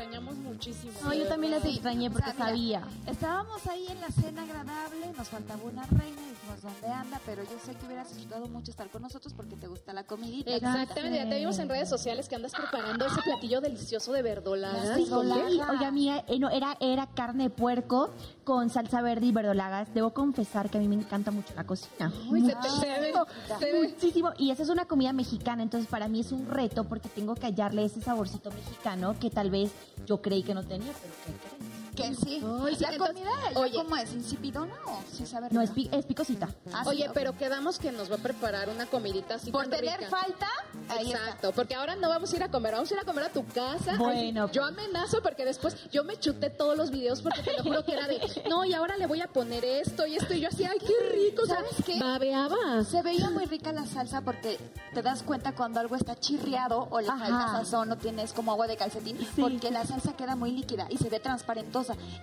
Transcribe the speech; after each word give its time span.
extrañamos 0.00 0.36
muchísimo. 0.36 0.92
No, 1.02 1.12
yo 1.12 1.28
también 1.28 1.52
las 1.52 1.64
extrañé 1.64 2.10
porque 2.10 2.32
sabía. 2.32 2.82
Estábamos 3.06 3.66
ahí 3.66 3.86
en 3.88 4.00
la 4.00 4.08
cena 4.08 4.42
agradable, 4.42 5.12
nos 5.16 5.28
faltaba 5.28 5.62
una 5.62 5.84
reina, 5.86 6.22
dijimos 6.54 6.62
dónde 6.80 6.94
anda, 6.94 7.20
pero 7.26 7.42
yo 7.42 7.58
sé 7.64 7.74
que 7.74 7.86
hubieras 7.86 8.08
disfrutado 8.08 8.46
mucho 8.48 8.70
estar 8.70 8.88
con 8.90 9.02
nosotros 9.02 9.32
porque 9.34 9.56
te 9.56 9.66
gusta 9.66 9.92
la 9.92 10.04
comidita. 10.04 10.50
Exactamente, 10.54 11.18
ya 11.18 11.28
te 11.28 11.38
vimos 11.38 11.58
en 11.58 11.68
redes 11.68 11.88
sociales 11.88 12.28
que 12.28 12.36
andas 12.36 12.52
preparando 12.52 13.06
ese 13.06 13.20
platillo 13.22 13.60
delicioso 13.60 14.12
de 14.12 14.22
verdolagas. 14.22 14.96
Sí, 14.96 15.06
oiga, 15.10 15.90
mía, 15.90 16.24
eh, 16.28 16.38
no, 16.38 16.50
era, 16.50 16.76
era 16.80 17.06
carne 17.08 17.44
de 17.44 17.50
puerco 17.50 18.10
con 18.44 18.70
salsa 18.70 19.00
verde 19.02 19.26
y 19.26 19.32
verdolagas. 19.32 19.92
Debo 19.94 20.10
confesar 20.12 20.70
que 20.70 20.78
a 20.78 20.80
mí 20.80 20.88
me 20.88 20.96
encanta 20.96 21.30
mucho 21.30 21.52
la 21.54 21.64
cocina. 21.64 22.12
Uy, 22.30 22.40
se 22.44 22.54
te- 22.54 22.68
se 22.68 22.86
ve, 23.00 23.12
se 23.58 23.72
ve. 23.72 23.88
Muchísimo. 23.88 24.30
Y 24.38 24.50
esa 24.50 24.62
es 24.62 24.68
una 24.68 24.84
comida 24.86 25.12
mexicana, 25.12 25.62
entonces 25.62 25.88
para 25.88 26.08
mí 26.08 26.20
es 26.20 26.32
un 26.32 26.46
reto 26.48 26.84
porque 26.84 27.08
tengo 27.08 27.34
que 27.34 27.46
hallarle 27.46 27.84
ese 27.84 28.00
saborcito 28.00 28.50
mexicano 28.50 29.14
que 29.20 29.30
tal 29.30 29.50
vez 29.50 29.72
yo 30.06 30.20
creí 30.20 30.42
que 30.42 30.54
no 30.54 30.62
tenía, 30.64 30.92
pero 31.00 31.14
¿qué 31.26 31.32
crees? 31.58 31.69
Que 31.94 32.14
sí. 32.14 32.42
Ay, 32.64 32.76
sí, 32.76 32.82
la 32.82 32.92
entonces, 32.92 32.98
comida, 33.16 33.30
ya 33.52 33.58
oye. 33.60 33.74
¿cómo 33.74 33.96
es? 33.96 34.12
¿Insipidona 34.12 34.74
o 34.86 35.00
sí 35.12 35.26
sabe 35.26 35.48
No, 35.50 35.60
rica? 35.60 35.64
es, 35.64 35.70
pi- 35.70 35.90
es 35.92 36.04
picosita. 36.06 36.48
Ah, 36.72 36.82
sí, 36.84 36.88
Oye, 36.90 37.10
pero 37.12 37.36
quedamos 37.36 37.78
que 37.78 37.90
nos 37.92 38.10
va 38.10 38.14
a 38.16 38.18
preparar 38.18 38.68
una 38.68 38.86
comidita 38.86 39.34
así 39.34 39.50
Por 39.50 39.66
tener 39.68 39.98
rica. 39.98 40.10
falta, 40.10 40.46
ahí 40.88 41.06
está. 41.10 41.18
Exacto, 41.18 41.52
porque 41.52 41.74
ahora 41.74 41.96
no 41.96 42.08
vamos 42.08 42.32
a 42.32 42.36
ir 42.36 42.42
a 42.42 42.50
comer, 42.50 42.72
vamos 42.74 42.90
a 42.90 42.94
ir 42.94 43.00
a 43.00 43.04
comer 43.04 43.24
a 43.24 43.28
tu 43.30 43.44
casa. 43.46 43.96
Bueno, 43.96 44.44
Ay, 44.44 44.50
yo 44.52 44.64
amenazo 44.64 45.22
porque 45.22 45.44
después 45.44 45.76
yo 45.90 46.04
me 46.04 46.16
chuté 46.18 46.50
todos 46.50 46.76
los 46.76 46.90
videos 46.90 47.20
porque 47.22 47.42
te 47.42 47.52
lo 47.56 47.62
juro 47.62 47.84
que 47.84 47.92
era 47.92 48.06
de, 48.06 48.20
no, 48.48 48.64
y 48.64 48.72
ahora 48.74 48.96
le 48.96 49.06
voy 49.06 49.20
a 49.20 49.26
poner 49.26 49.64
esto 49.64 50.06
y 50.06 50.16
esto 50.16 50.32
y 50.34 50.40
yo 50.40 50.48
así, 50.48 50.64
ay, 50.64 50.78
qué 50.78 51.08
rico, 51.12 51.46
¿Sabes 51.46 51.70
¿sabes 51.72 51.84
qué? 51.84 51.98
Babeabas. 52.00 52.86
Se 52.88 53.02
veía 53.02 53.30
muy 53.30 53.46
rica 53.46 53.72
la 53.72 53.86
salsa 53.86 54.20
porque 54.22 54.58
te 54.94 55.02
das 55.02 55.22
cuenta 55.22 55.54
cuando 55.54 55.80
algo 55.80 55.96
está 55.96 56.18
chirriado 56.18 56.86
o 56.90 57.00
le 57.00 57.08
Ajá. 57.08 57.18
falta 57.18 57.48
sazón 57.58 57.90
o 57.92 57.96
tienes 57.96 58.32
como 58.32 58.52
agua 58.52 58.66
de 58.66 58.76
calcetín 58.76 59.18
porque 59.38 59.70
la 59.70 59.84
salsa 59.86 60.12
queda 60.16 60.36
muy 60.36 60.52
líquida 60.52 60.86
y 60.90 60.96
se 60.98 61.08
ve 61.08 61.18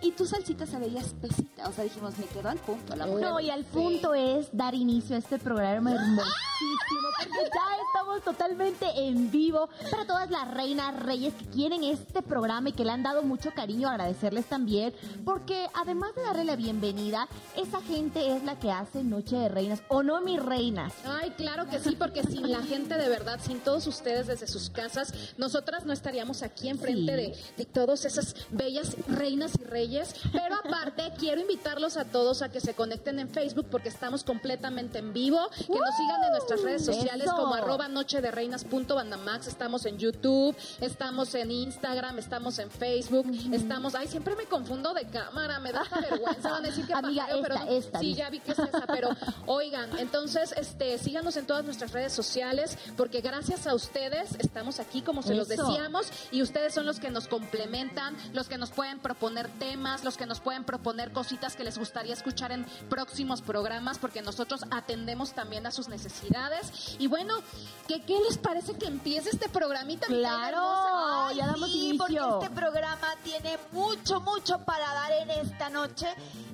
Y 0.01 0.11
tu 0.11 0.25
salsita 0.25 0.65
se 0.65 0.77
veía 0.79 1.01
espesita, 1.01 1.67
o 1.69 1.71
sea, 1.73 1.83
dijimos, 1.83 2.17
me 2.17 2.25
quedó 2.25 2.49
al 2.49 2.57
punto 2.59 2.95
la 2.95 3.05
mujer. 3.05 3.21
No, 3.23 3.39
y 3.39 3.49
al 3.49 3.63
punto 3.65 4.13
es 4.13 4.49
dar 4.51 4.73
inicio 4.75 5.15
a 5.15 5.19
este 5.19 5.37
programa 5.39 5.91
hermosísimo, 5.91 7.07
porque 7.19 7.39
ya 7.43 7.77
estamos 7.87 8.21
totalmente 8.23 8.85
en 8.95 9.31
vivo 9.31 9.69
para 9.91 10.05
todas 10.05 10.29
las 10.29 10.49
reinas, 10.51 10.97
reyes 10.99 11.33
que 11.33 11.45
quieren 11.45 11.83
este 11.83 12.21
programa 12.21 12.69
y 12.69 12.73
que 12.73 12.83
le 12.85 12.91
han 12.91 13.03
dado 13.03 13.23
mucho 13.23 13.51
cariño, 13.53 13.89
agradecerles 13.89 14.45
también, 14.45 14.93
porque 15.25 15.67
además 15.73 16.13
de 16.15 16.21
darle 16.23 16.43
la 16.45 16.55
bienvenida, 16.55 17.27
esa 17.55 17.81
gente 17.81 18.35
es 18.35 18.43
la 18.43 18.59
que 18.59 18.71
hace 18.71 19.03
Noche 19.03 19.35
de 19.35 19.49
Reinas, 19.49 19.81
o 19.89 20.03
no 20.03 20.21
mis 20.21 20.41
reinas. 20.41 20.93
Ay, 21.05 21.31
claro 21.31 21.67
que 21.69 21.79
sí, 21.79 21.95
porque 21.97 22.23
sin 22.23 22.51
la 22.51 22.61
gente 22.63 22.95
de 22.97 23.09
verdad, 23.09 23.39
sin 23.41 23.59
todos 23.59 23.87
ustedes 23.87 24.27
desde 24.27 24.47
sus 24.47 24.69
casas, 24.69 25.13
nosotras 25.37 25.85
no 25.85 25.93
estaríamos 25.93 26.41
aquí 26.43 26.69
enfrente 26.69 26.97
Sí. 26.97 27.03
de, 27.05 27.37
de 27.57 27.65
todas 27.65 28.05
esas 28.05 28.35
bellas 28.49 28.95
reinas 29.07 29.46
y 29.55 29.63
reyes. 29.63 30.15
Pero 30.31 30.55
aparte, 30.55 31.13
quiero 31.19 31.41
invitarlos 31.41 31.97
a 31.97 32.05
todos 32.05 32.41
a 32.41 32.49
que 32.49 32.59
se 32.59 32.73
conecten 32.73 33.19
en 33.19 33.29
Facebook 33.29 33.67
porque 33.69 33.89
estamos 33.89 34.23
completamente 34.23 34.99
en 34.99 35.13
vivo, 35.13 35.49
que 35.49 35.67
nos 35.67 35.95
sigan 35.95 36.23
en 36.23 36.31
nuestras 36.31 36.61
redes 36.61 36.85
sociales 36.85 37.27
Eso. 37.27 37.35
como 37.35 37.53
arroba 37.55 37.87
noche 37.87 38.21
de 38.21 38.31
reinas 38.31 38.63
punto 38.63 38.95
bandamax, 38.95 39.47
estamos 39.47 39.85
en 39.85 39.97
YouTube, 39.97 40.55
estamos 40.81 41.33
en 41.35 41.51
Instagram, 41.51 42.19
estamos 42.19 42.59
en 42.59 42.71
Facebook, 42.71 43.25
estamos, 43.51 43.95
ay, 43.95 44.07
siempre 44.07 44.35
me 44.35 44.45
confundo 44.45 44.93
de 44.93 45.05
cámara, 45.05 45.59
me 45.59 45.71
da 45.71 45.81
hasta 45.81 45.99
vergüenza, 46.01 46.51
van 46.51 46.65
a 46.65 46.67
decir 46.67 46.85
que 46.85 46.93
Amiga, 46.97 47.25
pajeo, 47.25 47.41
pero 47.41 47.55
esta, 47.55 47.65
no. 47.65 47.71
esta, 47.71 47.99
sí, 47.99 48.13
ya 48.15 48.29
vi 48.29 48.39
que 48.39 48.51
es 48.51 48.59
esa, 48.59 48.85
pero 48.87 49.09
oigan, 49.45 49.97
entonces, 49.99 50.53
este, 50.57 50.97
síganos 50.97 51.37
en 51.37 51.45
todas 51.45 51.63
nuestras 51.63 51.91
redes 51.91 52.13
sociales, 52.13 52.77
porque 52.95 53.21
gracias 53.21 53.67
a 53.67 53.75
ustedes 53.75 54.35
estamos 54.39 54.79
aquí, 54.79 55.01
como 55.01 55.21
se 55.21 55.35
los 55.35 55.47
decíamos, 55.47 56.11
y 56.31 56.41
ustedes 56.41 56.73
son 56.73 56.85
los 56.85 56.99
que 56.99 57.09
nos 57.09 57.27
complementan, 57.27 58.15
los 58.33 58.47
que 58.47 58.57
nos 58.57 58.71
pueden 58.71 58.99
proponer 58.99 59.36
temas, 59.45 60.03
los 60.03 60.17
que 60.17 60.25
nos 60.25 60.39
pueden 60.39 60.63
proponer 60.63 61.11
cositas 61.11 61.55
que 61.55 61.63
les 61.63 61.77
gustaría 61.77 62.13
escuchar 62.13 62.51
en 62.51 62.65
próximos 62.89 63.41
programas, 63.41 63.99
porque 63.99 64.23
nosotros 64.23 64.65
atendemos 64.71 65.33
también 65.33 65.67
a 65.67 65.71
sus 65.71 65.87
necesidades. 65.87 66.95
Y 66.97 67.07
bueno, 67.07 67.35
¿qué, 67.87 68.01
qué 68.01 68.17
les 68.27 68.39
parece 68.39 68.73
que 68.75 68.87
empiece 68.87 69.29
este 69.29 69.49
programita? 69.49 70.07
Claro, 70.07 70.57
hermosa? 70.57 71.33
ya 71.33 71.47
damos 71.47 71.71
sí, 71.71 71.89
inicio. 71.89 71.99
porque 71.99 72.45
este 72.45 72.55
programa 72.55 73.07
tiene 73.23 73.59
mucho, 73.71 74.19
mucho 74.21 74.59
para 74.59 74.93
dar 74.93 75.11
en 75.11 75.29
esta 75.29 75.69
noche. 75.69 76.07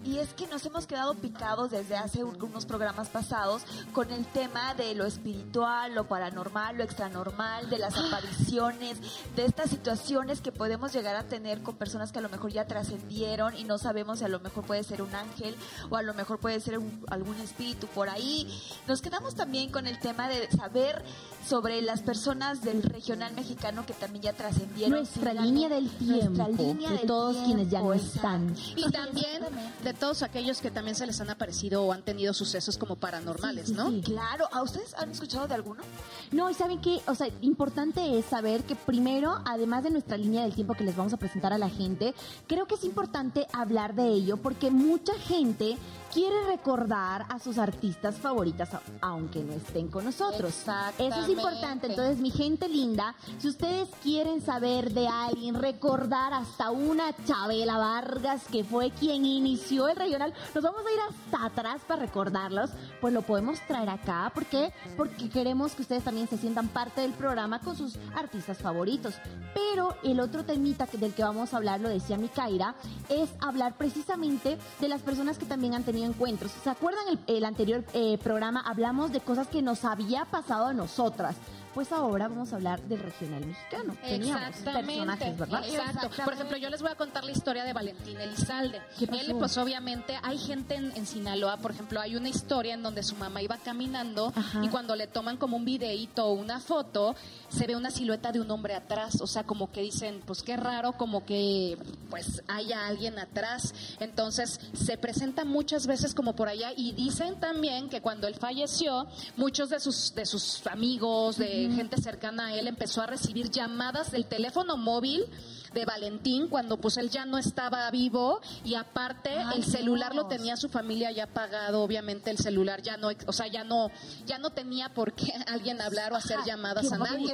Y 0.04 0.20
es 0.20 0.34
que 0.34 0.48
nos 0.48 0.66
hemos 0.66 0.86
quedado 0.86 1.14
picados 1.16 1.72
desde 1.72 1.96
hace 1.96 2.26
unos 2.26 2.66
programas 2.66 3.08
pasados 3.08 3.64
con 3.94 4.12
el 4.12 4.26
tema 4.26 4.74
de 4.74 4.96
lo 4.96 5.06
espiritual, 5.06 5.96
lo 5.96 6.08
paranormal, 6.08 6.78
lo 6.78 6.84
extranormal, 6.84 7.70
de 7.70 7.78
las 7.78 7.96
apariciones, 7.98 8.98
de 9.36 9.46
estas 9.46 9.70
situaciones 9.70 10.42
que 10.42 10.52
podemos 10.52 10.92
llegar 10.94 11.16
a 11.16 11.24
tener 11.24 11.62
con 11.62 11.76
personas 11.76 12.12
que 12.12 12.20
a 12.20 12.22
lo 12.22 12.30
mejor 12.30 12.52
ya 12.52 12.66
trascendieron 12.74 13.56
y 13.56 13.64
no 13.66 13.78
sabemos 13.78 14.20
si 14.20 14.26
a 14.26 14.28
lo 14.28 14.40
mejor 14.40 14.66
puede 14.66 14.84
ser 14.84 15.02
un 15.04 15.14
ángel 15.14 15.56
o 15.92 15.96
a 15.96 16.02
lo 16.02 16.14
mejor 16.16 16.40
puede 16.40 16.60
ser 16.60 16.80
un- 16.80 17.06
algún 17.10 17.36
espíritu 17.40 17.86
por 17.88 18.10
ahí. 18.10 18.48
Nos 18.88 19.02
quedamos 19.02 19.36
también 19.36 19.70
con 19.72 19.86
el 19.86 20.00
tema 20.00 20.28
de 20.28 20.50
saber 20.52 21.04
sobre 21.48 21.82
las 21.82 22.02
personas 22.02 22.62
del 22.64 22.82
regional 22.82 23.34
mexicano 23.34 23.86
que 23.86 23.94
también 23.94 24.24
ya 24.24 24.34
trascendieron. 24.34 24.98
Nuestra 24.98 25.32
Sí, 25.34 25.38
línea 25.40 25.70
del 25.70 25.90
tiempo, 25.90 26.30
nuestra 26.44 26.48
línea 26.66 26.90
de 26.90 26.98
del 26.98 27.08
todos 27.08 27.38
quienes 27.46 27.70
ya 27.70 27.80
no 27.82 27.92
tiempo, 27.92 27.94
están. 27.94 28.56
Y 28.76 28.90
también 28.92 29.44
de 29.84 29.94
todos 29.94 30.24
aquellos 30.24 30.60
que 30.62 30.72
también 30.72 30.96
se 30.96 31.06
les 31.06 31.20
han 31.22 31.30
aparecido 31.30 31.84
o 31.84 31.92
han 31.94 32.02
tenido 32.02 32.34
sucesos 32.34 32.78
como 32.78 32.96
paranormales, 32.96 33.68
Sí, 33.68 33.74
sí, 33.74 33.78
¿no? 33.78 33.90
sí. 33.92 34.02
Claro, 34.02 34.48
¿a 34.52 34.64
ustedes 34.64 34.94
han 34.96 35.12
escuchado 35.12 35.48
de 35.48 35.54
alguno? 35.56 35.84
No, 36.32 36.50
y 36.50 36.54
saben 36.56 36.80
que, 36.82 37.02
o 37.08 37.14
sea, 37.16 37.28
importante 37.42 38.18
es 38.18 38.26
saber 38.26 38.64
que 38.64 38.76
primero, 38.76 39.42
además 39.46 39.84
de 39.84 39.92
nuestra 39.92 40.18
línea 40.18 40.42
del 40.44 40.56
tiempo 40.56 40.74
que 40.74 40.84
les 40.84 40.96
vamos 40.96 41.14
a 41.14 41.18
presentar 41.18 41.54
a 41.54 41.58
la 41.58 41.70
gente, 41.70 42.16
creo 42.48 42.63
que 42.66 42.76
es 42.76 42.84
importante 42.84 43.48
hablar 43.54 43.96
de 43.96 44.08
ello 44.08 44.38
porque 44.38 44.72
mucha 44.72 45.14
gente 45.14 45.78
quiere 46.14 46.44
recordar 46.46 47.26
a 47.30 47.40
sus 47.40 47.58
artistas 47.58 48.16
favoritas 48.16 48.70
aunque 49.02 49.44
no 49.44 49.54
estén 49.54 49.88
con 49.88 50.06
nosotros. 50.06 50.54
Eso 50.98 51.22
es 51.22 51.30
importante. 51.30 51.88
Entonces, 51.88 52.20
mi 52.20 52.30
gente 52.30 52.70
linda, 52.70 53.16
si 53.40 53.48
ustedes 53.48 53.90
quieren 54.04 54.42
saber 54.42 54.94
de 54.94 55.08
alguien, 55.08 55.56
recordar 55.56 56.34
hasta 56.34 56.70
una 56.70 57.16
Chabela 57.26 57.78
Vargas 57.78 58.44
que 58.52 58.64
fue 58.64 58.92
quien 58.92 59.26
inició 59.26 59.88
el 59.88 59.96
regional, 59.96 60.34
nos 60.54 60.64
vamos 60.64 60.82
a 60.86 60.92
ir 60.92 61.00
hasta 61.10 61.46
atrás 61.46 61.82
para 61.88 62.02
recordarlos, 62.02 62.70
pues 63.02 63.14
lo 63.14 63.24
podemos 63.24 63.60
traer 63.62 63.90
acá. 63.90 64.32
¿Por 64.34 64.46
qué? 64.46 64.72
Porque 64.96 65.30
queremos 65.30 65.74
que 65.74 65.82
ustedes 65.82 66.04
también 66.04 66.28
se 66.28 66.38
sientan 66.38 66.68
parte 66.68 67.02
del 67.02 67.14
programa 67.14 67.60
con 67.60 67.76
sus 67.76 67.98
artistas 68.16 68.60
favoritos. 68.60 69.16
Pero 69.54 69.96
el 70.04 70.20
otro 70.20 70.44
temita 70.44 70.88
del 70.94 71.14
que 71.14 71.24
vamos 71.24 71.54
a 71.54 71.58
hablar, 71.58 71.80
lo 71.80 71.90
decía 71.90 72.18
Mikaira, 72.18 72.76
es 73.10 73.30
hablar 73.40 73.78
precisamente 73.78 74.58
de 74.80 74.88
las 74.88 75.02
personas 75.02 75.38
que 75.38 75.46
también 75.46 75.74
han 75.74 75.84
tenido 75.84 76.03
encuentros. 76.04 76.52
¿Se 76.64 76.70
acuerdan 76.70 77.20
el, 77.28 77.46
anterior 77.46 77.84
eh, 77.94 78.18
programa? 78.18 78.62
Hablamos 78.62 79.12
de 79.12 79.20
cosas 79.20 79.48
que 79.48 79.62
nos 79.62 79.86
había 79.86 80.26
pasado 80.26 80.68
a 80.68 80.74
nosotras. 80.74 81.36
Pues 81.74 81.92
ahora 81.92 82.28
vamos 82.28 82.54
a 82.54 82.58
hablar 82.58 82.82
del 82.84 83.00
regional 83.00 83.44
mexicano. 83.46 83.98
Teníamos 84.02 84.58
personajes, 84.58 85.38
¿verdad? 85.38 85.64
Exacto. 85.68 86.10
Por 86.24 86.34
ejemplo, 86.34 86.58
yo 86.58 86.70
les 86.70 86.82
voy 86.82 86.92
a 86.92 86.96
contar 86.96 87.24
la 87.24 87.32
historia 87.32 87.64
de 87.64 87.74
Valentín 87.74 88.20
Elizalde. 88.20 88.80
Él, 89.00 89.36
pues 89.40 89.58
obviamente, 89.58 90.18
hay 90.22 90.38
gente 90.38 90.76
en, 90.76 90.92
en 90.96 91.08
Sinaloa, 91.08 91.58
por 91.58 91.72
ejemplo, 91.72 92.00
hay 92.00 92.16
una 92.16 92.30
historia 92.30 92.76
en 92.76 92.84
donde 92.84 93.02
su 93.02 93.16
mamá 93.16 93.42
iba 93.42 93.58
caminando 93.58 94.32
Ajá. 94.36 94.64
y 94.64 94.70
cuando 94.70 94.96
le 94.96 95.08
toman 95.08 95.38
como 95.38 95.58
un 95.58 95.66
videíto 95.66 96.28
o 96.28 96.34
una 96.34 96.60
foto, 96.60 97.16
se 97.50 97.66
ve 97.66 97.76
una 97.76 97.90
silueta 97.90 98.32
de 98.32 98.40
un 98.40 98.52
hombre 98.52 98.76
atrás. 98.76 99.20
O 99.22 99.28
sea, 99.28 99.44
como 99.44 99.72
que 99.72 99.82
dicen, 99.82 100.22
pues 100.26 100.44
qué 100.44 100.58
raro, 100.58 100.94
como 100.94 101.26
que 101.26 101.78
pues 102.12 102.44
haya 102.48 102.86
alguien 102.86 103.18
atrás. 103.18 103.74
Entonces, 104.00 104.60
se 104.74 104.98
presenta 104.98 105.44
muchas 105.44 105.88
veces 105.88 106.14
como 106.14 106.36
por 106.36 106.50
allá 106.50 106.72
y 106.76 106.92
dicen 106.92 107.40
también 107.40 107.90
que 107.90 108.02
cuando 108.02 108.28
él 108.28 108.36
falleció, 108.36 109.08
muchos 109.38 109.70
de 109.70 109.80
sus, 109.80 110.14
de 110.14 110.28
sus 110.28 110.66
amigos, 110.68 111.38
de 111.38 111.63
gente 111.72 112.02
cercana 112.02 112.48
a 112.48 112.54
él, 112.56 112.68
empezó 112.68 113.02
a 113.02 113.08
recibir 113.08 113.50
llamadas 113.50 114.12
del 114.12 114.26
teléfono 114.26 114.78
móvil 114.78 115.26
de 115.74 115.86
Valentín 115.86 116.48
cuando 116.48 116.78
pues 116.78 116.98
él 116.98 117.10
ya 117.10 117.26
no 117.26 117.38
estaba 117.38 117.90
vivo 117.92 118.40
y 118.64 118.76
aparte 118.76 119.32
Ay, 119.32 119.58
el 119.58 119.64
celular 119.64 120.16
lo 120.16 120.28
tenía 120.28 120.56
su 120.56 120.70
familia 120.70 121.12
ya 121.12 121.28
pagado 121.28 121.82
obviamente 121.82 122.30
el 122.30 122.38
celular 122.38 122.82
ya 122.82 122.98
no 122.98 123.10
o 123.26 123.34
sea 123.34 123.48
ya 123.48 123.64
no 123.64 123.90
ya 124.26 124.38
no 124.38 124.52
tenía 124.52 124.94
por 124.94 125.14
qué 125.14 125.34
alguien 125.48 125.82
hablar 125.82 126.14
o 126.14 126.16
hacer 126.16 126.40
llamadas 126.46 126.92
a 126.92 126.98
nadie. 126.98 127.34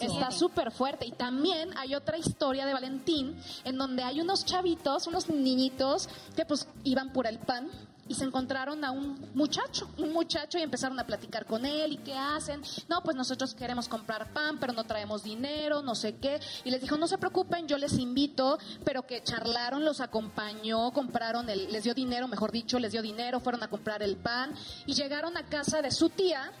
está 0.00 0.30
súper 0.30 0.72
fuerte 0.72 1.06
y 1.06 1.12
también 1.12 1.70
hay 1.78 1.94
otra 1.94 2.18
historia 2.18 2.66
de 2.66 2.72
Valentín 2.72 3.36
en 3.64 3.78
donde 3.78 4.02
hay 4.02 4.20
unos 4.20 4.44
chavitos 4.44 5.06
unos 5.06 5.28
niñitos 5.28 6.08
que 6.34 6.44
pues 6.44 6.66
iban 6.84 7.12
por 7.12 7.26
el 7.26 7.38
pan 7.38 7.70
y 8.08 8.14
se 8.14 8.24
encontraron 8.24 8.84
a 8.84 8.90
un 8.90 9.30
muchacho, 9.34 9.88
un 9.98 10.12
muchacho 10.12 10.58
y 10.58 10.62
empezaron 10.62 10.98
a 10.98 11.06
platicar 11.06 11.46
con 11.46 11.64
él 11.64 11.92
y 11.92 11.96
qué 11.98 12.14
hacen. 12.14 12.62
No, 12.88 13.02
pues 13.02 13.16
nosotros 13.16 13.54
queremos 13.54 13.88
comprar 13.88 14.32
pan, 14.32 14.58
pero 14.58 14.72
no 14.72 14.84
traemos 14.84 15.22
dinero, 15.22 15.82
no 15.82 15.94
sé 15.94 16.16
qué. 16.16 16.40
Y 16.64 16.70
les 16.70 16.80
dijo, 16.80 16.96
no 16.96 17.06
se 17.06 17.18
preocupen, 17.18 17.66
yo 17.66 17.78
les 17.78 17.98
invito, 17.98 18.58
pero 18.84 19.06
que 19.06 19.22
charlaron, 19.22 19.84
los 19.84 20.00
acompañó, 20.00 20.92
compraron, 20.92 21.48
el, 21.48 21.72
les 21.72 21.84
dio 21.84 21.94
dinero, 21.94 22.28
mejor 22.28 22.52
dicho, 22.52 22.78
les 22.78 22.92
dio 22.92 23.02
dinero, 23.02 23.40
fueron 23.40 23.62
a 23.62 23.68
comprar 23.68 24.02
el 24.02 24.16
pan 24.16 24.54
y 24.86 24.94
llegaron 24.94 25.36
a 25.36 25.44
casa 25.44 25.82
de 25.82 25.90
su 25.90 26.08
tía 26.10 26.52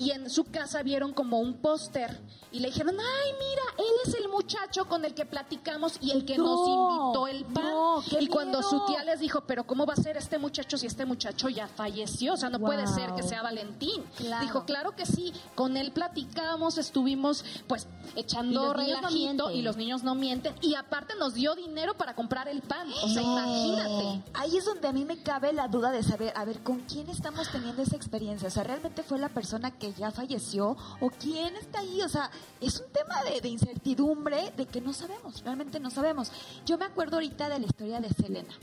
y 0.00 0.10
en 0.10 0.28
su 0.30 0.44
casa 0.44 0.82
vieron 0.82 1.12
como 1.12 1.38
un 1.38 1.54
póster 1.54 2.18
y 2.52 2.58
le 2.58 2.68
dijeron, 2.68 2.96
ay, 2.98 3.32
mira, 3.38 3.62
él 3.78 3.94
es 4.06 4.14
el 4.14 4.28
muchacho 4.28 4.86
con 4.88 5.04
el 5.04 5.14
que 5.14 5.24
platicamos 5.24 5.98
y 6.00 6.10
el 6.10 6.24
que 6.24 6.36
nos 6.36 6.46
No, 6.66 7.02
invitó 7.04 7.26
el 7.28 7.44
pan. 7.44 7.64
no, 7.64 8.02
y 8.18 8.26
cuando 8.26 8.58
miedo. 8.58 8.68
su 8.70 8.86
tía 8.86 9.04
les 9.04 9.20
dijo, 9.20 9.42
pero 9.42 9.64
¿cómo 9.64 9.86
va 9.86 9.92
a 9.92 9.96
ser 9.96 10.16
este 10.16 10.38
muchacho 10.38 10.76
si 10.76 10.86
este 10.88 11.04
muchacho 11.04 11.48
ya 11.48 11.68
falleció? 11.68 12.32
O 12.32 12.36
sea, 12.36 12.48
no 12.50 12.58
puede 12.58 12.86
ser 12.88 13.12
que 13.14 13.22
sea 13.22 13.42
Valentín. 13.42 14.02
Claro. 14.16 14.44
Dijo, 14.44 14.64
claro 14.64 14.96
que 14.96 15.06
sí, 15.06 15.32
con 15.54 15.76
él 15.76 15.92
platicamos, 15.92 16.78
estuvimos 16.78 17.44
pues 17.68 17.86
echando 18.16 18.64
no 18.64 18.72
relajito 18.72 19.50
y 19.52 19.62
los 19.62 19.76
niños 19.76 20.02
no 20.02 20.14
mienten 20.16 20.54
y 20.60 20.74
aparte 20.74 21.14
nos 21.16 21.34
dio 21.34 21.54
dinero 21.54 21.94
para 21.94 22.14
comprar 22.16 22.48
el 22.48 22.62
pan. 22.62 22.88
O 23.04 23.08
sea, 23.08 23.22
imagínate. 23.22 24.22
Ahí 24.34 24.56
es 24.56 24.64
donde 24.64 24.88
a 24.88 24.92
mí 24.92 25.04
me 25.04 25.22
cabe 25.22 25.52
la 25.52 25.68
duda 25.68 25.92
de 25.92 26.02
saber, 26.02 26.32
a 26.36 26.44
ver, 26.44 26.62
¿con 26.62 26.80
quién 26.80 27.08
estamos 27.10 27.48
teniendo 27.52 27.82
esa 27.82 27.94
experiencia? 27.96 28.48
O 28.48 28.50
sea, 28.50 28.64
¿realmente 28.64 29.02
fue 29.04 29.18
la 29.18 29.28
persona 29.28 29.70
que 29.70 29.89
ya 29.96 30.10
falleció? 30.10 30.76
¿O 31.00 31.10
quién 31.10 31.56
está 31.56 31.80
ahí? 31.80 32.02
O 32.02 32.08
sea, 32.08 32.30
es 32.60 32.80
un 32.80 32.92
tema 32.92 33.22
de, 33.24 33.40
de 33.40 33.48
incertidumbre, 33.48 34.52
de 34.56 34.66
que 34.66 34.80
no 34.80 34.92
sabemos, 34.92 35.42
realmente 35.42 35.80
no 35.80 35.90
sabemos. 35.90 36.30
Yo 36.66 36.78
me 36.78 36.84
acuerdo 36.84 37.16
ahorita 37.16 37.48
de 37.48 37.58
la 37.58 37.66
historia 37.66 38.00
de 38.00 38.10
Selena. 38.10 38.54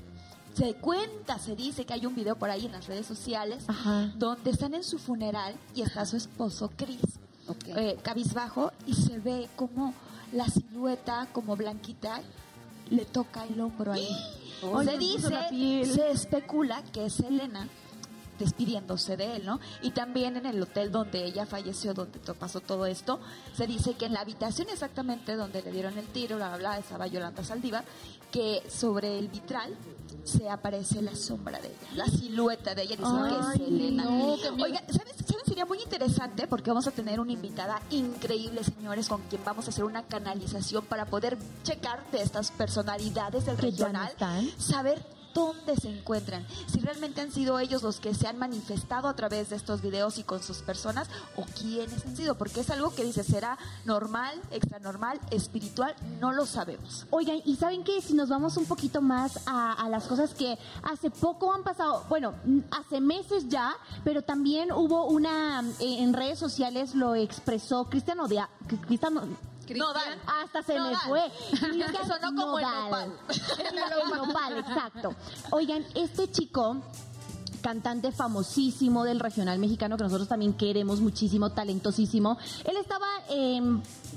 Se 0.53 0.73
cuenta, 0.75 1.37
se 1.37 1.55
dice 1.55 1.85
que 1.85 1.93
hay 1.93 2.05
un 2.05 2.15
video 2.15 2.35
por 2.35 2.49
ahí 2.49 2.65
en 2.65 2.71
las 2.71 2.87
redes 2.87 3.05
sociales 3.05 3.65
Ajá. 3.67 4.11
donde 4.15 4.49
están 4.49 4.73
en 4.73 4.83
su 4.83 4.97
funeral 4.97 5.55
y 5.75 5.83
está 5.83 6.03
su 6.05 6.17
esposo 6.17 6.71
Chris, 6.75 7.01
eh, 7.67 7.97
cabizbajo, 8.01 8.71
y 8.87 8.95
se 8.95 9.19
ve 9.19 9.49
como 9.55 9.93
la 10.31 10.47
silueta, 10.47 11.27
como 11.31 11.55
blanquita, 11.55 12.21
le 12.89 13.05
toca 13.05 13.45
el 13.45 13.61
hombro 13.61 13.93
ahí. 13.93 14.09
Se 14.83 14.97
dice, 14.97 15.29
se 15.85 16.09
especula 16.09 16.81
que 16.91 17.05
es 17.05 17.19
Elena 17.19 17.69
despidiéndose 18.37 19.17
de 19.17 19.37
él, 19.37 19.45
¿no? 19.45 19.59
Y 19.81 19.91
también 19.91 20.37
en 20.37 20.45
el 20.45 20.61
hotel 20.61 20.91
donde 20.91 21.25
ella 21.25 21.45
falleció, 21.45 21.93
donde 21.93 22.19
pasó 22.33 22.59
todo 22.59 22.85
esto, 22.85 23.19
se 23.55 23.67
dice 23.67 23.95
que 23.95 24.05
en 24.05 24.13
la 24.13 24.21
habitación 24.21 24.67
exactamente 24.69 25.35
donde 25.35 25.61
le 25.61 25.71
dieron 25.71 25.97
el 25.97 26.05
tiro, 26.07 26.37
bla, 26.37 26.55
bla, 26.57 26.77
estaba 26.77 27.07
Yolanda 27.07 27.43
Saldívar, 27.43 27.83
que 28.31 28.63
sobre 28.69 29.17
el 29.17 29.27
vitral 29.29 29.75
se 30.23 30.49
aparece 30.49 31.01
la 31.01 31.15
sombra 31.15 31.59
de 31.59 31.67
ella, 31.69 31.77
la 31.95 32.05
silueta 32.05 32.75
de 32.75 32.83
ella, 32.83 32.95
dicen 32.97 33.23
que 33.23 33.35
Ay, 33.39 33.61
es 33.61 33.67
Elena. 33.67 34.03
no. 34.03 34.33
Oiga, 34.33 34.81
¿sabes, 34.89 35.13
¿saben? 35.25 35.45
Sería 35.45 35.65
muy 35.65 35.81
interesante 35.81 36.45
porque 36.47 36.69
vamos 36.69 36.85
a 36.87 36.91
tener 36.91 37.19
una 37.19 37.31
invitada 37.31 37.81
increíble, 37.89 38.63
señores, 38.63 39.07
con 39.07 39.21
quien 39.23 39.43
vamos 39.45 39.65
a 39.65 39.69
hacer 39.69 39.85
una 39.85 40.03
canalización 40.03 40.85
para 40.85 41.05
poder 41.05 41.37
checar 41.63 42.03
de 42.11 42.21
estas 42.21 42.51
personalidades 42.51 43.45
del 43.45 43.55
Que 43.55 43.61
regional, 43.67 44.11
saber 44.57 45.03
dónde 45.37 45.75
se 45.75 45.87
encuentran, 45.87 46.43
si 46.65 46.79
realmente 46.79 47.21
han 47.21 47.31
sido 47.31 47.59
ellos 47.59 47.83
los 47.83 47.99
que 47.99 48.15
se 48.15 48.25
han 48.27 48.39
manifestado 48.39 49.07
a 49.07 49.15
través 49.15 49.51
de 49.51 49.55
estos 49.55 49.83
videos 49.83 50.17
y 50.17 50.23
con 50.23 50.41
sus 50.41 50.63
personas 50.63 51.07
o 51.35 51.43
quiénes 51.43 52.03
han 52.07 52.17
sido, 52.17 52.39
porque 52.39 52.61
es 52.61 52.71
algo 52.71 52.89
que 52.95 53.03
dice, 53.03 53.23
será 53.23 53.55
normal, 53.85 54.41
extranormal, 54.49 55.19
espiritual, 55.29 55.95
no 56.19 56.33
lo 56.33 56.47
sabemos. 56.47 57.05
Oigan, 57.11 57.39
y 57.45 57.55
saben 57.55 57.83
que 57.83 58.01
si 58.01 58.15
nos 58.15 58.29
vamos 58.29 58.57
un 58.57 58.65
poquito 58.65 58.99
más 59.03 59.39
a, 59.45 59.73
a 59.73 59.87
las 59.89 60.07
cosas 60.07 60.33
que 60.33 60.57
hace 60.81 61.11
poco 61.11 61.53
han 61.53 61.61
pasado, 61.61 62.03
bueno, 62.09 62.33
hace 62.71 62.99
meses 62.99 63.47
ya, 63.47 63.75
pero 64.03 64.23
también 64.23 64.71
hubo 64.71 65.05
una, 65.05 65.61
eh, 65.79 65.97
en 65.99 66.13
redes 66.13 66.39
sociales 66.39 66.95
lo 66.95 67.13
expresó 67.13 67.85
Cristiano 67.85 68.27
de 68.27 68.41
Cristiano, 68.87 69.21
Nodal. 69.75 70.17
hasta 70.25 70.63
se 70.63 70.73
me 70.73 70.79
Nodal. 70.79 70.97
fue. 71.07 71.31
Sonó 72.07 72.35
como 72.35 72.59
el 72.59 72.65
nopal. 72.65 73.13
El 73.59 74.17
nopal, 74.27 74.57
exacto. 74.57 75.15
Oigan, 75.51 75.85
este 75.95 76.29
chico 76.31 76.77
cantante 77.61 78.11
famosísimo 78.11 79.03
del 79.03 79.19
regional 79.19 79.59
mexicano 79.59 79.97
que 79.97 80.03
nosotros 80.03 80.27
también 80.27 80.53
queremos 80.53 81.01
muchísimo, 81.01 81.49
talentosísimo. 81.49 82.37
Él 82.63 82.77
estaba, 82.77 83.07
eh, 83.29 83.59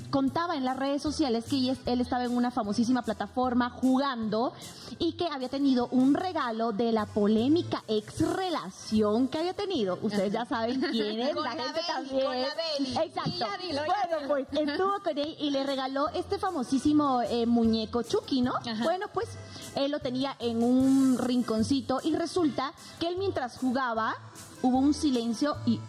contaba 0.09 0.55
en 0.55 0.65
las 0.65 0.77
redes 0.77 1.01
sociales 1.01 1.45
que 1.45 1.75
él- 1.85 2.01
estaba 2.01 2.23
en 2.25 2.35
una 2.35 2.51
famosísima 2.51 3.01
plataforma 3.03 3.69
jugando 3.69 4.53
y 4.99 5.13
que 5.13 5.27
había 5.27 5.49
tenido 5.49 5.87
un 5.91 6.13
regalo 6.13 6.71
de 6.71 6.91
la 6.91 7.05
polémica 7.05 7.83
ex 7.87 8.19
relación 8.21 9.27
que 9.27 9.37
había 9.39 9.53
tenido. 9.53 9.97
Ustedes 10.01 10.31
ya 10.33 10.45
saben 10.45 10.81
quién 10.91 11.19
es, 11.19 11.33
Con 11.35 11.43
la 11.43 11.55
la 11.55 11.63
gente 11.63 11.81
también. 11.87 12.25
con 12.25 12.41
la. 12.41 13.03
Exacto. 13.03 13.45
Dilo, 13.61 13.81
bueno, 13.85 14.27
pues 14.27 14.47
estuvo 14.51 14.99
con 15.03 15.17
él 15.17 15.35
y 15.39 15.49
le 15.49 15.63
regaló 15.63 16.09
este 16.09 16.37
famosísimo 16.37 17.21
eh, 17.21 17.45
muñeco 17.45 18.03
Chucky, 18.03 18.41
¿no? 18.41 18.55
Ajá. 18.55 18.83
Bueno, 18.83 19.07
pues 19.13 19.27
él 19.75 19.91
lo 19.91 19.99
tenía 19.99 20.35
en 20.39 20.61
un 20.63 21.17
rinconcito 21.17 21.99
y 22.03 22.15
resulta 22.15 22.73
que 22.99 23.07
él 23.07 23.15
mientras 23.17 23.57
jugaba 23.57 24.15
hubo 24.61 24.77
un 24.77 24.93
silencio 24.93 25.55
y 25.65 25.79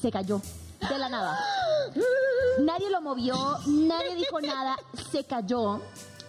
se 0.00 0.10
cayó 0.10 0.40
de 0.88 0.98
la 0.98 1.08
nada. 1.08 1.38
Nadie 2.60 2.90
lo 2.90 3.00
movió, 3.00 3.36
nadie 3.66 4.16
dijo 4.16 4.40
nada, 4.40 4.76
se 5.10 5.24
cayó 5.24 5.80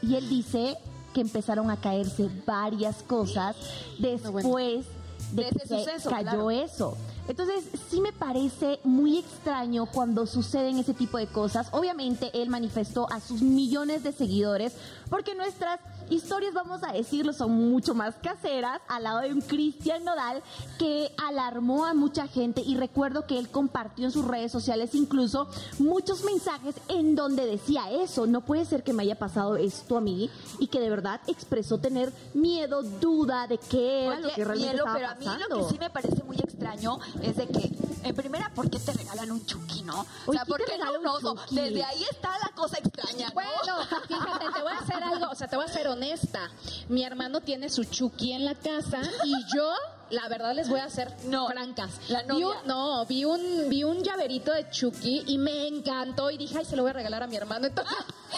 y 0.02 0.16
él 0.16 0.30
dice 0.30 0.78
que 1.14 1.22
empezaron 1.22 1.70
a 1.70 1.78
caerse 1.78 2.30
varias 2.46 3.04
cosas 3.04 3.56
después 4.00 4.86
de 5.32 5.44
De 5.44 5.50
que 5.50 5.60
se 5.68 5.80
suceso, 5.80 6.10
cayó 6.10 6.24
claro. 6.24 6.52
eso. 6.52 6.98
Entonces, 7.28 7.64
sí 7.90 8.02
me 8.02 8.12
parece 8.12 8.80
muy 8.84 9.18
extraño 9.20 9.86
cuando 9.86 10.28
suceden 10.28 10.78
ese 10.78 10.94
tipo 10.94 11.18
de 11.18 11.28
cosas. 11.28 11.70
Obviamente, 11.72 12.30
él 12.34 12.50
manifestó 12.50 13.10
a 13.12 13.22
sus 13.22 13.42
millones 13.42 14.04
de 14.04 14.12
seguidores, 14.12 14.74
porque 15.10 15.34
nuestras 15.34 15.80
historias, 16.10 16.54
vamos 16.54 16.84
a 16.84 16.92
decirlo, 16.92 17.34
son 17.34 17.52
mucho 17.52 17.94
más 17.94 18.16
caseras, 18.16 18.82
al 18.88 19.04
lado 19.04 19.22
de 19.22 19.34
un 19.34 19.42
Cristian 19.42 20.04
Nodal 20.04 20.42
que 20.78 21.14
alarmó 21.18 21.86
a 21.86 21.94
mucha 21.94 22.28
gente. 22.28 22.62
Y 22.62 22.76
recuerdo 22.76 23.26
que 23.26 23.38
él 23.40 23.50
compartió 23.50 24.06
en 24.06 24.12
sus 24.12 24.26
redes 24.26 24.52
sociales 24.52 24.94
incluso 24.96 25.48
muchos 25.80 26.24
mensajes 26.24 26.76
en 26.88 27.16
donde 27.16 27.46
decía 27.46 27.92
eso. 27.92 28.28
No 28.28 28.42
puede 28.42 28.66
ser 28.66 28.84
que 28.84 28.94
me 28.94 29.04
haya 29.04 29.18
pasado 29.18 29.56
esto 29.56 29.98
a 29.98 30.02
mí 30.02 30.30
y 30.60 30.68
que 30.68 30.80
de 30.80 30.90
verdad 30.90 31.22
expresó 31.28 31.78
tener 31.78 32.14
miedo, 32.34 32.84
duda 32.84 33.48
de 33.48 33.58
qué 33.58 34.06
era 34.06 34.20
lo 34.20 34.30
que 34.30 34.44
realmente 34.44 34.76
estaba 34.78 34.96
pero 34.96 35.08
a 35.08 35.16
mí 35.16 35.26
pasando. 35.26 35.56
lo 35.56 35.68
que 35.68 35.74
sí 35.74 35.80
me 35.80 35.90
parece 35.90 36.24
muy 36.24 36.38
extraño 36.38 37.00
es 37.22 37.36
de 37.36 37.48
que, 37.48 37.72
en 38.04 38.16
primera, 38.16 38.52
¿por 38.54 38.70
qué 38.70 38.80
te 38.80 38.94
regalan 38.94 39.32
un 39.32 39.46
chucky, 39.46 39.84
no? 39.84 40.06
O 40.26 40.34
sea, 40.34 40.44
¿quién 40.46 40.58
¿por 40.58 40.66
qué 40.66 40.78
no 40.78 41.00
un 41.00 41.08
oso? 41.08 41.36
Desde 41.52 41.84
ahí 41.84 42.04
está 42.12 42.38
la 42.40 42.50
cosa 42.56 42.78
extraña, 42.78 43.28
¿no? 43.30 43.34
Bueno, 43.34 43.86
fíjate, 44.08 44.46
te 44.54 44.62
voy 44.62 44.74
a 44.74 44.80
hacer 44.80 45.04
algo, 45.04 45.30
o 45.32 45.36
sea, 45.36 45.48
te 45.48 45.56
voy 45.56 45.66
a 45.66 45.68
ser 45.68 45.88
honesta. 45.94 46.52
Mi 46.90 47.04
hermano 47.04 47.42
tiene 47.42 47.70
su 47.70 47.84
Chucky 47.84 48.34
en 48.34 48.46
la 48.46 48.56
casa 48.56 49.02
y 49.24 49.34
yo, 49.56 49.72
la 50.10 50.28
verdad, 50.30 50.54
les 50.54 50.70
voy 50.70 50.80
a 50.80 50.90
ser 50.90 51.12
No, 51.26 51.48
francas. 51.48 51.92
la 52.10 52.22
Vi 52.24 52.28
novia. 52.28 52.48
un- 52.48 52.68
no, 52.68 53.06
vi 53.06 53.26
un, 53.26 53.70
vi 53.70 53.84
un 53.84 54.04
llaverito 54.04 54.52
de 54.52 54.70
Chucky 54.70 55.24
y 55.28 55.38
me 55.38 55.68
encantó 55.68 56.30
y 56.32 56.38
dije, 56.38 56.58
ay, 56.60 56.66
se 56.66 56.76
lo 56.76 56.84
voy 56.84 56.92
a 56.92 56.94
regalar 56.94 57.24
a 57.24 57.28
mi 57.28 57.36
hermano. 57.36 57.68
Entonces, 57.68 57.96
o 57.98 58.36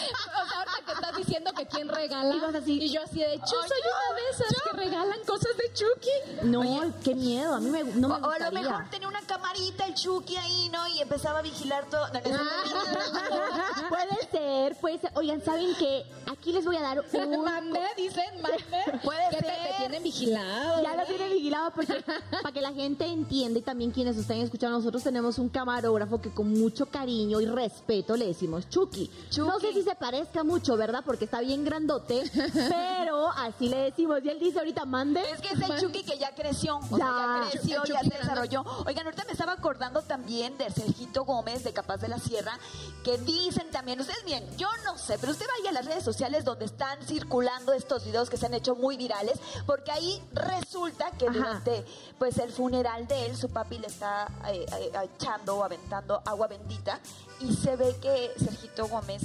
sea, 0.50 0.58
ahorita 0.60 0.86
que 0.86 0.92
estás 0.94 1.18
diciendo 1.18 1.52
que 1.54 1.66
quién 1.68 1.88
regala. 1.90 2.36
Y 2.36 2.40
vas 2.40 2.56
así. 2.56 2.80
y 2.82 2.90
yo 2.92 3.02
así 3.04 3.20
de, 3.20 3.26
Ay, 3.26 3.40
soy 3.46 3.60
yo, 3.60 3.90
una 4.10 4.16
de 4.16 4.30
esas 4.32 4.48
que 4.64 4.78
regalan 4.78 5.20
cosas 5.26 5.52
de 5.58 5.74
Chucky. 5.74 6.48
No, 6.48 6.94
qué 7.04 7.16
miedo, 7.16 7.56
a 7.56 7.60
mí 7.60 7.70
me, 7.70 7.84
no 7.84 8.08
me 8.10 8.16
o, 8.16 8.18
o 8.28 8.30
a 8.32 8.40
lo 8.40 8.52
mejor 8.52 8.90
tenía 8.90 9.08
una 9.08 9.22
camarita 9.22 9.86
el 9.86 9.96
Chucky 9.96 10.38
ahí, 10.38 10.70
¿no? 10.72 10.88
Y 10.88 11.02
empezaba 11.02 11.40
a 11.40 11.42
vigilar 11.42 11.86
todo. 11.90 12.08
No, 12.08 13.90
puede 13.90 14.18
ser, 14.32 14.76
puede 14.78 15.00
ser. 15.00 15.12
Oigan, 15.16 15.42
¿saben 15.44 15.74
qué? 15.78 16.06
Aquí 16.32 16.52
les 16.52 16.66
voy 16.66 16.78
a 16.78 16.82
dar 16.82 17.00
un... 17.14 17.44
Mande, 17.44 17.82
dicen, 17.98 18.42
mande. 18.42 18.64
Puede 19.04 19.30
que 19.32 19.38
te, 19.38 19.46
ser. 19.46 19.68
te 19.68 19.74
tienen 19.78 20.04
vigilado. 20.04 20.82
Ya 20.84 20.96
lo 20.96 21.04
tiene 21.06 21.30
vigilado 21.30 21.55
porque 21.74 22.04
para 22.42 22.52
que 22.54 22.62
la 22.62 22.74
gente 22.74 23.06
entienda 23.06 23.60
y 23.60 23.62
también 23.62 23.92
quienes 23.92 24.18
estén 24.18 24.40
escuchando, 24.42 24.78
nosotros 24.78 25.04
tenemos 25.04 25.38
un 25.40 25.50
camarógrafo 25.50 26.22
que 26.22 26.32
con 26.32 26.52
mucho 26.52 26.86
cariño 26.88 27.42
y 27.42 27.46
respeto 27.46 28.16
le 28.18 28.28
decimos 28.28 28.70
Chucky. 28.70 29.10
No 29.38 29.60
sé 29.60 29.74
si 29.74 29.84
se 29.84 29.96
parezca 29.96 30.44
mucho, 30.44 30.78
¿verdad? 30.78 31.04
Porque 31.06 31.26
está 31.26 31.42
bien 31.42 31.64
grandote, 31.66 32.24
pero 32.70 33.30
así 33.30 33.70
le 33.70 33.78
decimos. 33.78 34.20
Y 34.24 34.30
él 34.30 34.40
dice 34.40 34.60
ahorita, 34.60 34.86
mande. 34.86 35.22
Es 35.32 35.42
que 35.42 35.54
es 35.54 35.62
el 35.70 35.80
Chucky 35.80 36.04
que 36.04 36.18
ya 36.18 36.34
creció, 36.34 36.78
o 36.78 36.98
sea, 36.98 36.98
Ya. 36.98 37.06
ya 37.46 37.52
creció, 37.52 37.84
ya 37.86 37.96
Chucky 38.00 38.10
se 38.12 38.18
desarrolló. 38.18 38.64
Oigan, 38.86 39.06
ahorita 39.06 39.24
me 39.26 39.32
estaba 39.32 39.54
acordando 39.54 40.02
también 40.02 40.58
de 40.58 40.70
Sergito 40.70 41.24
Gómez 41.26 41.64
de 41.64 41.74
Capaz 41.74 41.98
de 41.98 42.08
la 42.08 42.20
Sierra, 42.20 42.58
que 43.04 43.18
dicen 43.20 43.70
también, 43.72 44.00
ustedes 44.00 44.24
bien, 44.26 44.44
yo 44.58 44.68
no 44.84 44.98
sé, 44.98 45.18
pero 45.20 45.32
usted 45.32 45.46
vaya 45.58 45.70
a 45.70 45.74
las 45.74 45.86
redes 45.86 46.04
sociales 46.04 46.44
donde 46.46 46.66
están 46.66 47.02
circulando 47.04 47.74
estos 47.74 48.06
videos 48.06 48.30
que 48.30 48.38
se 48.38 48.46
han 48.46 48.54
hecho 48.54 48.76
muy 48.76 48.98
virales, 48.98 49.40
porque 49.66 49.92
ahí 49.92 50.22
resulta 50.34 51.12
que 51.12 51.28
Ajá. 51.28 51.45
Durante 51.46 51.86
pues 52.18 52.38
el 52.40 52.52
funeral 52.52 53.08
de 53.08 53.28
él, 53.28 53.38
su 53.38 53.50
papi 53.50 53.78
le 53.78 53.88
está 53.88 54.28
eh, 54.48 54.66
eh, 54.80 54.92
echando 55.04 55.58
o 55.58 55.64
aventando 55.64 56.22
agua 56.26 56.48
bendita 56.48 57.00
y 57.40 57.54
se 57.54 57.76
ve 57.76 57.96
que 58.02 58.32
Sergito 58.38 58.88
Gómez 58.88 59.22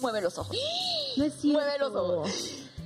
mueve 0.00 0.20
los 0.20 0.38
ojos. 0.38 0.56
No 1.16 1.24
es 1.24 1.32
cierto. 1.40 1.58
Mueve 1.58 1.78
los 1.78 1.92
ojos. 1.94 2.30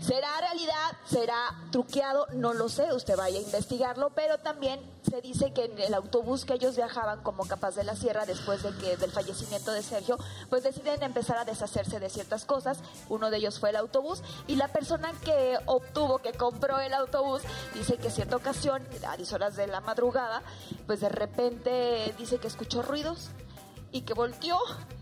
¿Será 0.01 0.29
realidad? 0.41 0.97
¿Será 1.05 1.37
truqueado? 1.71 2.27
No 2.33 2.55
lo 2.55 2.71
sé, 2.71 2.91
usted 2.95 3.17
vaya 3.17 3.39
a 3.39 3.43
investigarlo, 3.43 4.09
pero 4.15 4.39
también 4.39 4.81
se 5.03 5.21
dice 5.21 5.53
que 5.53 5.67
en 5.67 5.79
el 5.79 5.93
autobús 5.93 6.47
que 6.47 6.55
ellos 6.55 6.75
viajaban 6.75 7.23
como 7.23 7.47
Capaz 7.47 7.75
de 7.75 7.85
la 7.85 7.95
Sierra 7.95 8.25
después 8.25 8.63
de 8.63 8.75
que 8.77 8.97
del 8.97 9.11
fallecimiento 9.11 9.73
de 9.73 9.83
Sergio, 9.83 10.17
pues 10.49 10.63
deciden 10.63 11.03
empezar 11.03 11.37
a 11.37 11.45
deshacerse 11.45 12.01
de 12.01 12.09
ciertas 12.09 12.47
cosas. 12.47 12.79
Uno 13.11 13.31
de 13.31 13.37
ellos 13.37 13.61
fue 13.61 13.71
el 13.71 13.77
autobús 13.77 14.23
y 14.47 14.57
la 14.57 14.69
persona 14.69 15.13
que 15.23 15.59
obtuvo, 15.67 16.19
que 16.19 16.33
compró 16.33 16.81
el 16.81 16.95
autobús, 16.95 17.43
dice 17.75 17.99
que 17.99 18.11
cierta 18.11 18.37
ocasión, 18.37 18.83
a 19.07 19.19
10 19.19 19.33
horas 19.35 19.57
de 19.57 19.67
la 19.67 19.83
madrugada, 19.83 20.43
pues 20.87 21.01
de 21.01 21.11
repente 21.11 22.15
dice 22.17 22.39
que 22.39 22.47
escuchó 22.47 22.81
ruidos 22.81 23.29
y 23.93 24.03
que 24.03 24.15
volteó 24.15 24.59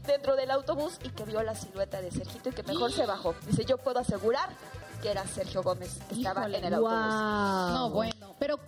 dentro 0.06 0.34
del 0.34 0.50
autobús 0.50 0.98
y 1.04 1.10
que 1.10 1.24
vio 1.24 1.42
la 1.42 1.54
silueta 1.54 2.00
de 2.00 2.10
Sergito 2.10 2.48
y 2.48 2.52
que 2.52 2.62
mejor 2.64 2.90
se 2.90 3.06
bajó. 3.06 3.34
Dice, 3.46 3.64
yo 3.64 3.78
puedo 3.78 4.00
asegurar 4.00 4.48
que 5.02 5.10
era 5.10 5.26
Sergio 5.26 5.62
Gómez 5.62 5.98
que 6.08 6.16
estaba 6.16 6.46
en 6.46 6.64
el 6.64 6.74
autobús. 6.74 7.72
No, 7.74 7.90
bueno, 7.90 8.34
pero 8.38 8.58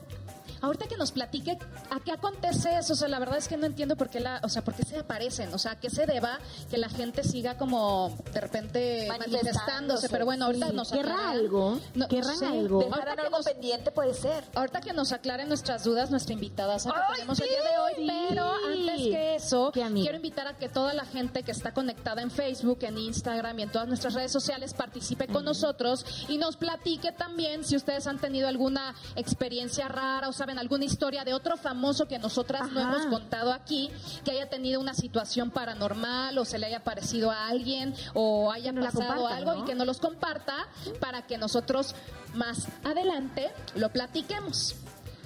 ahorita 0.62 0.86
que 0.88 0.96
nos 0.96 1.12
platique 1.12 1.58
a 1.90 2.00
qué 2.00 2.12
acontece 2.12 2.76
eso, 2.76 2.92
o 2.92 2.96
sea, 2.96 3.08
la 3.08 3.18
verdad 3.18 3.38
es 3.38 3.48
que 3.48 3.56
no 3.56 3.66
entiendo 3.66 3.96
por 3.96 4.08
qué 4.10 4.20
la, 4.20 4.40
o 4.42 4.48
sea, 4.48 4.62
por 4.62 4.74
qué 4.74 4.82
se 4.84 4.98
aparecen, 4.98 5.52
o 5.54 5.58
sea, 5.58 5.72
a 5.72 5.76
qué 5.80 5.90
se 5.90 6.06
deba 6.06 6.38
que 6.70 6.78
la 6.78 6.88
gente 6.88 7.24
siga 7.24 7.56
como 7.56 8.16
de 8.32 8.40
repente 8.40 9.06
Manifestándose. 9.08 10.08
pero 10.08 10.24
bueno, 10.24 10.46
ahorita 10.46 10.68
Sí, 10.70 10.76
nos 10.76 10.90
querrá 10.90 11.12
aclaran. 11.14 11.30
algo, 11.36 11.80
No, 11.94 12.08
querrán 12.08 12.36
sí. 12.38 12.44
algo. 12.44 12.80
¿Dejarán 12.84 13.20
algo 13.20 13.36
nos- 13.38 13.46
pendiente? 13.46 13.90
Puede 13.90 14.14
ser. 14.14 14.44
Ahorita 14.54 14.80
que 14.80 14.92
nos 14.92 15.12
aclaren 15.12 15.48
nuestras 15.48 15.84
dudas, 15.84 16.10
nuestra 16.10 16.32
invitada 16.34 16.76
que 16.78 16.88
¡Ay, 16.88 17.14
tenemos 17.14 17.40
el 17.40 17.48
día 17.48 17.62
de 17.62 17.78
hoy, 17.78 17.92
pero 18.28 18.52
antes 18.66 18.96
que 19.00 19.34
eso, 19.36 19.70
quiero 19.72 20.16
invitar 20.16 20.46
a 20.46 20.56
que 20.56 20.68
toda 20.68 20.94
la 20.94 21.04
gente 21.04 21.42
que 21.42 21.50
está 21.52 21.72
conectada 21.72 22.22
en 22.22 22.30
Facebook, 22.30 22.78
en 22.82 22.98
Instagram 22.98 23.58
y 23.58 23.62
en 23.62 23.72
todas 23.72 23.88
nuestras 23.88 24.14
redes 24.14 24.30
sociales 24.32 24.74
participe 24.74 25.26
con 25.26 25.44
nosotros 25.44 26.04
y 26.28 26.38
nos 26.38 26.56
platique 26.56 27.12
también 27.12 27.64
si 27.64 27.76
ustedes 27.76 28.06
han 28.06 28.18
tenido 28.18 28.48
alguna 28.48 28.94
experiencia 29.16 29.88
rara 29.88 30.28
o 30.28 30.32
saben 30.32 30.49
alguna 30.58 30.84
historia 30.84 31.24
de 31.24 31.34
otro 31.34 31.56
famoso 31.56 32.06
que 32.06 32.18
nosotras 32.18 32.70
no 32.72 32.80
hemos 32.80 33.06
contado 33.06 33.52
aquí, 33.52 33.90
que 34.24 34.32
haya 34.32 34.48
tenido 34.48 34.80
una 34.80 34.94
situación 34.94 35.50
paranormal 35.50 36.36
o 36.38 36.44
se 36.44 36.58
le 36.58 36.66
haya 36.66 36.84
parecido 36.84 37.30
a 37.30 37.48
alguien 37.48 37.94
o 38.14 38.50
haya 38.50 38.72
pasado 38.72 39.26
algo 39.26 39.54
¿no? 39.54 39.62
y 39.62 39.64
que 39.64 39.74
nos 39.74 39.86
los 39.86 39.98
comparta 39.98 40.54
para 41.00 41.26
que 41.26 41.38
nosotros 41.38 41.94
más 42.34 42.68
adelante 42.84 43.50
lo 43.74 43.90
platiquemos. 43.90 44.76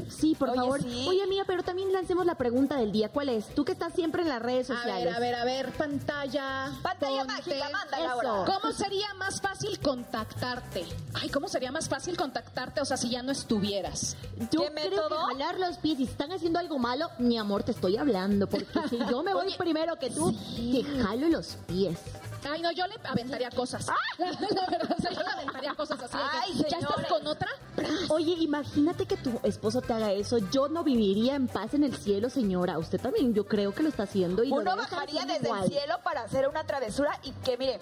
Sí, 0.09 0.35
por 0.35 0.51
Oye, 0.51 0.59
favor. 0.59 0.83
sí. 0.83 1.07
Oye, 1.09 1.27
mía, 1.27 1.45
pero 1.47 1.63
también 1.63 1.93
lancemos 1.93 2.27
la 2.27 2.35
pregunta 2.37 2.77
del 2.77 2.93
día. 2.93 3.09
¿Cuál 3.09 3.29
es? 3.31 3.47
Tú 3.55 3.65
que 3.65 3.73
estás 3.73 3.93
siempre 3.95 4.23
en 4.23 4.29
las 4.29 4.41
redes 4.43 4.71
A 4.71 4.75
sociales. 4.77 5.05
ver, 5.07 5.15
a 5.15 5.19
ver, 5.19 5.35
a 5.35 5.45
ver, 5.45 5.73
pantalla. 5.73 6.71
Pantalla 6.83 7.19
ponte. 7.25 7.33
mágica, 7.35 7.69
mándala 7.71 8.13
ahora. 8.13 8.45
¿Cómo 8.47 8.73
sería 8.73 9.13
más 9.15 9.41
fácil 9.41 9.79
contactarte? 9.81 10.85
Ay, 11.15 11.29
¿cómo 11.31 11.49
sería 11.49 11.71
más 11.73 11.89
fácil 11.89 12.17
contactarte? 12.17 12.81
O 12.81 12.85
sea, 12.85 12.97
si 12.97 13.11
ya 13.11 13.23
no 13.23 13.33
estuvieras. 13.33 14.17
Yo 14.51 14.63
¿Qué 14.63 14.71
creo 14.73 14.91
método? 14.91 15.09
que 15.09 15.35
jalar 15.35 15.59
los 15.59 15.79
pies 15.79 15.99
si 15.99 16.05
están 16.05 16.33
haciendo 16.33 16.59
algo 16.59 16.79
malo, 16.79 17.09
mi 17.19 17.39
amor, 17.39 17.63
te 17.63 17.73
estoy 17.73 17.97
hablando. 17.97 18.47
Porque 18.49 18.67
si 18.89 18.99
yo 19.11 19.23
me 19.23 19.33
voy 19.35 19.47
Oye, 19.47 19.57
primero 19.59 19.97
que 19.99 20.11
tú, 20.11 20.33
te 20.33 20.83
jalo 21.03 21.29
los 21.29 21.57
pies. 21.67 21.99
Ay, 22.51 22.61
no, 22.63 22.71
yo 22.73 22.87
le 22.87 22.95
aventaría 23.05 23.51
cosas. 23.51 23.87
La 24.19 24.27
verdad, 24.67 24.97
o 24.99 25.01
sea, 25.03 25.11
yo 25.13 25.23
le 25.23 25.29
aventaría 25.31 25.75
cosas 25.75 26.01
así. 26.03 26.17
de 26.17 26.23
que, 26.23 26.37
Ay, 26.43 26.67
¿Ya 26.71 26.79
estás 26.79 27.07
con 27.09 27.27
otra? 27.27 27.49
Oye, 28.11 28.33
imagínate 28.39 29.07
que 29.07 29.17
tu 29.17 29.39
esposo 29.43 29.81
te 29.81 29.93
haga 29.93 30.13
eso. 30.13 30.39
Yo 30.51 30.69
no 30.69 30.85
viviría 30.85 31.35
en 31.37 31.49
paz 31.49 31.75
en 31.75 31.85
el 31.85 31.97
cielo, 31.97 32.29
señora. 32.31 32.79
Usted 32.79 33.01
también, 33.01 33.35
yo 33.35 33.47
creo 33.47 33.73
que 33.75 33.83
lo 33.83 33.89
está 33.89 34.05
haciendo. 34.05 34.45
Y 34.45 34.51
Uno 34.53 34.77
bajaría 34.77 35.25
desde 35.25 35.47
igual. 35.47 35.65
el 35.65 35.71
cielo 35.71 35.95
para 36.05 36.23
hacer 36.23 36.49
una 36.49 36.65
travesura 36.65 37.19
y 37.23 37.33
que, 37.33 37.57
mire, 37.57 37.81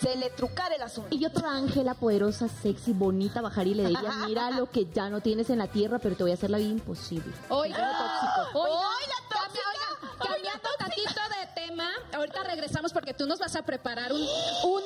se 0.00 0.16
le 0.16 0.30
trucara 0.30 0.74
el 0.74 0.82
asunto. 0.82 1.08
Y 1.14 1.18
yo 1.20 1.30
toda 1.32 1.52
ángela, 1.56 1.94
poderosa, 1.94 2.48
sexy, 2.48 2.92
bonita, 2.92 3.40
bajaría 3.40 3.72
y 3.72 3.76
le 3.76 3.84
diría, 3.88 4.10
mira 4.26 4.50
lo 4.50 4.70
que 4.70 4.86
ya 4.86 5.08
no 5.08 5.20
tienes 5.20 5.48
en 5.50 5.58
la 5.58 5.68
tierra, 5.68 5.98
pero 5.98 6.16
te 6.16 6.22
voy 6.24 6.32
a 6.32 6.34
hacer 6.34 6.50
la 6.50 6.58
vida 6.58 6.70
imposible. 6.70 7.32
Oiga, 7.48 7.76
tóxico. 7.76 8.60
oiga, 8.60 8.76
¡Ay, 8.76 9.06
la 9.08 9.28
cambia- 9.28 9.46
tóxica! 9.46 9.68
oiga, 9.72 9.81
cambiando 10.22 10.68
tantito 10.78 11.20
de 11.40 11.60
tema, 11.66 11.90
ahorita 12.12 12.42
regresamos 12.44 12.92
porque 12.92 13.14
tú 13.14 13.26
nos 13.26 13.38
vas 13.38 13.54
a 13.56 13.62
preparar 13.62 14.12
un, 14.12 14.20
un 14.20 14.82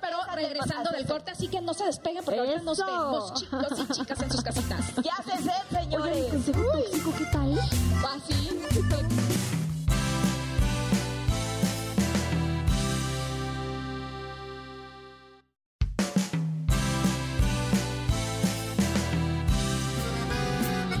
pero 0.00 0.18
regresando 0.34 0.90
del 0.90 1.06
corte, 1.06 1.30
así 1.30 1.48
que 1.48 1.60
no 1.60 1.74
se 1.74 1.84
despeguen 1.84 2.24
porque 2.24 2.40
ahorita 2.40 2.62
nos 2.62 2.78
vemos 2.78 3.34
chicos 3.34 3.78
y 3.78 3.92
chicas 3.92 4.22
en 4.22 4.30
sus 4.30 4.42
casitas. 4.42 4.80
Ya 5.02 5.16
se 5.24 5.42
sé, 5.42 5.52
Oye, 5.70 5.80
señores. 5.84 6.16
mi 6.16 6.28
consejo 6.30 6.62
tóxico, 6.72 7.14
¿qué 7.18 7.24
tal? 7.26 7.58
Así. 8.14 8.50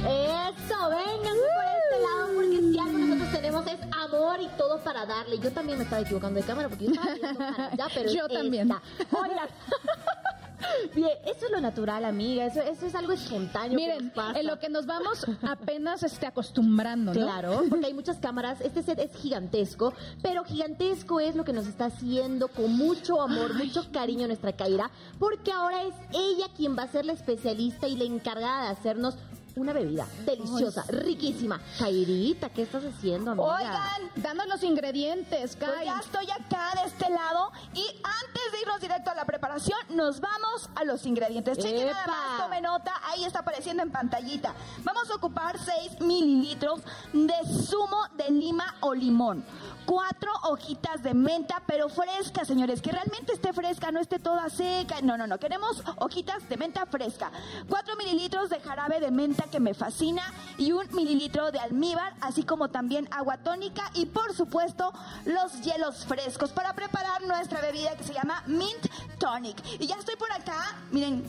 Eso, 0.04 0.88
vengan 0.90 1.36
por 1.54 1.64
este 1.64 1.98
lado, 2.02 2.34
porque 2.34 2.58
si 2.60 2.78
algo 2.78 2.98
nosotros 2.98 3.32
tenemos 3.32 3.66
es 3.66 3.78
amor 4.22 4.40
y 4.40 4.48
todo 4.56 4.78
para 4.78 5.06
darle. 5.06 5.38
Yo 5.38 5.50
también 5.50 5.78
me 5.78 5.84
estaba 5.84 6.02
equivocando 6.02 6.40
de 6.40 6.46
cámara 6.46 6.68
porque 6.68 6.86
yo 6.86 6.92
estaba 6.92 7.14
viendo 7.14 7.38
para 7.38 7.66
allá, 7.68 7.86
pero 7.94 8.12
Yo 8.12 8.26
es 8.26 8.32
también. 8.32 8.70
esta. 8.70 8.82
Bien, 10.94 11.10
eso 11.26 11.46
es 11.46 11.50
lo 11.50 11.60
natural, 11.60 12.04
amiga. 12.04 12.46
Eso, 12.46 12.60
eso 12.62 12.86
es 12.86 12.94
algo 12.94 13.12
espontáneo. 13.12 13.76
Miren, 13.76 14.10
pasa. 14.10 14.38
en 14.38 14.46
lo 14.46 14.60
que 14.60 14.68
nos 14.68 14.86
vamos 14.86 15.26
apenas 15.42 16.04
este, 16.04 16.26
acostumbrando, 16.26 17.12
¿no? 17.12 17.20
Claro, 17.20 17.62
porque 17.68 17.86
hay 17.86 17.94
muchas 17.94 18.18
cámaras. 18.18 18.60
Este 18.60 18.82
set 18.82 19.00
es 19.00 19.12
gigantesco, 19.14 19.92
pero 20.22 20.44
gigantesco 20.44 21.18
es 21.18 21.34
lo 21.34 21.44
que 21.44 21.52
nos 21.52 21.66
está 21.66 21.86
haciendo 21.86 22.46
con 22.48 22.72
mucho 22.76 23.20
amor, 23.20 23.54
mucho 23.54 23.90
cariño 23.92 24.28
nuestra 24.28 24.52
Kaira, 24.52 24.90
porque 25.18 25.50
ahora 25.50 25.82
es 25.82 25.94
ella 26.12 26.46
quien 26.56 26.76
va 26.78 26.84
a 26.84 26.88
ser 26.88 27.06
la 27.06 27.12
especialista 27.12 27.88
y 27.88 27.96
la 27.96 28.04
encargada 28.04 28.66
de 28.66 28.70
hacernos 28.70 29.16
una 29.56 29.72
bebida 29.72 30.06
deliciosa, 30.24 30.84
riquísima. 30.88 31.60
Kairita, 31.78 32.50
¿qué 32.50 32.62
estás 32.62 32.84
haciendo, 32.84 33.32
amiga? 33.32 33.56
Oigan, 33.56 34.10
Danos 34.16 34.46
los 34.46 34.62
ingredientes, 34.62 35.56
pues 35.56 35.70
Kai. 35.70 35.86
ya 35.86 35.98
estoy 35.98 36.30
acá 36.30 36.70
de 36.80 36.88
este 36.88 37.10
lado 37.10 37.50
y 37.74 37.86
antes 37.86 38.52
de 38.52 38.60
irnos 38.60 38.80
directo 38.80 39.10
a 39.10 39.14
la 39.14 39.24
preparación, 39.24 39.78
nos 39.90 40.20
vamos 40.20 40.68
a 40.74 40.84
los 40.84 41.04
ingredientes. 41.06 41.58
Chequen 41.58 41.86
nada 41.86 42.06
más, 42.06 42.42
tome 42.42 42.60
nota, 42.60 42.92
ahí 43.04 43.24
está 43.24 43.40
apareciendo 43.40 43.82
en 43.82 43.90
pantallita. 43.90 44.54
Vamos 44.84 45.10
a 45.10 45.14
ocupar 45.14 45.58
6 45.58 46.00
mililitros 46.00 46.80
de 47.12 47.34
zumo 47.66 47.98
de 48.16 48.30
lima 48.30 48.76
o 48.80 48.94
limón. 48.94 49.44
Cuatro 49.84 50.30
hojitas 50.44 51.02
de 51.02 51.12
menta, 51.12 51.60
pero 51.66 51.88
fresca, 51.88 52.44
señores, 52.44 52.80
que 52.80 52.92
realmente 52.92 53.32
esté 53.32 53.52
fresca, 53.52 53.90
no 53.90 53.98
esté 53.98 54.20
toda 54.20 54.48
seca. 54.48 55.00
No, 55.02 55.16
no, 55.16 55.26
no, 55.26 55.38
queremos 55.38 55.82
hojitas 55.96 56.48
de 56.48 56.56
menta 56.56 56.86
fresca. 56.86 57.32
Cuatro 57.68 57.96
mililitros 57.96 58.48
de 58.48 58.60
jarabe 58.60 59.00
de 59.00 59.10
menta 59.10 59.41
que 59.44 59.60
me 59.60 59.74
fascina 59.74 60.22
y 60.58 60.72
un 60.72 60.86
mililitro 60.92 61.50
de 61.50 61.58
almíbar, 61.58 62.14
así 62.20 62.42
como 62.42 62.68
también 62.68 63.08
agua 63.10 63.38
tónica 63.38 63.90
y 63.94 64.06
por 64.06 64.34
supuesto 64.34 64.92
los 65.24 65.60
hielos 65.62 66.04
frescos 66.06 66.50
para 66.52 66.74
preparar 66.74 67.22
nuestra 67.22 67.60
bebida 67.60 67.96
que 67.96 68.04
se 68.04 68.14
llama 68.14 68.42
Mint 68.46 68.86
Tonic. 69.18 69.62
Y 69.80 69.86
ya 69.86 69.96
estoy 69.96 70.16
por 70.16 70.30
acá, 70.32 70.76
miren, 70.90 71.24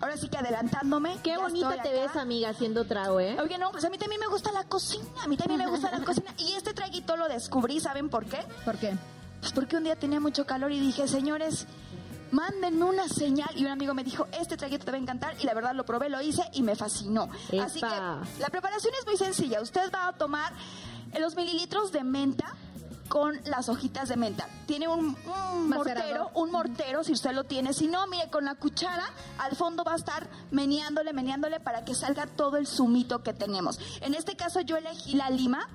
ahora 0.00 0.16
sí 0.16 0.28
que 0.28 0.38
adelantándome. 0.38 1.18
Qué 1.22 1.36
bonita 1.36 1.82
te 1.82 1.92
ves, 1.92 2.16
amiga, 2.16 2.50
haciendo 2.50 2.84
trago, 2.84 3.20
¿eh? 3.20 3.36
Oye, 3.40 3.58
no, 3.58 3.70
pues 3.70 3.84
a 3.84 3.90
mí 3.90 3.98
también 3.98 4.20
me 4.20 4.28
gusta 4.28 4.52
la 4.52 4.64
cocina, 4.64 5.04
a 5.22 5.28
mí 5.28 5.36
también 5.36 5.58
me 5.60 5.66
gusta 5.66 5.90
la 5.90 6.00
cocina. 6.04 6.32
Y 6.38 6.52
este 6.52 6.74
traguito 6.74 7.16
lo 7.16 7.28
descubrí, 7.28 7.80
¿saben 7.80 8.08
por 8.08 8.26
qué? 8.26 8.38
¿Por 8.64 8.76
qué? 8.76 8.96
Pues 9.40 9.52
porque 9.52 9.76
un 9.76 9.84
día 9.84 9.96
tenía 9.96 10.20
mucho 10.20 10.46
calor 10.46 10.72
y 10.72 10.80
dije, 10.80 11.06
señores, 11.06 11.66
mándenme 12.30 12.84
una 12.84 13.08
señal. 13.08 13.48
Y 13.56 13.64
un 13.64 13.70
amigo 13.70 13.94
me 13.94 14.04
dijo, 14.04 14.26
este 14.32 14.56
traguito 14.56 14.84
te 14.84 14.90
va 14.90 14.96
a 14.96 15.00
encantar. 15.00 15.34
Y 15.40 15.44
la 15.44 15.54
verdad 15.54 15.74
lo 15.74 15.84
probé, 15.84 16.08
lo 16.08 16.20
hice 16.20 16.42
y 16.52 16.62
me 16.62 16.76
fascinó. 16.76 17.28
Así 17.60 17.80
que 17.80 18.40
la 18.40 18.48
preparación 18.50 18.94
es 18.98 19.06
muy 19.06 19.16
sencilla. 19.16 19.60
Usted 19.60 19.90
va 19.92 20.08
a 20.08 20.12
tomar 20.12 20.52
los 21.18 21.36
mililitros 21.36 21.92
de 21.92 22.04
menta 22.04 22.54
con 23.08 23.40
las 23.46 23.68
hojitas 23.68 24.08
de 24.08 24.16
menta. 24.16 24.48
Tiene 24.66 24.86
un, 24.86 25.16
un 25.54 25.68
mortero, 25.68 26.30
un 26.34 26.50
mortero 26.50 27.02
si 27.02 27.12
usted 27.12 27.32
lo 27.32 27.44
tiene. 27.44 27.72
Si 27.72 27.86
no, 27.86 28.06
mire, 28.06 28.28
con 28.28 28.44
la 28.44 28.54
cuchara 28.54 29.04
al 29.38 29.56
fondo 29.56 29.82
va 29.82 29.94
a 29.94 29.96
estar 29.96 30.28
meneándole, 30.50 31.12
meneándole 31.12 31.58
para 31.58 31.84
que 31.84 31.94
salga 31.94 32.26
todo 32.26 32.56
el 32.58 32.66
zumito 32.66 33.22
que 33.22 33.32
tenemos. 33.32 33.80
En 34.02 34.14
este 34.14 34.36
caso 34.36 34.60
yo 34.60 34.76
elegí 34.76 35.14
la 35.14 35.30
lima 35.30 35.68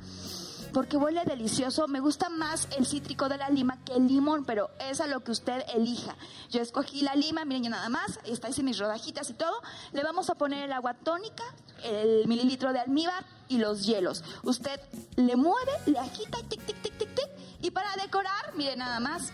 porque 0.73 0.97
huele 0.97 1.23
delicioso. 1.25 1.87
Me 1.87 1.99
gusta 1.99 2.29
más 2.29 2.67
el 2.77 2.85
cítrico 2.85 3.29
de 3.29 3.37
la 3.37 3.49
lima 3.49 3.77
que 3.85 3.93
el 3.93 4.07
limón, 4.07 4.43
pero 4.43 4.71
es 4.79 4.99
a 4.99 5.07
lo 5.07 5.23
que 5.23 5.31
usted 5.31 5.63
elija. 5.73 6.15
Yo 6.49 6.61
escogí 6.61 7.01
la 7.01 7.15
lima, 7.15 7.45
miren 7.45 7.63
ya 7.63 7.69
nada 7.69 7.89
más, 7.89 8.19
está 8.25 8.49
hice 8.49 8.63
mis 8.63 8.79
rodajitas 8.79 9.29
y 9.29 9.33
todo. 9.33 9.61
Le 9.93 10.03
vamos 10.03 10.29
a 10.29 10.35
poner 10.35 10.63
el 10.63 10.73
agua 10.73 10.95
tónica, 10.95 11.43
el 11.83 12.27
mililitro 12.27 12.73
de 12.73 12.79
almíbar 12.79 13.23
y 13.47 13.59
los 13.59 13.85
hielos. 13.85 14.23
Usted 14.41 14.81
le 15.15 15.35
mueve, 15.35 15.71
le 15.85 15.99
agita, 15.99 16.39
tic, 16.49 16.65
tic, 16.65 16.81
tic, 16.81 16.97
tic, 16.97 17.15
tic. 17.15 17.29
Y 17.61 17.71
para 17.71 17.95
decorar, 17.95 18.55
miren 18.55 18.79
nada 18.79 18.99
más, 18.99 19.31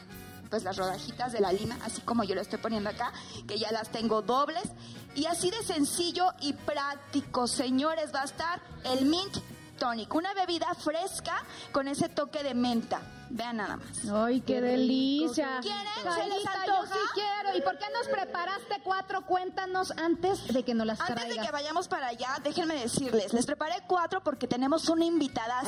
pues 0.49 0.63
las 0.63 0.77
rodajitas 0.77 1.31
de 1.31 1.39
la 1.39 1.53
lima, 1.53 1.77
así 1.83 2.01
como 2.01 2.23
yo 2.23 2.35
lo 2.35 2.41
estoy 2.41 2.59
poniendo 2.59 2.89
acá, 2.89 3.13
que 3.47 3.57
ya 3.57 3.71
las 3.71 3.89
tengo 3.89 4.21
dobles. 4.21 4.69
Y 5.15 5.25
así 5.25 5.51
de 5.51 5.63
sencillo 5.63 6.33
y 6.41 6.53
práctico, 6.53 7.47
señores, 7.47 8.13
va 8.13 8.21
a 8.21 8.25
estar 8.25 8.61
el 8.83 9.05
mint 9.05 9.37
Tonic, 9.79 10.13
una 10.13 10.33
bebida 10.33 10.67
fresca 10.75 11.43
con 11.71 11.87
ese 11.87 12.09
toque 12.09 12.43
de 12.43 12.53
menta. 12.53 13.01
Vean 13.31 13.57
nada 13.57 13.77
más. 13.77 14.09
Ay, 14.11 14.41
qué, 14.41 14.59
delicia. 14.59 15.59
¿Quieren? 15.61 15.85
¿Se 16.03 16.27
les 16.27 16.43
yo 16.43 16.85
sí 16.85 16.99
quiero. 17.13 17.55
¿Y 17.57 17.61
por 17.61 17.77
qué 17.77 17.85
nos 17.93 18.07
preparaste 18.07 18.81
cuatro? 18.83 19.23
Cuéntanos 19.25 19.91
antes 19.91 20.47
de 20.47 20.63
que 20.63 20.73
nos 20.73 20.87
las 20.87 20.99
Antes 20.99 21.15
de 21.15 21.21
traigas. 21.21 21.45
que 21.45 21.51
vayamos 21.51 21.87
para 21.87 22.07
allá, 22.07 22.37
déjenme 22.43 22.75
decirles, 22.75 23.31
les 23.33 23.45
preparé 23.45 23.83
cuatro 23.87 24.21
porque 24.23 24.47
tenemos 24.47 24.89
una 24.89 25.05
invitada. 25.05 25.61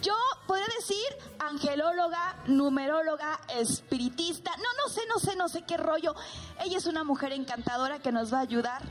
Yo 0.00 0.14
podría 0.46 0.66
decir 0.78 1.06
angelóloga, 1.38 2.36
numeróloga, 2.46 3.38
espiritista, 3.54 4.52
no, 4.56 4.82
no 4.82 4.88
sé, 4.88 5.02
no 5.08 5.18
sé, 5.18 5.36
no 5.36 5.48
sé 5.48 5.62
qué 5.62 5.76
rollo. 5.76 6.14
Ella 6.64 6.78
es 6.78 6.86
una 6.86 7.04
mujer 7.04 7.32
encantadora 7.32 7.98
que 7.98 8.10
nos 8.10 8.32
va 8.32 8.38
a 8.38 8.42
ayudar 8.42 8.82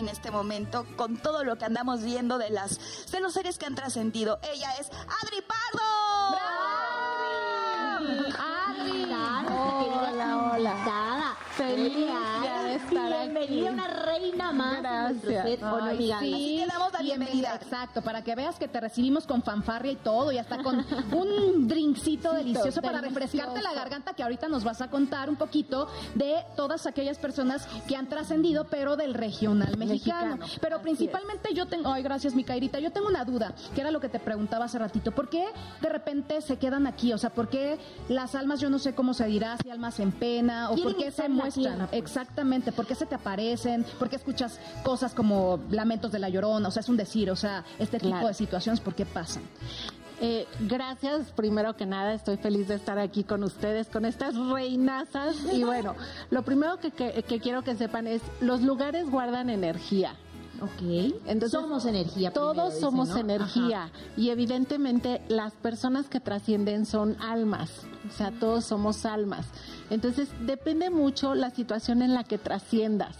en 0.00 0.08
este 0.08 0.30
momento 0.30 0.86
con 0.96 1.16
todo 1.16 1.44
lo 1.44 1.56
que 1.56 1.66
andamos 1.66 2.02
viendo 2.02 2.38
de 2.38 2.50
las 2.50 3.10
de 3.12 3.20
los 3.20 3.34
seres 3.34 3.58
que 3.58 3.66
han 3.66 3.74
trascendido. 3.74 4.40
Ella 4.42 4.72
es 4.80 4.90
Adri 4.90 5.42
Pardo. 5.42 5.84
Adri. 8.38 9.02
Hola, 9.52 10.52
hola. 10.52 11.19
Feliz 11.56 11.94
de 11.94 12.74
estar 12.74 13.10
Bienvenida 13.20 13.70
una 13.70 13.86
reina 13.88 14.52
más. 14.52 14.80
Gracias. 14.80 15.42
set. 15.44 15.62
¿O 15.62 15.66
no, 15.66 15.84
Ay, 15.84 15.98
sí, 15.98 16.12
Así 16.12 16.60
te 16.60 16.66
damos 16.66 16.92
la 16.92 17.00
bienvenida. 17.00 17.54
Exacto, 17.54 18.02
para 18.02 18.22
que 18.22 18.34
veas 18.34 18.58
que 18.58 18.68
te 18.68 18.80
recibimos 18.80 19.26
con 19.26 19.42
fanfarria 19.42 19.92
y 19.92 19.96
todo, 19.96 20.32
y 20.32 20.38
hasta 20.38 20.62
con 20.62 20.84
un 21.12 21.68
drinkcito 21.68 22.32
delicioso 22.32 22.80
para 22.82 23.00
refrescarte 23.00 23.62
la 23.62 23.72
garganta, 23.72 24.14
que 24.14 24.22
ahorita 24.22 24.48
nos 24.48 24.64
vas 24.64 24.80
a 24.80 24.90
contar 24.90 25.28
un 25.28 25.36
poquito 25.36 25.88
de 26.14 26.36
todas 26.56 26.86
aquellas 26.86 27.18
personas 27.18 27.66
que 27.86 27.96
han 27.96 28.08
trascendido, 28.08 28.64
pero 28.64 28.96
del 28.96 29.14
regional 29.14 29.76
mexicano. 29.76 30.36
Mexicano, 30.36 30.60
Pero 30.60 30.76
así 30.76 30.84
principalmente 30.84 31.54
yo 31.54 31.66
tengo, 31.66 31.92
ay, 31.92 32.02
gracias, 32.02 32.34
mi 32.34 32.44
Cairita, 32.44 32.78
yo 32.78 32.90
tengo 32.90 33.08
una 33.08 33.24
duda, 33.24 33.54
que 33.74 33.80
era 33.80 33.90
lo 33.90 34.00
que 34.00 34.08
te 34.08 34.18
preguntaba 34.18 34.64
hace 34.64 34.78
ratito. 34.78 35.12
¿Por 35.12 35.28
qué 35.28 35.46
de 35.80 35.88
repente 35.88 36.40
se 36.40 36.56
quedan 36.58 36.86
aquí? 36.86 37.12
O 37.12 37.18
sea, 37.18 37.30
¿por 37.30 37.48
qué 37.48 37.78
las 38.08 38.34
almas, 38.34 38.60
yo 38.60 38.70
no 38.70 38.78
sé 38.78 38.94
cómo 38.94 39.14
se 39.14 39.26
dirá, 39.26 39.56
si 39.62 39.70
almas 39.70 40.00
en 40.00 40.12
pena, 40.12 40.70
o 40.70 40.76
por 40.76 40.96
qué 40.96 41.10
se 41.22 41.28
muestran? 41.28 41.64
tierra, 41.74 41.86
pues. 41.88 42.02
Exactamente, 42.02 42.72
¿por 42.72 42.86
qué 42.86 42.94
se 42.94 43.06
te 43.06 43.14
aparecen? 43.14 43.84
¿Por 43.98 44.08
qué 44.08 44.16
escuchas 44.16 44.58
cosas 44.82 45.14
como 45.14 45.58
lamentos 45.70 46.12
de 46.12 46.18
la 46.18 46.28
llorona? 46.28 46.68
O 46.68 46.70
sea, 46.70 46.80
es 46.80 46.88
un 46.88 46.96
decir, 46.96 47.30
o 47.30 47.36
sea, 47.36 47.64
este 47.78 47.98
tipo 47.98 48.10
Claro. 48.12 48.28
de 48.28 48.34
situaciones, 48.34 48.80
¿por 48.80 48.94
qué 48.94 49.06
pasan? 49.06 49.42
Eh, 50.22 50.46
gracias, 50.60 51.30
primero 51.32 51.76
que 51.76 51.86
nada, 51.86 52.12
estoy 52.12 52.36
feliz 52.36 52.68
de 52.68 52.74
estar 52.74 52.98
aquí 52.98 53.24
con 53.24 53.42
ustedes, 53.42 53.88
con 53.88 54.04
estas 54.04 54.36
reinazas. 54.36 55.34
Y 55.50 55.64
bueno, 55.64 55.94
lo 56.30 56.42
primero 56.42 56.78
que, 56.78 56.90
que- 56.90 57.22
que 57.22 57.40
quiero 57.40 57.62
que 57.62 57.74
sepan 57.74 58.06
es, 58.06 58.20
los 58.40 58.60
lugares 58.60 59.08
guardan 59.10 59.48
energía. 59.48 60.14
Ok. 60.60 61.14
Entonces, 61.26 61.52
somos 61.52 61.86
energía. 61.86 62.30
primero, 62.32 62.52
Todos 62.52 62.74
dice, 62.74 62.80
somos 62.80 63.08
¿no? 63.10 63.16
energía 63.18 63.90
y 64.16 64.30
evidentemente 64.30 65.22
las 65.28 65.54
personas 65.54 66.08
que 66.08 66.20
trascienden 66.20 66.86
son 66.86 67.16
almas, 67.20 67.70
o 68.08 68.12
sea, 68.12 68.30
todos 68.30 68.64
somos 68.64 69.06
almas. 69.06 69.46
Entonces, 69.88 70.28
depende 70.40 70.90
mucho 70.90 71.34
la 71.34 71.50
situación 71.50 72.02
en 72.02 72.14
la 72.14 72.24
que 72.24 72.38
trasciendas. 72.38 73.16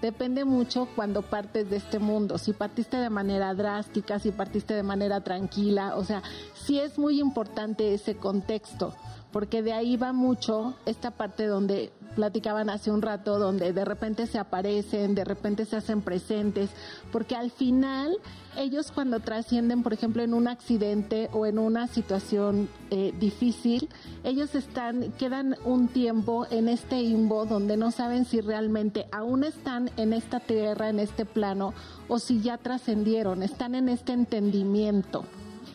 Depende 0.00 0.46
mucho 0.46 0.88
cuando 0.96 1.20
partes 1.20 1.68
de 1.68 1.76
este 1.76 1.98
mundo, 1.98 2.38
si 2.38 2.54
partiste 2.54 2.96
de 2.96 3.10
manera 3.10 3.52
drástica, 3.52 4.18
si 4.18 4.30
partiste 4.30 4.72
de 4.72 4.82
manera 4.82 5.20
tranquila, 5.20 5.94
o 5.96 6.04
sea, 6.04 6.22
sí 6.54 6.80
es 6.80 6.98
muy 6.98 7.20
importante 7.20 7.92
ese 7.92 8.16
contexto, 8.16 8.94
porque 9.32 9.62
de 9.62 9.72
ahí 9.72 9.96
va 9.96 10.12
mucho 10.12 10.74
esta 10.86 11.10
parte 11.10 11.46
donde 11.46 11.92
platicaban 12.14 12.70
hace 12.70 12.90
un 12.90 13.02
rato, 13.02 13.38
donde 13.38 13.72
de 13.72 13.84
repente 13.84 14.26
se 14.26 14.38
aparecen, 14.38 15.14
de 15.14 15.24
repente 15.24 15.64
se 15.64 15.76
hacen 15.76 16.02
presentes, 16.02 16.70
porque 17.12 17.36
al 17.36 17.50
final 17.50 18.16
ellos 18.56 18.90
cuando 18.92 19.20
trascienden, 19.20 19.82
por 19.82 19.92
ejemplo, 19.92 20.22
en 20.22 20.34
un 20.34 20.48
accidente 20.48 21.28
o 21.32 21.46
en 21.46 21.58
una 21.58 21.86
situación 21.86 22.68
eh, 22.90 23.14
difícil, 23.18 23.88
ellos 24.24 24.54
están, 24.54 25.12
quedan 25.12 25.56
un 25.64 25.88
tiempo 25.88 26.46
en 26.50 26.68
este 26.68 27.00
limbo 27.00 27.46
donde 27.46 27.76
no 27.76 27.90
saben 27.90 28.24
si 28.24 28.40
realmente 28.40 29.06
aún 29.12 29.44
están 29.44 29.90
en 29.96 30.12
esta 30.12 30.40
tierra, 30.40 30.88
en 30.88 30.98
este 30.98 31.24
plano, 31.24 31.74
o 32.08 32.18
si 32.18 32.40
ya 32.40 32.58
trascendieron, 32.58 33.42
están 33.42 33.74
en 33.74 33.88
este 33.88 34.12
entendimiento. 34.12 35.24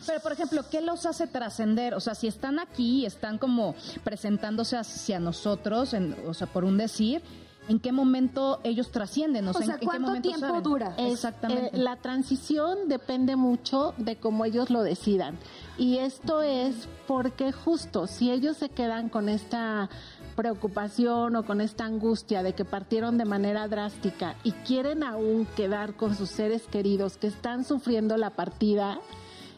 Pero, 0.06 0.20
por 0.20 0.32
ejemplo, 0.32 0.62
¿qué 0.70 0.80
los 0.80 1.04
hace 1.06 1.26
trascender? 1.26 1.94
O 1.94 2.00
sea, 2.00 2.14
si 2.14 2.26
están 2.26 2.58
aquí, 2.58 3.04
están 3.06 3.38
como 3.38 3.74
presentándose 4.04 4.76
hacia 4.76 5.18
nosotros, 5.20 5.92
en- 5.94 6.16
o 6.26 6.34
sea, 6.34 6.46
por 6.46 6.64
un 6.64 6.76
decir, 6.78 7.22
¿en 7.68 7.80
qué 7.80 7.90
momento 7.90 8.60
ellos 8.62 8.90
trascienden? 8.92 9.48
O 9.48 9.52
sea, 9.52 9.62
sea, 9.66 9.74
¿en 9.74 9.80
qué 9.80 9.86
¿cuánto 9.86 10.06
momento 10.08 10.28
tiempo 10.28 10.46
saben? 10.46 10.62
dura? 10.62 10.94
Es, 10.96 11.12
Exactamente. 11.14 11.76
eh, 11.76 11.78
la 11.78 11.96
transición 11.96 12.88
depende 12.88 13.34
mucho 13.36 13.92
de 13.96 14.16
cómo 14.16 14.44
ellos 14.44 14.70
lo 14.70 14.82
decidan. 14.82 15.36
Y 15.76 15.98
esto 15.98 16.42
es 16.42 16.88
porque 17.08 17.50
justo 17.52 18.06
si 18.06 18.30
ellos 18.30 18.56
se 18.56 18.68
quedan 18.68 19.08
con 19.08 19.28
esta 19.28 19.90
preocupación 20.36 21.34
o 21.34 21.44
con 21.44 21.60
esta 21.60 21.86
angustia 21.86 22.42
de 22.42 22.52
que 22.54 22.64
partieron 22.64 23.18
de 23.18 23.24
manera 23.24 23.66
drástica 23.68 24.36
y 24.44 24.52
quieren 24.52 25.02
aún 25.02 25.46
quedar 25.56 25.94
con 25.94 26.14
sus 26.14 26.28
seres 26.30 26.62
queridos 26.70 27.16
que 27.16 27.26
están 27.26 27.64
sufriendo 27.64 28.16
la 28.16 28.30
partida, 28.30 29.00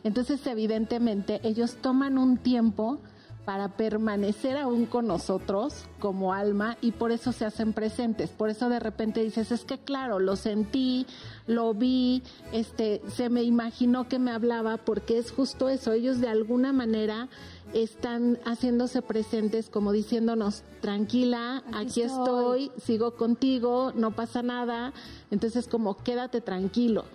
entonces 0.05 0.47
evidentemente 0.47 1.41
ellos 1.43 1.77
toman 1.81 2.19
un 2.19 2.37
tiempo 2.39 3.01
para 3.49 3.69
permanecer 3.79 4.59
aún 4.59 4.85
con 4.85 5.07
nosotros 5.07 5.87
como 6.01 6.35
alma 6.35 6.77
y 6.83 6.93
por 6.93 7.13
eso 7.13 7.33
se 7.33 7.47
hacen 7.47 7.73
presentes. 7.73 8.29
Por 8.29 8.51
eso 8.51 8.69
de 8.69 8.79
repente 8.79 9.25
dices, 9.25 9.51
es 9.53 9.65
que 9.65 9.79
claro, 9.79 10.19
lo 10.19 10.37
sentí, 10.37 11.07
lo 11.47 11.73
vi, 11.73 12.23
este, 12.53 13.01
se 13.11 13.31
me 13.31 13.45
imaginó 13.45 14.07
que 14.07 14.19
me 14.19 14.33
hablaba 14.33 14.77
porque 14.77 15.17
es 15.17 15.33
justo 15.33 15.71
eso. 15.71 15.93
Ellos 15.93 16.21
de 16.21 16.29
alguna 16.29 16.75
manera 16.75 17.31
están 17.73 18.39
haciéndose 18.45 19.01
presentes 19.01 19.71
como 19.71 19.93
diciéndonos, 19.93 20.63
tranquila, 20.83 21.65
aquí, 21.73 22.03
estoy, 22.03 22.71
sigo 22.77 23.15
contigo, 23.15 23.95
no 23.95 24.11
pasa 24.11 24.43
nada. 24.43 24.93
Entonces 25.31 25.69
como 25.69 25.97
quédate 25.97 26.43
tranquilo. 26.43 27.07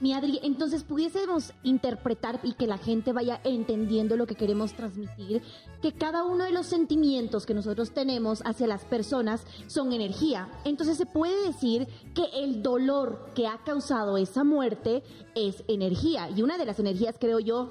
Mi 0.00 0.14
Adri, 0.14 0.40
entonces 0.42 0.82
pudiésemos 0.82 1.52
interpretar 1.62 2.40
y 2.42 2.54
que 2.54 2.66
la 2.66 2.78
gente 2.78 3.12
vaya 3.12 3.40
entendiendo 3.44 4.16
lo 4.16 4.26
que 4.26 4.34
queremos 4.34 4.72
transmitir, 4.72 5.42
que 5.82 5.92
cada 5.92 6.24
uno 6.24 6.44
de 6.44 6.52
los 6.52 6.66
sentimientos 6.66 7.44
que 7.44 7.52
nosotros 7.52 7.92
tenemos 7.92 8.42
hacia 8.46 8.66
las 8.66 8.84
personas 8.86 9.44
son 9.66 9.92
energía. 9.92 10.48
Entonces 10.64 10.96
se 10.96 11.04
puede 11.04 11.46
decir 11.46 11.86
que 12.14 12.24
el 12.32 12.62
dolor 12.62 13.30
que 13.34 13.46
ha 13.46 13.58
causado 13.58 14.16
esa 14.16 14.42
muerte 14.42 15.02
es 15.34 15.62
energía. 15.68 16.30
Y 16.30 16.40
una 16.40 16.56
de 16.56 16.64
las 16.64 16.78
energías, 16.78 17.16
creo 17.20 17.38
yo, 17.38 17.70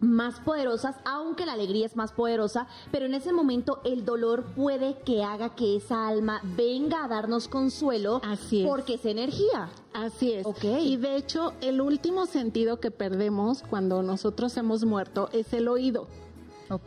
más 0.00 0.40
poderosas, 0.40 0.96
aunque 1.04 1.46
la 1.46 1.52
alegría 1.54 1.86
es 1.86 1.96
más 1.96 2.12
poderosa, 2.12 2.66
pero 2.90 3.06
en 3.06 3.14
ese 3.14 3.32
momento 3.32 3.80
el 3.84 4.04
dolor 4.04 4.44
puede 4.56 4.98
que 5.04 5.22
haga 5.24 5.54
que 5.54 5.76
esa 5.76 6.06
alma 6.06 6.40
venga 6.56 7.04
a 7.04 7.08
darnos 7.08 7.48
consuelo 7.48 8.20
Así 8.24 8.62
es. 8.62 8.68
porque 8.68 8.94
es 8.94 9.04
energía. 9.04 9.70
Así 9.92 10.32
es. 10.32 10.44
Ok. 10.46 10.64
Y 10.64 10.96
de 10.96 11.16
hecho, 11.16 11.52
el 11.60 11.80
último 11.80 12.26
sentido 12.26 12.80
que 12.80 12.90
perdemos 12.90 13.62
cuando 13.62 14.02
nosotros 14.02 14.56
hemos 14.56 14.84
muerto 14.84 15.28
es 15.32 15.52
el 15.52 15.68
oído. 15.68 16.08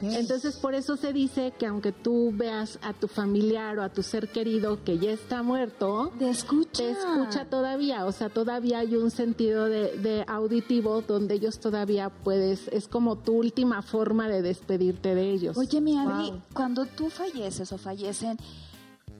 Entonces, 0.01 0.57
por 0.57 0.75
eso 0.75 0.97
se 0.97 1.13
dice 1.13 1.53
que 1.57 1.65
aunque 1.65 1.91
tú 1.91 2.31
veas 2.33 2.79
a 2.81 2.93
tu 2.93 3.07
familiar 3.07 3.77
o 3.79 3.83
a 3.83 3.89
tu 3.89 4.03
ser 4.03 4.29
querido 4.29 4.83
que 4.83 4.97
ya 4.97 5.11
está 5.11 5.43
muerto, 5.43 6.11
Te 6.19 6.29
escucha. 6.29 6.83
te 6.83 6.91
escucha 6.91 7.45
todavía, 7.45 8.05
o 8.05 8.11
sea, 8.11 8.29
todavía 8.29 8.79
hay 8.79 8.95
un 8.95 9.11
sentido 9.11 9.65
de, 9.65 9.97
de 9.97 10.23
auditivo 10.27 11.01
donde 11.01 11.35
ellos 11.35 11.59
todavía 11.59 12.09
puedes, 12.09 12.67
es 12.69 12.87
como 12.87 13.17
tu 13.17 13.33
última 13.33 13.81
forma 13.81 14.27
de 14.29 14.41
despedirte 14.41 15.15
de 15.15 15.31
ellos. 15.31 15.57
Oye, 15.57 15.81
mi 15.81 15.97
Adri, 15.97 16.31
Wow. 16.31 16.41
cuando 16.53 16.85
tú 16.85 17.09
falleces 17.09 17.71
o 17.71 17.77
fallecen, 17.77 18.37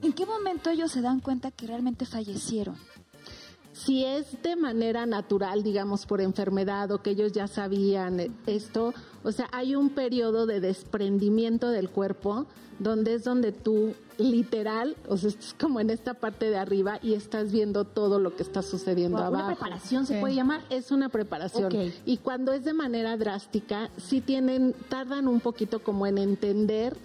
¿en 0.02 0.14
qué 0.14 0.26
momento 0.26 0.70
ellos 0.70 0.92
se 0.92 1.02
dan 1.02 1.20
cuenta 1.20 1.52
que 1.52 1.68
realmente 1.68 2.06
fallecieron? 2.06 2.76
Si 3.88 4.04
es 4.04 4.42
de 4.44 4.58
manera 4.58 5.06
natural, 5.06 5.64
digamos 5.64 6.06
por 6.06 6.20
enfermedad 6.20 6.92
o 6.92 7.02
que 7.02 7.12
ellos 7.12 7.32
ya 7.32 7.48
sabían 7.48 8.36
esto, 8.46 8.94
o 9.24 9.32
sea, 9.32 9.48
hay 9.54 9.76
un 9.76 9.92
periodo 9.92 10.46
de 10.46 10.60
desprendimiento 10.60 11.70
del 11.70 11.90
cuerpo 11.90 12.48
donde 12.80 13.14
es 13.14 13.24
donde 13.24 13.54
tú 13.54 13.94
literal, 14.18 14.98
o 15.08 15.16
sea, 15.16 15.30
estás 15.30 15.54
como 15.54 15.80
en 15.80 15.90
esta 15.90 16.16
parte 16.16 16.50
de 16.50 16.58
arriba 16.58 17.00
y 17.02 17.14
estás 17.14 17.54
viendo 17.54 17.86
todo 17.86 18.20
lo 18.20 18.36
que 18.36 18.44
está 18.44 18.62
sucediendo 18.62 19.20
Wow, 19.20 19.28
abajo. 19.28 19.46
Una 19.46 19.56
preparación 19.56 20.06
se 20.06 20.20
puede 20.20 20.36
llamar. 20.36 20.66
Es 20.70 20.92
una 20.92 21.08
preparación. 21.08 21.72
Y 22.06 22.18
cuando 22.18 22.52
es 22.52 22.66
de 22.66 22.74
manera 22.74 23.16
drástica, 23.16 23.90
sí 23.96 24.20
tienen, 24.20 24.76
tardan 24.90 25.30
un 25.30 25.40
poquito 25.40 25.80
como 25.82 26.06
en 26.08 26.18
entender 26.18 26.98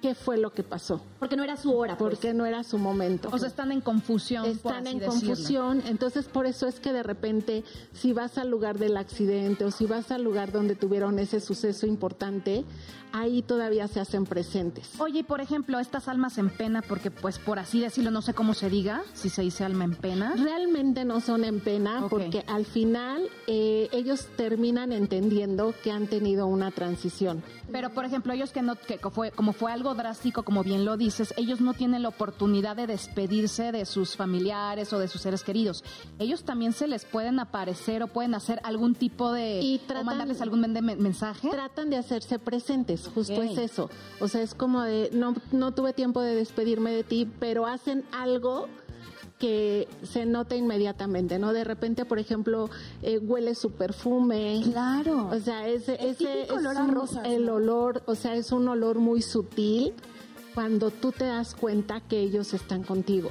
qué 0.00 0.14
fue 0.14 0.38
lo 0.38 0.52
que 0.52 0.62
pasó, 0.62 1.00
Porque 1.18 1.36
no 1.36 1.42
era 1.44 1.56
su 1.56 1.72
hora. 1.76 1.96
pues. 1.98 2.14
porque 2.14 2.32
no 2.34 2.46
era 2.46 2.62
su 2.62 2.78
momento. 2.78 3.28
O 3.32 3.38
sea, 3.38 3.48
están 3.48 3.72
en 3.72 3.80
confusión. 3.80 4.44
están 4.46 4.86
en 4.86 4.98
decirlo. 4.98 5.08
confusión, 5.28 5.82
entonces 5.86 6.26
por 6.26 6.46
eso 6.46 6.66
es 6.66 6.78
que 6.80 6.92
de 6.92 7.02
repente 7.02 7.64
si 7.92 8.12
vas 8.12 8.38
al 8.38 8.48
lugar 8.50 8.78
del 8.78 8.96
accidente 8.96 9.64
o 9.64 9.70
si 9.70 9.86
vas 9.86 10.10
al 10.10 10.22
lugar 10.22 10.52
donde 10.52 10.74
tuvieron 10.76 11.18
ese 11.18 11.40
suceso 11.40 11.86
importante, 11.86 12.64
ahí 13.12 13.42
todavía 13.42 13.88
se 13.88 14.00
hacen 14.00 14.24
presentes. 14.24 14.90
Oye, 14.98 15.20
y 15.20 15.22
por 15.22 15.40
ejemplo, 15.40 15.78
estas 15.78 16.08
almas 16.08 16.38
en 16.38 16.50
pena, 16.50 16.82
porque 16.82 17.10
pues 17.10 17.38
por 17.38 17.58
así 17.58 17.80
decirlo, 17.80 18.10
no 18.10 18.22
sé 18.22 18.34
cómo 18.34 18.54
se 18.54 18.68
diga, 18.70 19.02
si 19.14 19.30
se 19.30 19.42
dice 19.42 19.64
alma 19.64 19.84
en 19.84 19.94
pena. 19.94 20.34
Realmente 20.36 21.04
no 21.04 21.20
son 21.20 21.44
en 21.44 21.60
pena 21.60 22.06
porque 22.08 22.44
al 22.46 22.66
final 22.66 23.22
eh, 23.46 23.88
ellos 23.92 24.26
terminan 24.36 24.92
entendiendo 24.92 25.74
que 25.82 25.90
han 25.90 26.06
tenido 26.06 26.46
una 26.46 26.70
transición. 26.70 27.42
Pero 27.72 27.90
por 27.90 28.04
ejemplo, 28.04 28.32
ellos 28.32 28.52
que 28.52 28.62
no, 28.62 28.76
que 28.76 28.98
fue, 28.98 29.30
como 29.30 29.52
fue 29.52 29.72
algo 29.72 29.87
drástico, 29.94 30.42
como 30.42 30.62
bien 30.62 30.84
lo 30.84 30.96
dices, 30.96 31.34
ellos 31.36 31.60
no 31.60 31.74
tienen 31.74 32.02
la 32.02 32.08
oportunidad 32.08 32.76
de 32.76 32.86
despedirse 32.86 33.72
de 33.72 33.84
sus 33.86 34.16
familiares 34.16 34.92
o 34.92 34.98
de 34.98 35.08
sus 35.08 35.22
seres 35.22 35.42
queridos. 35.42 35.84
Ellos 36.18 36.44
también 36.44 36.72
se 36.72 36.86
les 36.86 37.04
pueden 37.04 37.40
aparecer 37.40 38.02
o 38.02 38.08
pueden 38.08 38.34
hacer 38.34 38.60
algún 38.64 38.94
tipo 38.94 39.32
de 39.32 39.60
Y 39.60 39.80
o 39.88 40.04
mandarles 40.04 40.40
algún 40.40 40.60
mensaje. 40.60 41.48
Tratan 41.50 41.90
de 41.90 41.96
hacerse 41.96 42.38
presentes, 42.38 43.08
justo 43.14 43.42
es 43.42 43.58
eso. 43.58 43.90
O 44.20 44.28
sea, 44.28 44.42
es 44.42 44.54
como 44.54 44.82
de, 44.82 45.10
no, 45.12 45.34
no 45.52 45.72
tuve 45.72 45.92
tiempo 45.92 46.20
de 46.20 46.34
despedirme 46.34 46.92
de 46.92 47.04
ti, 47.04 47.28
pero 47.38 47.66
hacen 47.66 48.04
algo 48.12 48.68
que 49.38 49.86
se 50.02 50.26
nota 50.26 50.56
inmediatamente, 50.56 51.38
¿no? 51.38 51.52
De 51.52 51.62
repente, 51.64 52.04
por 52.04 52.18
ejemplo, 52.18 52.70
eh, 53.02 53.18
huele 53.18 53.54
su 53.54 53.70
perfume. 53.70 54.62
Claro. 54.72 55.28
O 55.32 55.38
sea, 55.38 55.68
ese, 55.68 55.94
El 55.96 56.10
ese 56.10 56.42
es 56.42 56.50
olor 56.50 56.76
a 56.76 56.82
un- 56.84 56.94
rosas, 56.94 57.24
el 57.26 57.46
¿no? 57.46 57.54
olor, 57.54 58.02
o 58.06 58.14
sea, 58.14 58.34
es 58.34 58.50
un 58.52 58.66
olor 58.68 58.98
muy 58.98 59.22
sutil 59.22 59.92
cuando 60.54 60.90
tú 60.90 61.12
te 61.12 61.24
das 61.24 61.54
cuenta 61.54 62.00
que 62.00 62.20
ellos 62.20 62.52
están 62.52 62.82
contigo. 62.82 63.30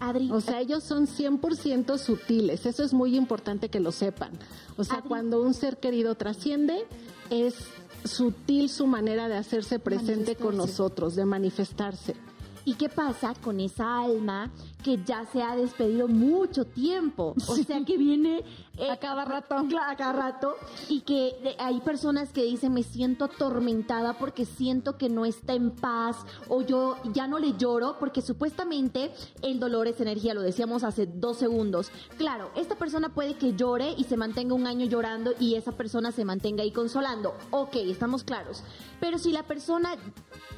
Adri, 0.00 0.30
O 0.30 0.40
sea, 0.42 0.60
ellos 0.60 0.82
son 0.84 1.06
100% 1.06 1.96
sutiles, 1.96 2.66
eso 2.66 2.82
es 2.84 2.92
muy 2.92 3.16
importante 3.16 3.68
que 3.70 3.80
lo 3.80 3.92
sepan. 3.92 4.32
O 4.76 4.84
sea, 4.84 4.96
Adri. 4.98 5.08
cuando 5.08 5.40
un 5.40 5.54
ser 5.54 5.78
querido 5.78 6.16
trasciende, 6.16 6.84
es 7.30 7.54
sutil 8.04 8.68
su 8.68 8.86
manera 8.86 9.28
de 9.28 9.36
hacerse 9.36 9.78
presente 9.78 10.36
con 10.36 10.56
nosotros, 10.56 11.14
de 11.16 11.24
manifestarse. 11.24 12.14
¿Y 12.66 12.74
qué 12.74 12.88
pasa 12.88 13.32
con 13.42 13.60
esa 13.60 14.00
alma 14.00 14.50
que 14.82 14.98
ya 15.02 15.24
se 15.24 15.40
ha 15.40 15.56
despedido 15.56 16.08
mucho 16.08 16.66
tiempo? 16.66 17.34
O 17.46 17.56
sea, 17.56 17.82
que 17.84 17.96
viene 17.96 18.44
eh, 18.76 18.90
A 18.90 18.96
cada 18.96 19.24
rato. 19.24 19.56
A 19.86 19.96
cada 19.96 20.12
rato 20.12 20.56
y 20.88 21.00
que 21.02 21.56
hay 21.58 21.80
personas 21.80 22.32
que 22.32 22.42
dicen 22.42 22.72
me 22.72 22.82
siento 22.82 23.26
atormentada 23.26 24.14
porque 24.18 24.44
siento 24.44 24.96
que 24.98 25.08
no 25.08 25.24
está 25.24 25.54
en 25.54 25.70
paz 25.70 26.16
o 26.48 26.62
yo 26.62 26.96
ya 27.12 27.26
no 27.26 27.38
le 27.38 27.56
lloro 27.56 27.96
porque 27.98 28.22
supuestamente 28.22 29.12
el 29.42 29.60
dolor 29.60 29.86
es 29.86 30.00
energía, 30.00 30.34
lo 30.34 30.42
decíamos 30.42 30.84
hace 30.84 31.06
dos 31.06 31.36
segundos. 31.36 31.90
Claro, 32.18 32.50
esta 32.56 32.76
persona 32.76 33.10
puede 33.10 33.34
que 33.34 33.54
llore 33.54 33.94
y 33.96 34.04
se 34.04 34.16
mantenga 34.16 34.54
un 34.54 34.66
año 34.66 34.86
llorando 34.86 35.32
y 35.38 35.54
esa 35.54 35.72
persona 35.72 36.12
se 36.12 36.24
mantenga 36.24 36.62
ahí 36.62 36.70
consolando. 36.70 37.34
Ok, 37.50 37.76
estamos 37.76 38.24
claros. 38.24 38.62
Pero 39.00 39.18
si 39.18 39.32
la 39.32 39.42
persona 39.44 39.94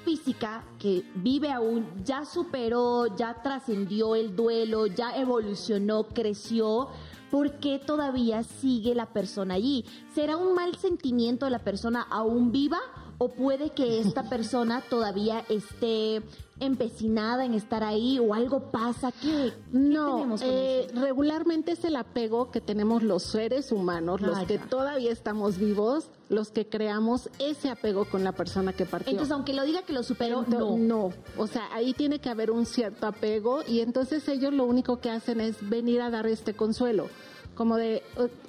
física 0.04 0.64
que 0.78 1.04
vive 1.16 1.50
aún 1.50 1.86
ya 2.04 2.24
superó, 2.24 3.14
ya 3.16 3.42
trascendió 3.42 4.14
el 4.14 4.34
duelo, 4.34 4.86
ya 4.86 5.16
evolucionó, 5.16 6.04
creció, 6.04 6.88
¿por 7.30 7.52
qué 7.60 7.78
todavía 7.78 8.42
sigue 8.42 8.94
la 8.94 9.06
persona 9.06 9.54
allí? 9.54 9.84
¿Será 10.14 10.36
un 10.36 10.54
mal 10.54 10.76
sentimiento 10.76 11.46
de 11.46 11.50
la 11.50 11.58
persona 11.60 12.06
aún 12.10 12.52
viva 12.52 12.80
o 13.18 13.30
puede 13.30 13.70
que 13.70 14.00
esta 14.00 14.28
persona 14.28 14.82
todavía 14.88 15.44
esté 15.48 16.22
empecinada 16.60 17.44
en 17.44 17.54
estar 17.54 17.84
ahí 17.84 18.18
o 18.18 18.34
algo 18.34 18.70
pasa? 18.70 19.12
¿Qué, 19.12 19.52
qué 19.52 19.78
No, 19.78 20.36
eh, 20.40 20.88
regularmente 20.94 21.72
es 21.72 21.84
el 21.84 21.96
apego 21.96 22.50
que 22.50 22.60
tenemos 22.60 23.02
los 23.02 23.22
seres 23.22 23.72
humanos, 23.72 24.20
los 24.20 24.38
que 24.46 24.58
todavía 24.58 25.12
estamos 25.12 25.58
vivos, 25.58 26.10
los 26.28 26.50
que 26.50 26.68
creamos 26.68 27.30
ese 27.38 27.70
apego 27.70 28.04
con 28.04 28.24
la 28.24 28.32
persona 28.32 28.72
que 28.72 28.84
partió. 28.84 29.10
Entonces, 29.10 29.32
aunque 29.32 29.52
lo 29.54 29.64
diga 29.64 29.82
que 29.82 29.92
lo 29.92 30.02
superó, 30.02 30.44
Ento- 30.44 30.76
no. 30.78 31.12
o 31.36 31.46
sea, 31.46 31.62
ahí 31.72 31.94
tiene 31.94 32.18
que 32.18 32.28
haber 32.28 32.50
un 32.50 32.66
cierto 32.66 33.06
apego 33.06 33.62
y 33.66 33.80
entonces 33.80 34.26
ellos 34.28 34.52
lo 34.52 34.64
único 34.64 35.00
que 35.00 35.10
hacen 35.10 35.40
es 35.40 35.56
venir 35.68 36.00
a 36.00 36.10
dar 36.10 36.26
este 36.26 36.54
consuelo. 36.54 37.08
Como 37.54 37.76
de, 37.76 37.96
eh, 37.96 38.02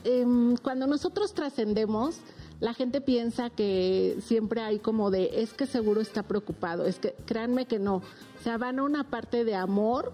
em, 0.03 0.55
cuando 0.57 0.85
nosotros 0.85 1.33
trascendemos, 1.33 2.17
la 2.59 2.73
gente 2.73 3.01
piensa 3.01 3.49
que 3.49 4.17
siempre 4.21 4.61
hay 4.61 4.79
como 4.79 5.11
de, 5.11 5.41
es 5.41 5.53
que 5.53 5.65
seguro 5.65 6.01
está 6.01 6.23
preocupado, 6.23 6.85
es 6.85 6.99
que 6.99 7.15
créanme 7.25 7.65
que 7.65 7.79
no. 7.79 7.97
O 7.97 8.43
sea, 8.43 8.57
van 8.57 8.79
a 8.79 8.83
una 8.83 9.09
parte 9.09 9.43
de 9.43 9.55
amor, 9.55 10.13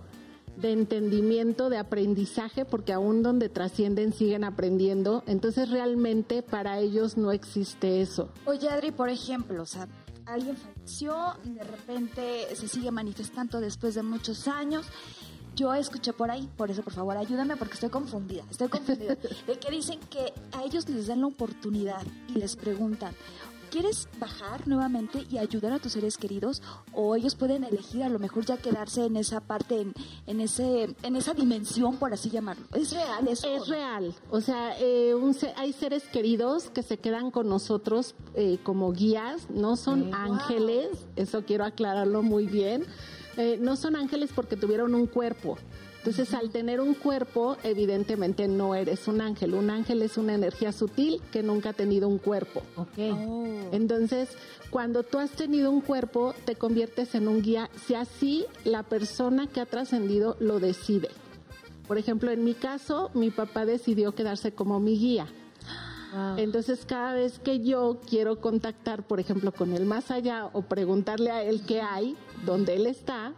de 0.57 0.71
entendimiento, 0.71 1.69
de 1.69 1.77
aprendizaje, 1.77 2.63
porque 2.65 2.93
aún 2.93 3.23
donde 3.23 3.49
trascienden 3.49 4.13
siguen 4.13 4.43
aprendiendo. 4.43 5.23
Entonces 5.27 5.69
realmente 5.69 6.43
para 6.43 6.79
ellos 6.79 7.17
no 7.17 7.31
existe 7.31 8.01
eso. 8.01 8.29
Oye, 8.45 8.69
Adri, 8.69 8.91
por 8.91 9.09
ejemplo, 9.09 9.63
o 9.63 9.65
sea, 9.65 9.87
alguien 10.25 10.55
falleció, 10.55 11.15
de 11.43 11.63
repente 11.63 12.55
se 12.55 12.67
sigue 12.67 12.91
manifestando 12.91 13.59
después 13.59 13.95
de 13.95 14.03
muchos 14.03 14.47
años. 14.47 14.85
Yo 15.55 15.73
escuché 15.73 16.11
por 16.11 16.29
ahí, 16.29 16.49
por 16.57 16.69
eso 16.69 16.83
por 16.83 16.93
favor 16.93 17.15
ayúdame 17.17 17.55
porque 17.55 17.75
estoy 17.75 17.89
confundida, 17.89 18.43
estoy 18.51 18.67
confundida, 18.67 19.15
de 19.47 19.59
que 19.59 19.71
dicen 19.71 19.99
que 20.09 20.33
a 20.51 20.63
ellos 20.63 20.87
les 20.89 21.07
dan 21.07 21.21
la 21.21 21.27
oportunidad 21.27 22.03
y 22.27 22.33
les 22.33 22.57
preguntan, 22.57 23.13
¿quieres 23.69 24.07
bajar 24.19 24.67
nuevamente 24.67 25.25
y 25.29 25.37
ayudar 25.37 25.73
a 25.73 25.79
tus 25.79 25.93
seres 25.93 26.17
queridos? 26.17 26.61
O 26.93 27.15
ellos 27.15 27.35
pueden 27.35 27.63
elegir 27.63 28.03
a 28.03 28.09
lo 28.09 28.19
mejor 28.19 28.45
ya 28.45 28.57
quedarse 28.57 29.05
en 29.05 29.17
esa 29.17 29.39
parte, 29.39 29.81
en, 29.81 29.93
en 30.27 30.41
ese, 30.41 30.95
en 31.03 31.15
esa 31.15 31.33
dimensión, 31.33 31.97
por 31.97 32.13
así 32.13 32.29
llamarlo. 32.29 32.65
¿Es 32.73 32.91
real 32.91 33.27
eso? 33.27 33.47
Es 33.47 33.67
real, 33.67 34.13
o 34.31 34.41
sea, 34.41 34.79
eh, 34.79 35.13
un 35.13 35.35
hay 35.57 35.73
seres 35.73 36.03
queridos 36.03 36.69
que 36.69 36.83
se 36.83 36.97
quedan 36.97 37.31
con 37.31 37.49
nosotros 37.49 38.15
eh, 38.33 38.59
como 38.63 38.91
guías, 38.91 39.49
no 39.49 39.75
son 39.75 40.13
ángeles, 40.13 40.89
eso 41.15 41.43
quiero 41.43 41.65
aclararlo 41.65 42.23
muy 42.23 42.47
bien, 42.47 42.85
Eh, 43.37 43.57
no 43.59 43.75
son 43.75 43.95
ángeles 43.95 44.31
porque 44.33 44.55
tuvieron 44.55 44.95
un 44.95 45.07
cuerpo. 45.07 45.57
Entonces, 45.97 46.35
al 46.35 46.51
tener 46.51 46.81
un 46.81 46.93
cuerpo, 46.93 47.57
evidentemente 47.63 48.47
no 48.47 48.75
eres 48.75 49.07
un 49.07 49.21
ángel. 49.21 49.55
Un 49.55 49.71
ángel 49.71 50.03
es 50.03 50.17
una 50.17 50.35
energía 50.35 50.71
sutil 50.71 51.19
que 51.31 51.41
nunca 51.41 51.69
ha 51.69 51.73
tenido 51.73 52.07
un 52.07 52.19
cuerpo. 52.19 52.61
Oh. 52.75 53.45
Entonces, 53.71 54.29
cuando 54.69 55.01
tú 55.01 55.17
has 55.17 55.31
tenido 55.31 55.71
un 55.71 55.81
cuerpo, 55.81 56.35
te 56.45 56.55
conviertes 56.55 57.15
en 57.15 57.27
un 57.27 57.41
guía, 57.41 57.71
si 57.87 57.95
así 57.95 58.45
la 58.65 58.83
persona 58.83 59.47
que 59.47 59.61
ha 59.61 59.65
trascendido 59.65 60.37
lo 60.39 60.59
decide. 60.59 61.09
Por 61.87 61.97
ejemplo, 61.97 62.29
en 62.29 62.43
mi 62.43 62.53
caso, 62.53 63.09
mi 63.15 63.31
papá 63.31 63.65
decidió 63.65 64.13
quedarse 64.13 64.51
como 64.51 64.79
mi 64.79 64.99
guía. 64.99 65.27
Entonces, 66.37 66.85
cada 66.85 67.13
vez 67.13 67.39
que 67.39 67.59
yo 67.59 67.99
quiero 68.07 68.39
contactar, 68.39 69.03
por 69.03 69.19
ejemplo, 69.19 69.51
con 69.51 69.73
el 69.73 69.85
más 69.85 70.11
allá 70.11 70.49
o 70.53 70.61
preguntarle 70.63 71.31
a 71.31 71.43
él 71.43 71.61
qué 71.65 71.81
hay, 71.81 72.15
donde 72.45 72.75
él 72.75 72.87
está, 72.87 73.33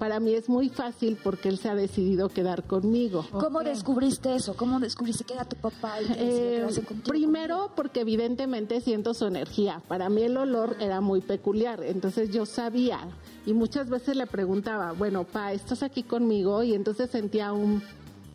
para 0.00 0.18
mí 0.18 0.32
es 0.32 0.48
muy 0.48 0.70
fácil 0.70 1.18
porque 1.22 1.50
él 1.50 1.58
se 1.58 1.68
ha 1.68 1.74
decidido 1.74 2.30
quedar 2.30 2.64
conmigo. 2.64 3.26
¿Cómo 3.32 3.60
descubriste 3.60 4.34
eso? 4.34 4.56
¿Cómo 4.56 4.80
descubriste 4.80 5.24
que 5.24 5.34
era 5.34 5.44
tu 5.44 5.56
papá 5.56 6.00
y 6.00 6.06
que 6.06 6.62
Eh, 6.62 6.66
primero, 7.06 7.70
porque 7.76 8.00
evidentemente 8.00 8.80
siento 8.80 9.12
su 9.12 9.26
energía. 9.26 9.82
Para 9.88 10.08
mí 10.08 10.22
el 10.22 10.38
olor 10.38 10.76
era 10.80 11.02
muy 11.02 11.20
peculiar, 11.20 11.82
entonces 11.84 12.30
yo 12.30 12.46
sabía 12.46 12.98
y 13.44 13.52
muchas 13.52 13.90
veces 13.90 14.16
le 14.16 14.26
preguntaba, 14.26 14.92
bueno, 14.92 15.24
pa, 15.24 15.52
¿estás 15.52 15.82
aquí 15.82 16.02
conmigo? 16.02 16.62
Y 16.62 16.72
entonces 16.72 17.10
sentía 17.10 17.52
un 17.52 17.82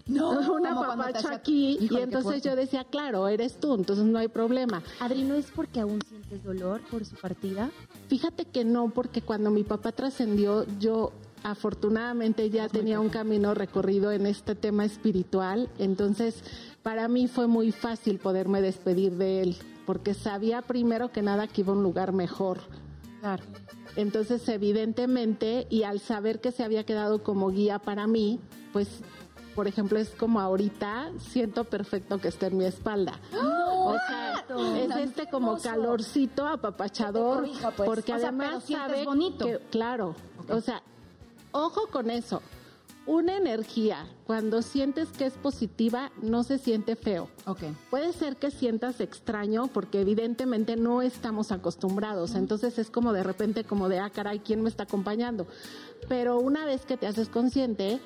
No, 0.07 0.29
un 0.39 0.45
como 0.45 0.59
cuando 0.59 0.69
te 0.75 0.85
apapacho 0.85 1.17
hacía- 1.27 1.37
aquí 1.37 1.77
Híjole, 1.81 1.99
y 1.99 2.03
entonces 2.03 2.43
yo 2.43 2.55
decía, 2.55 2.83
claro, 2.83 3.27
eres 3.27 3.59
tú, 3.59 3.73
entonces 3.75 4.05
no 4.05 4.19
hay 4.19 4.27
problema. 4.27 4.83
Adri, 4.99 5.23
¿no 5.23 5.35
es 5.35 5.47
porque 5.51 5.79
aún 5.79 5.99
sientes 6.07 6.43
dolor 6.43 6.81
por 6.91 7.03
su 7.05 7.15
partida? 7.15 7.71
Fíjate 8.07 8.45
que 8.45 8.63
no, 8.65 8.89
porque 8.89 9.21
cuando 9.21 9.49
mi 9.49 9.63
papá 9.63 9.91
trascendió, 9.91 10.65
yo 10.79 11.11
afortunadamente 11.43 12.49
ya 12.49 12.69
tenía 12.69 12.99
un 12.99 13.09
camino 13.09 13.53
recorrido 13.53 14.11
en 14.11 14.25
este 14.25 14.55
tema 14.55 14.85
espiritual, 14.85 15.69
entonces 15.77 16.43
para 16.83 17.07
mí 17.07 17.27
fue 17.27 17.47
muy 17.47 17.71
fácil 17.71 18.19
poderme 18.19 18.61
despedir 18.61 19.13
de 19.13 19.41
él, 19.41 19.57
porque 19.85 20.13
sabía 20.13 20.61
primero 20.61 21.11
que 21.11 21.21
nada 21.21 21.47
que 21.47 21.61
iba 21.61 21.73
a 21.73 21.75
un 21.75 21.83
lugar 21.83 22.13
mejor. 22.13 22.59
Claro. 23.21 23.43
Entonces, 23.95 24.47
evidentemente, 24.49 25.67
y 25.69 25.83
al 25.83 25.99
saber 25.99 26.41
que 26.41 26.51
se 26.51 26.63
había 26.63 26.83
quedado 26.85 27.23
como 27.23 27.49
guía 27.49 27.79
para 27.79 28.07
mí, 28.07 28.39
pues, 28.73 28.87
por 29.55 29.67
ejemplo, 29.67 29.97
es 29.97 30.09
como 30.09 30.39
ahorita, 30.41 31.11
siento 31.17 31.63
perfecto 31.63 32.19
que 32.19 32.27
esté 32.27 32.47
en 32.47 32.57
mi 32.57 32.65
espalda. 32.65 33.19
o 33.33 33.95
sea, 34.07 34.45
es 34.77 34.95
este 35.07 35.29
como 35.29 35.57
calorcito 35.57 36.45
apapachador, 36.45 37.39
cobija, 37.43 37.71
pues. 37.71 37.87
porque 37.89 38.13
O 38.13 38.19
sea, 38.19 38.27
además 38.29 38.63
sabe 38.65 39.05
bonito. 39.05 39.45
que, 39.45 39.59
claro, 39.71 40.15
o 40.49 40.59
sea, 40.61 40.83
ojo 41.51 41.87
con 41.87 42.09
eso. 42.09 42.41
una 43.07 43.37
energía, 43.37 44.07
cuando 44.25 44.63
sientes 44.63 45.09
que 45.09 45.27
es 45.27 45.33
positiva, 45.33 46.11
no 46.23 46.43
se 46.43 46.57
siente 46.57 46.95
feo. 46.95 47.29
Ok. 47.45 47.59
Puede 47.91 48.11
ser 48.13 48.35
que 48.37 48.49
sientas 48.49 48.99
extraño 48.99 49.67
porque 49.67 50.01
evidentemente 50.01 50.75
no 50.75 51.03
estamos 51.03 51.51
acostumbrados, 51.51 52.33
entonces 52.33 52.79
es 52.79 52.89
como 52.89 53.13
de 53.13 53.21
repente 53.21 53.63
como 53.63 53.89
de, 53.89 53.99
ah, 53.99 54.09
caray, 54.09 54.39
¿quién 54.39 54.63
me 54.63 54.69
está 54.69 54.83
acompañando? 54.83 55.45
Pero 56.09 56.39
una 56.39 56.65
vez 56.65 56.85
que 56.85 56.97
te 56.97 57.05
haces 57.05 57.29
consciente, 57.29 57.99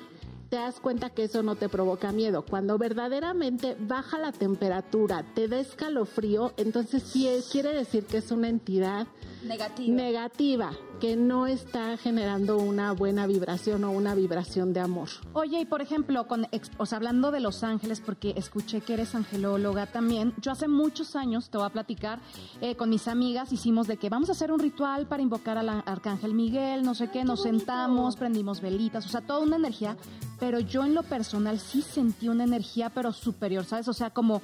te 0.50 0.56
das 0.56 0.80
cuenta 0.80 1.10
que 1.10 1.24
eso 1.24 1.42
no 1.44 1.54
te 1.54 1.68
provoca 1.68 2.10
miedo. 2.10 2.44
Cuando 2.44 2.76
verdaderamente 2.76 3.76
baja 3.78 4.18
la 4.18 4.32
temperatura, 4.32 5.24
te 5.34 5.46
da 5.46 5.60
escalofrío, 5.60 6.52
entonces 6.56 7.04
sí 7.04 7.28
quiere 7.52 7.72
decir 7.72 8.04
que 8.04 8.18
es 8.18 8.32
una 8.32 8.48
entidad 8.48 9.06
Negativa. 9.44 9.94
negativa 9.94 10.72
que 11.00 11.16
no 11.16 11.46
está 11.46 11.96
generando 11.96 12.58
una 12.58 12.92
buena 12.92 13.26
vibración 13.26 13.82
o 13.84 13.90
una 13.90 14.14
vibración 14.14 14.72
de 14.72 14.80
amor. 14.80 15.08
Oye, 15.32 15.60
y 15.60 15.64
por 15.64 15.80
ejemplo, 15.82 16.26
con, 16.28 16.46
ex- 16.52 16.70
o 16.78 16.86
sea, 16.86 16.96
hablando 16.98 17.30
de 17.30 17.40
los 17.40 17.64
ángeles, 17.64 18.00
porque 18.00 18.34
escuché 18.36 18.82
que 18.82 18.92
eres 18.94 19.14
angelóloga 19.14 19.86
también, 19.86 20.34
yo 20.40 20.52
hace 20.52 20.68
muchos 20.68 21.16
años, 21.16 21.48
te 21.50 21.56
voy 21.58 21.66
a 21.66 21.70
platicar, 21.70 22.20
eh, 22.60 22.76
con 22.76 22.90
mis 22.90 23.08
amigas 23.08 23.52
hicimos 23.52 23.86
de 23.86 23.96
que 23.96 24.10
vamos 24.10 24.28
a 24.28 24.32
hacer 24.32 24.52
un 24.52 24.60
ritual 24.60 25.06
para 25.06 25.22
invocar 25.22 25.56
al 25.58 25.68
arcángel 25.70 26.34
Miguel, 26.34 26.82
no 26.82 26.94
sé 26.94 27.10
qué, 27.10 27.24
nos 27.24 27.42
sentamos, 27.42 28.16
prendimos 28.16 28.60
velitas, 28.60 29.06
o 29.06 29.08
sea, 29.08 29.22
toda 29.22 29.40
una 29.40 29.56
energía, 29.56 29.96
pero 30.38 30.60
yo 30.60 30.84
en 30.84 30.94
lo 30.94 31.02
personal 31.02 31.58
sí 31.58 31.82
sentí 31.82 32.28
una 32.28 32.44
energía, 32.44 32.90
pero 32.90 33.12
superior, 33.12 33.64
¿sabes? 33.64 33.88
O 33.88 33.92
sea, 33.94 34.10
como 34.10 34.42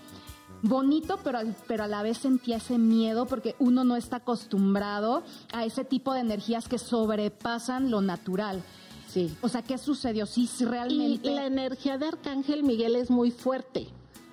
bonito, 0.69 1.19
pero, 1.23 1.41
pero 1.67 1.85
a 1.85 1.89
la 1.89 2.03
vez 2.03 2.19
sentía 2.19 2.57
ese 2.57 2.79
miedo 2.79 3.27
porque 3.27 3.55
uno 3.59 3.85
no 3.85 3.97
está 3.97 4.17
acostumbrado 4.17 5.23
a 5.53 5.65
ese 5.65 5.85
tipo 5.85 6.13
de 6.13 6.21
energías 6.21 6.69
que 6.69 6.79
sobrepasan 6.79 7.91
lo 7.91 8.01
natural. 8.01 8.63
Sí. 9.09 9.35
O 9.41 9.49
sea, 9.49 9.63
¿qué 9.63 9.79
sucedió? 9.79 10.27
Sí, 10.27 10.49
Y 10.61 10.65
realmente. 10.65 11.31
la 11.31 11.47
energía 11.47 11.97
de 11.99 12.07
Arcángel 12.07 12.63
Miguel 12.63 12.97
es 12.97 13.11
muy 13.11 13.31
fuerte. 13.31 13.89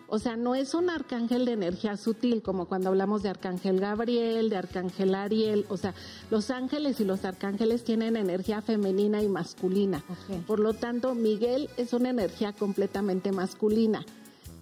O 0.07 0.19
sea, 0.19 0.35
no 0.35 0.53
es 0.53 0.75
un 0.75 0.91
arcángel 0.91 1.45
de 1.45 1.53
energía 1.53 1.97
sutil, 1.97 2.43
como 2.43 2.65
cuando 2.67 2.89
hablamos 2.89 3.23
de 3.23 3.29
Arcángel 3.29 3.79
Gabriel, 3.79 4.49
de 4.49 4.57
Arcángel 4.57 5.15
Ariel. 5.15 5.65
O 5.69 5.77
sea, 5.77 5.95
los 6.29 6.51
ángeles 6.51 6.99
y 6.99 7.03
los 7.03 7.25
arcángeles 7.25 7.83
tienen 7.83 8.15
energía 8.15 8.61
femenina 8.61 9.23
y 9.23 9.27
masculina. 9.27 10.03
Por 10.45 10.59
lo 10.59 10.73
tanto, 10.73 11.15
Miguel 11.15 11.67
es 11.77 11.93
una 11.93 12.11
energía 12.11 12.53
completamente 12.53 13.31
masculina. 13.31 14.05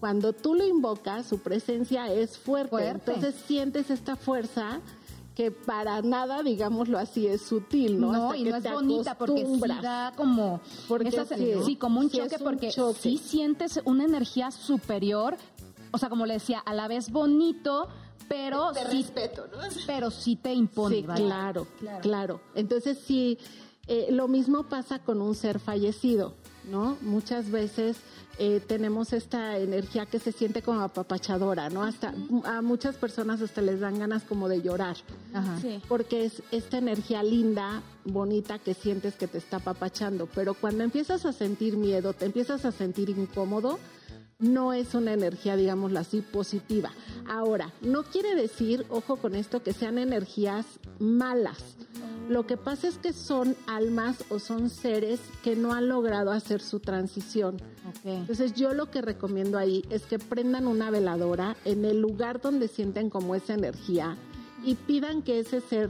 Cuando 0.02 0.34
tú 0.34 0.56
lo 0.56 0.66
invocas, 0.68 1.28
su 1.28 1.40
presencia 1.40 2.12
es 2.12 2.38
fuerte. 2.38 2.70
Fuerte. 2.72 3.12
Entonces 3.14 3.36
sientes 3.48 3.90
esta 3.90 4.18
fuerza 4.18 4.82
que 5.36 5.50
para 5.52 6.02
nada, 6.02 6.44
digámoslo 6.44 6.98
así, 7.00 7.26
es 7.28 7.42
sutil, 7.44 8.02
¿no? 8.02 8.12
No, 8.12 8.24
Hasta 8.26 8.38
y 8.38 8.44
que 8.44 8.50
no 8.50 8.58
es 8.58 8.64
te 8.64 8.72
bonita 8.74 9.18
porque 9.18 9.46
sí 9.46 9.62
da 9.82 10.12
como 10.18 10.60
Porque 10.90 11.08
esa- 11.08 11.26
sí, 11.26 11.54
sí, 11.66 11.76
como 11.78 12.02
un 12.02 12.10
sí 12.10 12.18
choque 12.18 12.36
un 12.38 12.44
porque 12.44 12.70
choque. 12.70 13.00
sí 13.00 13.18
sientes 13.18 13.80
una 13.86 14.04
energía 14.04 14.52
superior, 14.52 15.38
o 15.92 15.98
sea, 15.98 16.10
como 16.10 16.26
le 16.26 16.34
decía, 16.34 16.60
a 16.60 16.74
la 16.74 16.88
vez 16.90 17.10
bonito, 17.12 17.88
pero 18.28 18.72
De 18.74 18.82
sí, 18.90 18.98
respeto, 19.04 19.46
¿no? 19.52 19.58
pero 19.88 20.10
sí 20.12 20.36
te 20.36 20.52
impone. 20.54 20.96
Sí, 20.98 21.02
vaya. 21.04 21.24
claro, 21.26 21.68
claro, 22.02 22.42
Entonces 22.56 22.98
sí, 23.06 23.38
eh, 23.88 24.08
lo 24.12 24.28
mismo 24.28 24.64
pasa 24.64 25.00
con 25.00 25.22
un 25.22 25.36
ser 25.36 25.60
fallecido, 25.60 26.34
¿no? 26.69 26.97
Muchas 27.02 27.50
veces 27.50 27.97
eh, 28.38 28.62
tenemos 28.65 29.13
esta 29.13 29.58
energía 29.58 30.06
que 30.06 30.19
se 30.19 30.32
siente 30.32 30.62
como 30.62 30.82
apapachadora, 30.82 31.69
¿no? 31.69 31.84
Hasta 31.84 32.13
a 32.45 32.62
muchas 32.62 32.95
personas 32.95 33.41
hasta 33.41 33.62
les 33.62 33.80
dan 33.80 34.00
ganas 34.00 34.24
como 34.24 34.47
de 34.47 34.62
llorar. 34.62 34.97
Ajá. 35.34 35.60
Sí. 35.62 35.82
Porque 35.88 36.26
es 36.26 36.41
esta 36.52 36.78
energía 36.78 37.24
linda, 37.24 37.82
bonita 38.06 38.58
que 38.60 38.74
sientes 38.74 39.15
que 39.15 39.28
te 39.28 39.38
está 39.38 39.58
apapachando, 39.58 40.28
pero 40.34 40.54
cuando 40.54 40.84
empiezas 40.84 41.26
a 41.26 41.34
sentir 41.34 41.78
miedo, 41.78 42.13
te 42.13 42.26
empiezas 42.26 42.65
a 42.65 42.71
sentir 42.71 43.10
incómodo, 43.10 43.80
no 44.42 44.74
es 44.74 44.94
una 44.96 45.14
energía, 45.14 45.56
digámoslo 45.56 46.00
así, 46.00 46.22
positiva. 46.22 46.92
Ahora, 47.28 47.72
no 47.82 48.04
quiere 48.04 48.36
decir, 48.36 48.86
ojo 48.90 49.16
con 49.16 49.36
esto, 49.36 49.64
que 49.64 49.72
sean 49.72 49.98
energías 49.98 50.66
malas. 51.00 51.78
Lo 52.28 52.48
que 52.48 52.58
pasa 52.58 52.88
es 52.88 52.98
que 52.98 53.14
son 53.14 53.56
almas 53.68 54.24
o 54.30 54.40
son 54.40 54.70
seres 54.70 55.20
que 55.44 55.56
no 55.56 55.74
han 55.74 55.88
logrado 55.88 56.32
hacer 56.32 56.62
su 56.62 56.80
transición. 56.80 57.58
Entonces 58.04 58.54
yo 58.54 58.74
lo 58.74 58.90
que 58.90 59.02
recomiendo 59.02 59.58
ahí 59.58 59.84
es 59.90 60.04
que 60.04 60.18
prendan 60.18 60.68
una 60.68 60.90
veladora 60.92 61.56
en 61.66 61.84
el 61.84 62.00
lugar 62.00 62.42
donde 62.42 62.68
sienten 62.68 63.10
como 63.10 63.36
esa 63.36 63.54
energía 63.54 64.18
y 64.64 64.76
pidan 64.76 65.24
que 65.24 65.40
ese 65.40 65.62
ser 65.62 65.90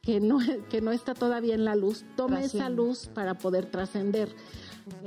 que 0.00 0.20
no, 0.20 0.38
que 0.70 0.80
no 0.80 0.92
está 0.92 1.14
todavía 1.14 1.54
en 1.54 1.64
la 1.64 1.74
luz 1.74 2.04
tome 2.16 2.44
esa 2.44 2.70
luz 2.70 3.08
para 3.12 3.34
poder 3.34 3.66
trascender. 3.66 4.28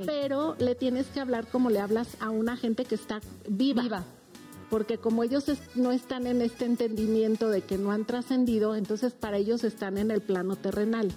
Pero 0.06 0.56
le 0.58 0.74
tienes 0.74 1.06
que 1.06 1.20
hablar 1.20 1.46
como 1.46 1.70
le 1.70 1.80
hablas 1.80 2.16
a 2.20 2.30
una 2.30 2.56
gente 2.56 2.84
que 2.84 2.94
está 2.94 3.20
viva. 3.48 3.82
Viva. 3.82 4.04
Porque 4.68 4.98
como 4.98 5.24
ellos 5.24 5.48
es- 5.48 5.58
no 5.74 5.90
están 5.90 6.26
en 6.28 6.42
este 6.42 6.64
entendimiento 6.64 7.48
de 7.48 7.62
que 7.62 7.76
no 7.76 7.90
han 7.90 8.04
trascendido, 8.04 8.76
entonces 8.76 9.12
para 9.12 9.36
ellos 9.36 9.64
están 9.64 9.98
en 9.98 10.10
el 10.12 10.20
plano 10.20 10.54
terrenal. 10.56 11.10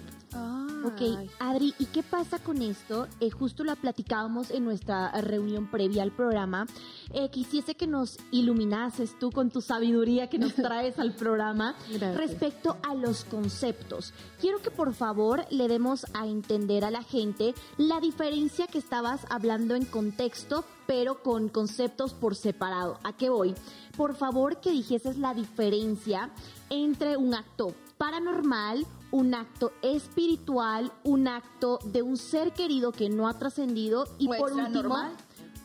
Ok, 0.84 1.00
Adri, 1.38 1.74
¿y 1.78 1.86
qué 1.86 2.02
pasa 2.02 2.38
con 2.38 2.60
esto? 2.60 3.08
Eh, 3.20 3.30
justo 3.30 3.64
lo 3.64 3.74
platicábamos 3.76 4.50
en 4.50 4.64
nuestra 4.64 5.10
reunión 5.20 5.66
previa 5.70 6.02
al 6.02 6.12
programa. 6.12 6.66
Eh, 7.12 7.30
quisiese 7.30 7.74
que 7.74 7.86
nos 7.86 8.18
iluminases 8.30 9.18
tú 9.18 9.30
con 9.30 9.50
tu 9.50 9.62
sabiduría 9.62 10.28
que 10.28 10.38
nos 10.38 10.54
traes 10.54 10.98
al 10.98 11.14
programa 11.14 11.74
Gracias. 11.88 12.16
respecto 12.16 12.76
a 12.86 12.94
los 12.94 13.24
conceptos. 13.24 14.12
Quiero 14.40 14.60
que 14.60 14.70
por 14.70 14.92
favor 14.92 15.46
le 15.50 15.68
demos 15.68 16.04
a 16.12 16.26
entender 16.26 16.84
a 16.84 16.90
la 16.90 17.02
gente 17.02 17.54
la 17.78 18.00
diferencia 18.00 18.66
que 18.66 18.78
estabas 18.78 19.22
hablando 19.30 19.74
en 19.74 19.86
contexto, 19.86 20.64
pero 20.86 21.22
con 21.22 21.48
conceptos 21.48 22.12
por 22.12 22.36
separado. 22.36 22.98
¿A 23.04 23.14
qué 23.16 23.30
voy? 23.30 23.54
Por 23.96 24.16
favor 24.16 24.60
que 24.60 24.70
dijeses 24.70 25.16
la 25.16 25.32
diferencia 25.32 26.30
entre 26.68 27.16
un 27.16 27.34
acto 27.34 27.74
paranormal, 27.96 28.86
un 29.14 29.32
acto 29.32 29.72
espiritual, 29.80 30.90
un 31.04 31.28
acto 31.28 31.78
de 31.84 32.02
un 32.02 32.16
ser 32.16 32.52
querido 32.52 32.90
que 32.90 33.08
no 33.08 33.28
ha 33.28 33.38
trascendido 33.38 34.08
y 34.18 34.26
por 34.26 34.52
último 34.52 34.96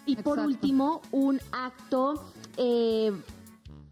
y 0.06 0.16
por 0.18 0.40
último 0.40 1.02
un 1.12 1.42
acto 1.52 2.32
eh, 2.58 3.12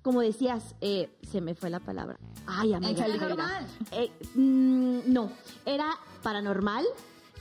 como 0.03 0.21
decías 0.21 0.75
eh, 0.79 1.09
se 1.23 1.41
me 1.41 1.55
fue 1.55 1.71
la 1.71 1.79
palabra. 1.79 2.19
Ay 2.45 2.73
amiga 2.73 3.07
Extranormal. 3.07 3.67
Eh, 3.93 4.11
mm, 4.35 5.11
no 5.11 5.31
era 5.65 5.89
paranormal 6.21 6.85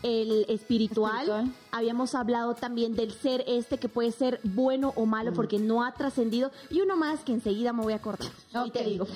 el 0.06 0.46
espiritual. 0.48 1.14
Espiritual. 1.28 1.52
habíamos 1.72 2.14
hablado 2.14 2.54
también 2.54 2.94
del 2.94 3.12
ser 3.12 3.42
este 3.46 3.78
que 3.78 3.88
puede 3.88 4.12
ser 4.12 4.40
bueno 4.44 4.92
o 4.94 5.04
malo 5.04 5.32
porque 5.32 5.58
no 5.58 5.84
ha 5.84 5.92
trascendido 5.94 6.52
y 6.70 6.80
uno 6.80 6.96
más 6.96 7.20
que 7.24 7.32
enseguida 7.32 7.72
me 7.72 7.82
voy 7.82 7.92
a 7.92 7.96
acordar 7.96 8.30
y 8.66 8.70
te 8.70 8.84
digo 8.84 9.06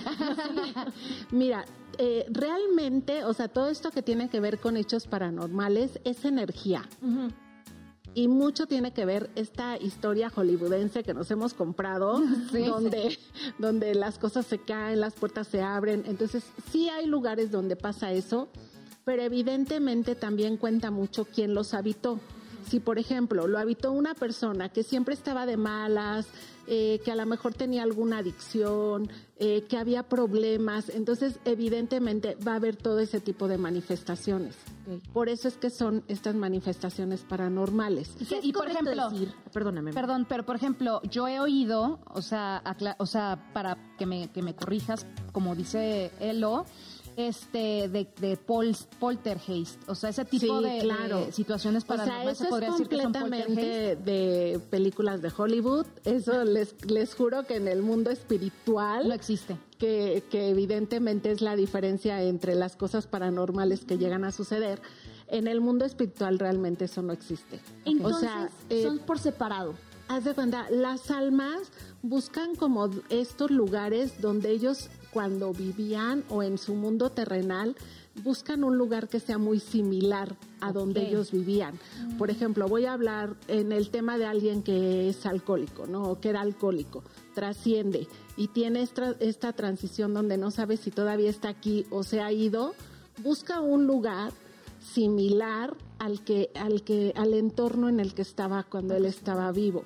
Mira, 1.31 1.65
eh, 1.99 2.27
realmente, 2.31 3.25
o 3.25 3.33
sea, 3.35 3.49
todo 3.49 3.69
esto 3.69 3.91
que 3.91 4.03
tiene 4.03 4.29
que 4.29 4.41
ver 4.41 4.59
con 4.59 4.77
hechos 4.77 5.07
paranormales 5.07 6.01
es 6.05 6.25
energía. 6.25 6.89
Y 8.13 8.27
mucho 8.27 8.67
tiene 8.67 8.93
que 8.93 9.05
ver 9.05 9.31
esta 9.37 9.77
historia 9.79 10.31
hollywoodense 10.31 11.05
que 11.05 11.15
nos 11.15 11.31
hemos 11.31 11.55
comprado, 11.55 12.21
Sí. 12.53 12.65
donde, 12.65 13.17
donde 13.59 13.95
las 13.95 14.19
cosas 14.19 14.47
se 14.47 14.59
caen, 14.59 15.01
las 15.01 15.15
puertas 15.15 15.47
se 15.47 15.63
abren. 15.63 16.03
Entonces, 16.07 16.43
sí 16.73 16.89
hay 16.89 17.07
lugares 17.07 17.53
donde 17.53 17.77
pasa 17.77 18.11
eso, 18.13 18.49
pero 19.11 19.23
evidentemente 19.25 20.15
también 20.15 20.57
cuenta 20.57 20.93
mucho 20.93 21.25
quién 21.25 21.53
los 21.53 21.75
habitó. 21.75 22.21
Si, 22.69 22.79
por 22.79 22.97
ejemplo, 23.01 23.49
lo 23.49 23.59
habitó 23.59 23.91
una 23.91 24.15
persona 24.15 24.69
que 24.69 24.85
siempre 24.85 25.15
estaba 25.15 25.47
de 25.47 25.57
malas, 25.57 26.29
eh, 26.69 27.01
que 27.05 27.11
a 27.11 27.17
lo 27.17 27.27
mejor 27.27 27.53
tenía 27.53 27.83
alguna 27.83 28.19
adicción, 28.19 29.11
eh, 29.41 29.65
que 29.69 29.77
había 29.79 30.05
problemas, 30.05 30.91
entonces 30.91 31.41
evidentemente 31.45 32.37
va 32.47 32.53
a 32.53 32.57
haber 32.57 32.77
todo 32.77 33.01
ese 33.01 33.19
tipo 33.19 33.49
de 33.49 33.59
manifestaciones. 33.59 34.55
Por 35.13 35.29
eso 35.29 35.49
es 35.49 35.57
que 35.57 35.71
son 35.71 36.05
estas 36.07 36.37
manifestaciones 36.37 37.23
paranormales. 37.23 38.15
¿Y, 38.21 38.27
qué 38.27 38.39
es 38.39 38.45
Y 38.45 38.53
por 38.53 38.69
ejemplo- 38.71 39.11
decir? 39.11 39.33
perdóname 39.53 39.93
Perdón, 39.93 40.25
pero 40.29 40.47
por 40.47 40.55
ejemplo, 40.55 41.01
yo 41.11 41.27
he 41.27 41.41
oído, 41.41 41.99
o 42.15 42.23
sea, 42.23 42.63
acla- 42.65 42.95
o 43.01 43.07
sea, 43.07 43.51
para 43.53 43.77
que 43.99 44.07
me, 44.07 44.29
que 44.31 44.43
me 44.43 44.55
corrijas, 44.55 45.05
como 45.33 45.57
dice 45.57 46.13
Elo, 46.21 46.67
este, 47.17 47.89
de, 47.89 48.09
de 48.21 48.37
pol- 48.37 48.77
poltergeist, 48.99 49.89
o 49.89 49.95
sea, 49.95 50.11
ese 50.11 50.25
tipo 50.25 50.59
Sí, 50.59 50.65
de, 50.65 50.79
claro. 50.81 51.27
de 51.27 51.33
situaciones 51.33 51.85
O 51.85 51.87
sea, 51.87 51.97
paranormales, 51.97 52.33
eso 52.35 52.45
se 52.45 52.51
podría 52.51 52.69
es 52.69 52.75
completamente 52.77 53.97
de 53.97 54.61
películas 54.71 55.23
de 55.23 55.31
Hollywood. 55.37 55.87
Eso 56.05 56.45
les, 56.45 56.75
les 56.91 57.15
juro 57.15 57.45
que 57.47 57.57
en 57.57 57.69
el 57.69 57.83
mundo 57.83 58.11
espiritual, 58.11 59.09
No 59.09 59.15
existe. 59.15 59.57
que, 59.79 60.23
que 60.31 60.49
evidentemente 60.51 61.31
es 61.31 61.41
la 61.41 61.57
diferencia 61.57 62.23
entre 62.23 62.55
las 62.55 62.77
cosas 62.77 63.07
paranormales 63.07 63.85
que 63.85 63.99
llegan 63.99 64.25
a 64.25 64.33
suceder, 64.33 64.81
en 65.29 65.47
el 65.47 65.61
mundo 65.61 65.85
espiritual 65.85 66.39
realmente 66.39 66.87
eso 66.87 67.03
no 67.03 67.13
existe. 67.13 67.61
entonces 67.85 68.17
o 68.29 68.33
sea, 68.33 68.51
eh, 68.69 68.83
son 68.83 68.99
por 69.01 69.19
separado 69.19 69.75
Haz 70.09 70.25
de 70.25 70.35
cuenta, 70.35 70.69
las 70.71 71.09
almas 71.13 71.71
buscan 72.03 72.57
como 72.57 72.91
estos 73.11 73.53
lugares 73.53 74.21
donde 74.21 74.51
ellos 74.51 74.89
cuando 75.13 75.53
vivían 75.53 76.25
o 76.29 76.43
en 76.43 76.59
su 76.59 76.75
mundo 76.75 77.11
terrenal 77.11 77.77
buscan 78.23 78.65
un 78.65 78.77
lugar 78.77 79.09
que 79.09 79.21
sea 79.21 79.39
muy 79.39 79.61
similar 79.61 80.37
a 80.61 80.73
donde 80.73 81.09
ellos 81.09 81.31
vivían. 81.31 81.79
Por 82.19 82.31
ejemplo, 82.31 82.69
voy 82.69 82.85
a 82.85 82.93
hablar 82.93 83.37
en 83.49 83.73
el 83.73 83.91
tema 83.91 84.19
de 84.19 84.27
alguien 84.27 84.63
que 84.63 85.09
es 85.09 85.25
alcohólico, 85.27 85.87
¿no? 85.87 86.11
O 86.11 86.21
que 86.21 86.31
era 86.31 86.41
alcohólico, 86.41 87.03
trasciende 87.35 88.09
y 88.37 88.49
tiene 88.49 88.83
esta, 88.83 89.15
esta 89.21 89.53
transición 89.53 90.13
donde 90.13 90.39
no 90.39 90.51
sabe 90.51 90.77
si 90.77 90.91
todavía 90.91 91.31
está 91.31 91.49
aquí 91.49 91.87
o 91.91 92.03
se 92.03 92.21
ha 92.21 92.33
ido, 92.33 92.75
busca 93.23 93.61
un 93.61 93.87
lugar 93.87 94.33
similar 94.81 95.77
al 95.99 96.25
que 96.25 96.51
al 96.55 96.83
que 96.83 97.13
al 97.17 97.35
entorno 97.35 97.89
en 97.89 98.01
el 98.01 98.15
que 98.15 98.23
estaba 98.23 98.65
cuando 98.65 98.95
él 98.97 99.05
estaba 99.05 99.53
vivo. 99.53 99.85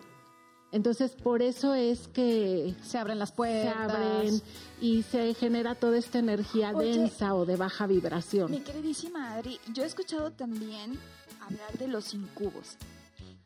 Entonces, 0.74 1.12
por 1.12 1.40
eso 1.40 1.72
es 1.72 2.08
que 2.08 2.74
se 2.82 2.98
abren 2.98 3.20
las 3.20 3.30
puertas. 3.30 3.72
Se 3.72 3.78
abren 3.78 4.42
y 4.84 5.02
se 5.02 5.32
genera 5.32 5.74
toda 5.74 5.96
esta 5.96 6.18
energía 6.18 6.74
densa 6.74 7.34
o 7.34 7.46
de 7.46 7.56
baja 7.56 7.86
vibración. 7.86 8.50
Mi 8.50 8.60
queridísima 8.60 9.32
Adri, 9.32 9.58
yo 9.72 9.82
he 9.82 9.86
escuchado 9.86 10.30
también 10.30 10.98
hablar 11.40 11.72
de 11.78 11.88
los 11.88 12.12
incubos, 12.12 12.76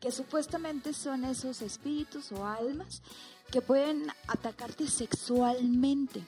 que 0.01 0.11
supuestamente 0.11 0.91
son 0.91 1.23
esos 1.23 1.61
espíritus 1.61 2.33
o 2.33 2.45
almas 2.45 3.01
que 3.49 3.61
pueden 3.61 4.07
atacarte 4.27 4.85
sexualmente. 4.87 6.21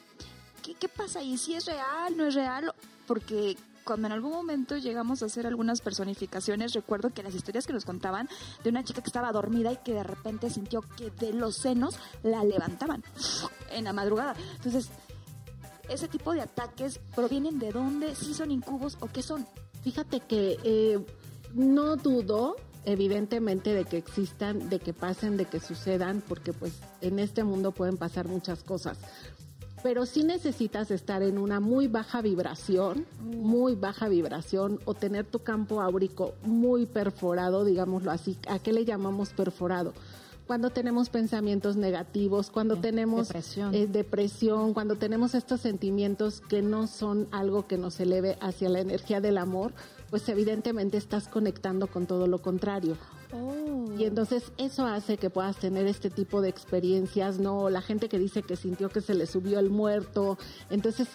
¿Qué, 0.64 0.76
qué 0.76 0.88
pasa 0.88 1.20
ahí? 1.20 1.38
¿Si 1.38 1.56
es 1.56 1.66
real, 1.66 2.16
no 2.16 2.28
es 2.28 2.34
real? 2.34 2.74
Porque 3.06 3.58
cuando 3.84 4.08
en 4.08 4.14
algún 4.14 4.32
momento 4.32 4.78
llegamos 4.78 5.22
a 5.22 5.26
hacer 5.26 5.48
algunas 5.48 5.82
personificaciones, 5.82 6.74
recuerdo 6.74 7.12
que 7.12 7.24
las 7.24 7.36
historias 7.36 7.68
que 7.68 7.74
nos 7.74 7.86
contaban 7.86 8.30
de 8.64 8.70
una 8.70 8.84
chica 8.84 9.02
que 9.02 9.08
estaba 9.08 9.32
dormida 9.32 9.72
y 9.72 9.78
que 9.78 9.94
de 9.94 10.04
repente 10.04 10.50
sintió 10.50 10.82
que 10.82 11.12
de 11.12 11.34
los 11.34 11.58
senos 11.58 11.98
la 12.24 12.44
levantaban 12.44 13.04
en 13.72 13.84
la 13.84 13.94
madrugada. 13.94 14.36
Entonces, 14.56 14.90
ese 15.90 16.08
tipo 16.08 16.34
de 16.34 16.42
ataques 16.42 17.00
provienen 17.16 17.60
de 17.60 17.72
dónde, 17.72 18.16
si 18.16 18.34
son 18.34 18.52
incubos 18.52 18.98
o 19.02 19.08
qué 19.08 19.22
son. 19.22 19.46
Fíjate 19.84 20.22
que 20.22 20.58
eh, 20.64 21.00
no 21.54 21.96
dudo 21.98 22.56
evidentemente 22.86 23.74
de 23.74 23.86
que 23.86 23.98
existan, 23.98 24.70
de 24.70 24.80
que 24.80 24.94
pasen, 24.94 25.38
de 25.38 25.46
que 25.46 25.60
sucedan, 25.60 26.24
porque 26.28 26.54
pues 26.54 26.74
en 27.02 27.20
este 27.20 27.44
mundo 27.44 27.72
pueden 27.72 27.98
pasar 27.98 28.28
muchas 28.28 28.64
cosas 28.64 28.98
pero 29.84 30.06
sí 30.06 30.24
necesitas 30.24 30.92
estar 30.92 31.24
en 31.24 31.38
una 31.38 31.60
muy 31.60 31.88
baja 31.88 32.22
vibración, 32.22 33.06
muy 33.20 33.76
baja 33.76 34.08
vibración, 34.08 34.80
o 34.86 34.94
tener 34.94 35.26
tu 35.26 35.40
campo 35.40 35.82
áurico 35.82 36.34
muy 36.44 36.86
perforado, 36.86 37.66
digámoslo 37.66 38.12
así. 38.12 38.38
¿A 38.48 38.60
qué 38.60 38.74
le 38.74 38.86
llamamos 38.86 39.30
perforado? 39.34 39.94
Cuando 40.48 40.70
tenemos 40.70 41.10
pensamientos 41.10 41.78
negativos, 41.78 42.52
cuando 42.52 42.76
tenemos 42.76 43.30
depresión. 43.30 43.74
Eh, 43.74 43.88
depresión, 43.88 44.74
cuando 44.74 44.98
tenemos 44.98 45.34
estos 45.34 45.62
sentimientos 45.62 46.42
que 46.42 46.62
no 46.62 46.88
son 46.88 47.28
algo 47.32 47.68
que 47.68 47.78
nos 47.78 48.00
eleve 48.00 48.38
hacia 48.42 48.68
la 48.70 48.82
energía 48.82 49.22
del 49.22 49.38
amor, 49.38 49.72
pues 50.10 50.28
evidentemente 50.28 50.98
estás 50.98 51.30
conectando 51.30 51.88
con 51.88 52.06
todo 52.06 52.28
lo 52.28 52.42
contrario. 52.42 52.98
Oh. 53.34 53.86
Y 53.98 54.06
entonces 54.06 54.52
eso 54.58 54.86
hace 54.86 55.18
que 55.18 55.30
puedas 55.30 55.58
tener 55.58 55.86
este 55.86 56.10
tipo 56.10 56.42
de 56.42 56.50
experiencias, 56.50 57.40
¿no? 57.40 57.70
La 57.70 57.82
gente 57.82 58.10
que 58.10 58.18
dice 58.18 58.42
que 58.44 58.56
sintió 58.56 58.90
que 58.90 59.02
se 59.02 59.14
le 59.14 59.26
subió 59.28 59.60
el 59.60 59.70
muerto. 59.70 60.38
Entonces, 60.70 61.08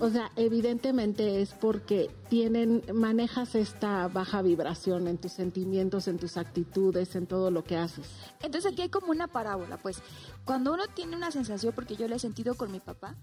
o 0.00 0.10
sea, 0.10 0.30
evidentemente 0.36 1.40
es 1.42 1.52
porque 1.52 2.10
tienen, 2.28 2.82
manejas 2.92 3.54
esta 3.54 4.08
baja 4.08 4.42
vibración 4.42 5.06
en 5.08 5.18
tus 5.18 5.32
sentimientos, 5.32 6.08
en 6.08 6.18
tus 6.18 6.36
actitudes, 6.36 7.14
en 7.14 7.26
todo 7.26 7.50
lo 7.50 7.62
que 7.64 7.76
haces. 7.76 8.06
Entonces 8.42 8.72
aquí 8.72 8.82
hay 8.82 8.88
como 8.88 9.10
una 9.10 9.28
parábola, 9.28 9.76
pues. 9.76 10.02
Cuando 10.44 10.74
uno 10.74 10.82
tiene 10.94 11.16
una 11.16 11.30
sensación, 11.30 11.72
porque 11.74 11.96
yo 11.96 12.06
lo 12.06 12.16
he 12.16 12.18
sentido 12.18 12.54
con 12.54 12.70
mi 12.70 12.80
papá, 12.80 13.14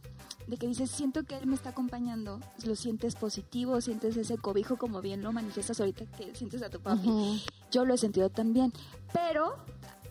de 0.48 0.58
que 0.58 0.68
dices, 0.68 0.90
siento 0.90 1.24
que 1.24 1.38
él 1.38 1.46
me 1.46 1.56
está 1.56 1.70
acompañando, 1.70 2.40
lo 2.66 2.76
sientes 2.76 3.16
positivo, 3.16 3.80
sientes 3.80 4.18
ese 4.18 4.38
cobijo, 4.38 4.78
como 4.78 5.02
bien 5.02 5.22
lo 5.22 5.32
manifiestas 5.32 5.80
ahorita 5.80 6.06
que 6.18 6.34
sientes 6.36 6.64
a 6.64 6.70
tu 6.70 6.80
papi. 6.80 7.44
Yo 7.72 7.86
lo 7.86 7.94
he 7.94 7.98
sentido 7.98 8.31
también, 8.32 8.74
pero 9.14 9.56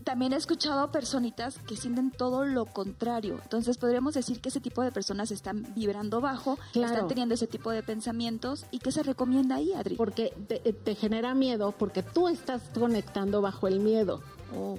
también 0.04 0.33
he 0.33 0.37
escuchado 0.37 0.90
personitas 0.90 1.59
que 1.59 1.76
sienten 1.76 2.11
todo 2.11 2.44
lo 2.44 2.66
contrario. 2.66 3.38
Entonces 3.42 3.78
podríamos 3.78 4.14
decir 4.14 4.40
que 4.40 4.48
ese 4.48 4.61
tipo 4.61 4.83
de 4.83 4.92
personas 4.92 5.30
están 5.30 5.72
vibrando 5.74 6.20
bajo, 6.20 6.59
están 6.74 7.09
teniendo 7.09 7.35
ese 7.35 7.46
tipo 7.46 7.70
de 7.70 7.83
pensamientos. 7.83 8.66
¿Y 8.70 8.78
qué 8.78 8.92
se 8.92 9.02
recomienda 9.02 9.56
ahí, 9.56 9.72
Adri? 9.72 9.96
Porque 9.96 10.33
te, 10.48 10.94
genera 10.94 11.35
miedo, 11.35 11.72
porque 11.72 12.02
tú 12.02 12.28
estás 12.28 12.62
conectando 12.74 13.40
bajo 13.40 13.68
el 13.68 13.80
miedo. 13.80 14.22
Oh. 14.56 14.78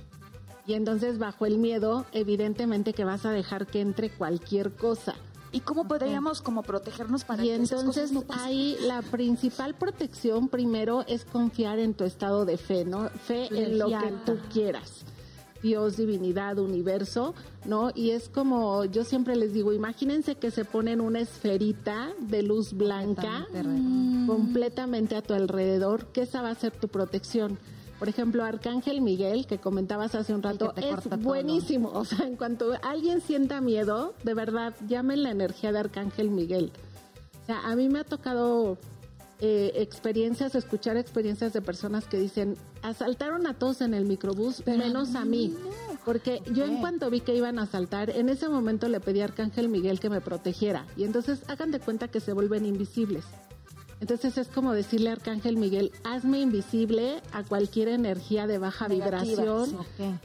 Y 0.66 0.74
entonces 0.74 1.18
bajo 1.18 1.46
el 1.46 1.58
miedo, 1.58 2.06
evidentemente 2.12 2.94
que 2.94 3.04
vas 3.04 3.26
a 3.26 3.32
dejar 3.32 3.68
que 3.68 3.82
entre 3.82 4.10
cualquier 4.10 4.74
cosa. 4.74 5.16
¿Y 5.52 5.60
cómo 5.62 5.88
podríamos 5.88 6.42
como 6.42 6.64
protegernos 6.64 7.26
para 7.26 7.44
y 7.44 7.48
que 7.48 7.56
entonces 7.56 8.12
esas 8.12 8.24
cosas 8.24 8.42
ahí 8.44 8.78
la 8.82 9.02
principal 9.02 9.76
protección 9.76 10.48
primero 10.48 11.04
es 11.08 11.26
confiar 11.26 11.80
en 11.80 11.94
tu 11.94 12.06
estado 12.06 12.46
de 12.46 12.58
fe, 12.58 12.86
¿no? 12.86 13.10
Fe 13.10 13.48
en 13.52 13.78
lo 13.78 13.88
que 13.88 14.14
tú 14.26 14.38
quieras. 14.52 15.04
Dios, 15.62 15.98
divinidad, 15.98 16.58
universo, 16.58 17.36
¿no? 17.66 17.92
Y 17.94 18.12
es 18.12 18.30
como 18.30 18.86
yo 18.86 19.04
siempre 19.04 19.36
les 19.36 19.54
digo, 19.54 19.74
imagínense 19.74 20.36
que 20.36 20.52
se 20.52 20.66
ponen 20.66 21.02
una 21.02 21.20
esferita 21.20 22.10
de 22.20 22.42
luz 22.42 22.74
blanca 22.74 23.48
completamente 24.26 25.16
a 25.16 25.22
tu 25.22 25.34
alrededor, 25.34 26.08
que 26.08 26.22
esa 26.22 26.42
va 26.42 26.50
a 26.50 26.56
ser 26.56 26.72
tu 26.72 26.88
protección. 26.88 27.60
Por 28.02 28.10
ejemplo, 28.10 28.44
Arcángel 28.44 29.00
Miguel, 29.00 29.46
que 29.46 29.60
comentabas 29.60 30.16
hace 30.16 30.34
un 30.34 30.42
rato, 30.42 30.74
es 30.76 31.20
buenísimo. 31.20 31.92
O 31.94 32.04
sea, 32.04 32.26
en 32.26 32.36
cuanto 32.36 32.74
alguien 32.82 33.22
sienta 33.22 33.62
miedo, 33.62 34.16
de 34.24 34.34
verdad, 34.34 34.74
llamen 34.88 35.22
la 35.22 35.30
energía 35.30 35.72
de 35.72 35.78
Arcángel 35.78 36.32
Miguel. 36.32 36.72
O 37.44 37.46
sea, 37.46 37.60
a 37.64 37.76
mí 37.76 37.90
me 37.90 38.00
ha 38.00 38.04
tocado 38.04 38.80
eh, 39.40 39.74
experiencias, 39.76 40.56
escuchar 40.56 40.98
experiencias 40.98 41.54
de 41.54 41.62
personas 41.62 42.06
que 42.08 42.18
dicen, 42.18 42.58
asaltaron 42.82 43.46
a 43.46 43.54
todos 43.54 43.82
en 43.82 43.94
el 43.94 44.06
microbús, 44.06 44.66
menos 44.66 45.14
a 45.14 45.24
mí. 45.24 45.56
Porque 46.04 46.42
yo 46.56 46.66
en 46.66 46.78
cuanto 46.78 47.08
vi 47.12 47.22
que 47.22 47.36
iban 47.36 47.60
a 47.60 47.64
asaltar, 47.64 48.10
en 48.10 48.30
ese 48.30 48.50
momento 48.50 48.90
le 48.90 49.00
pedí 49.00 49.22
a 49.22 49.26
Arcángel 49.26 49.70
Miguel 49.70 50.00
que 50.00 50.10
me 50.10 50.22
protegiera. 50.22 50.88
Y 50.98 51.04
entonces 51.04 51.44
hagan 51.48 51.70
de 51.70 51.80
cuenta 51.80 52.08
que 52.08 52.20
se 52.20 52.34
vuelven 52.34 52.66
invisibles. 52.66 53.26
Entonces 54.02 54.38
es 54.40 54.48
como 54.48 54.74
decirle 54.74 55.12
a 55.12 55.14
Arcángel 55.14 55.58
Miguel, 55.58 55.92
hazme 56.04 56.42
invisible 56.42 57.22
a 57.32 57.44
cualquier 57.44 57.88
energía 57.88 58.48
de 58.48 58.58
baja 58.58 58.88
vibración 58.88 59.78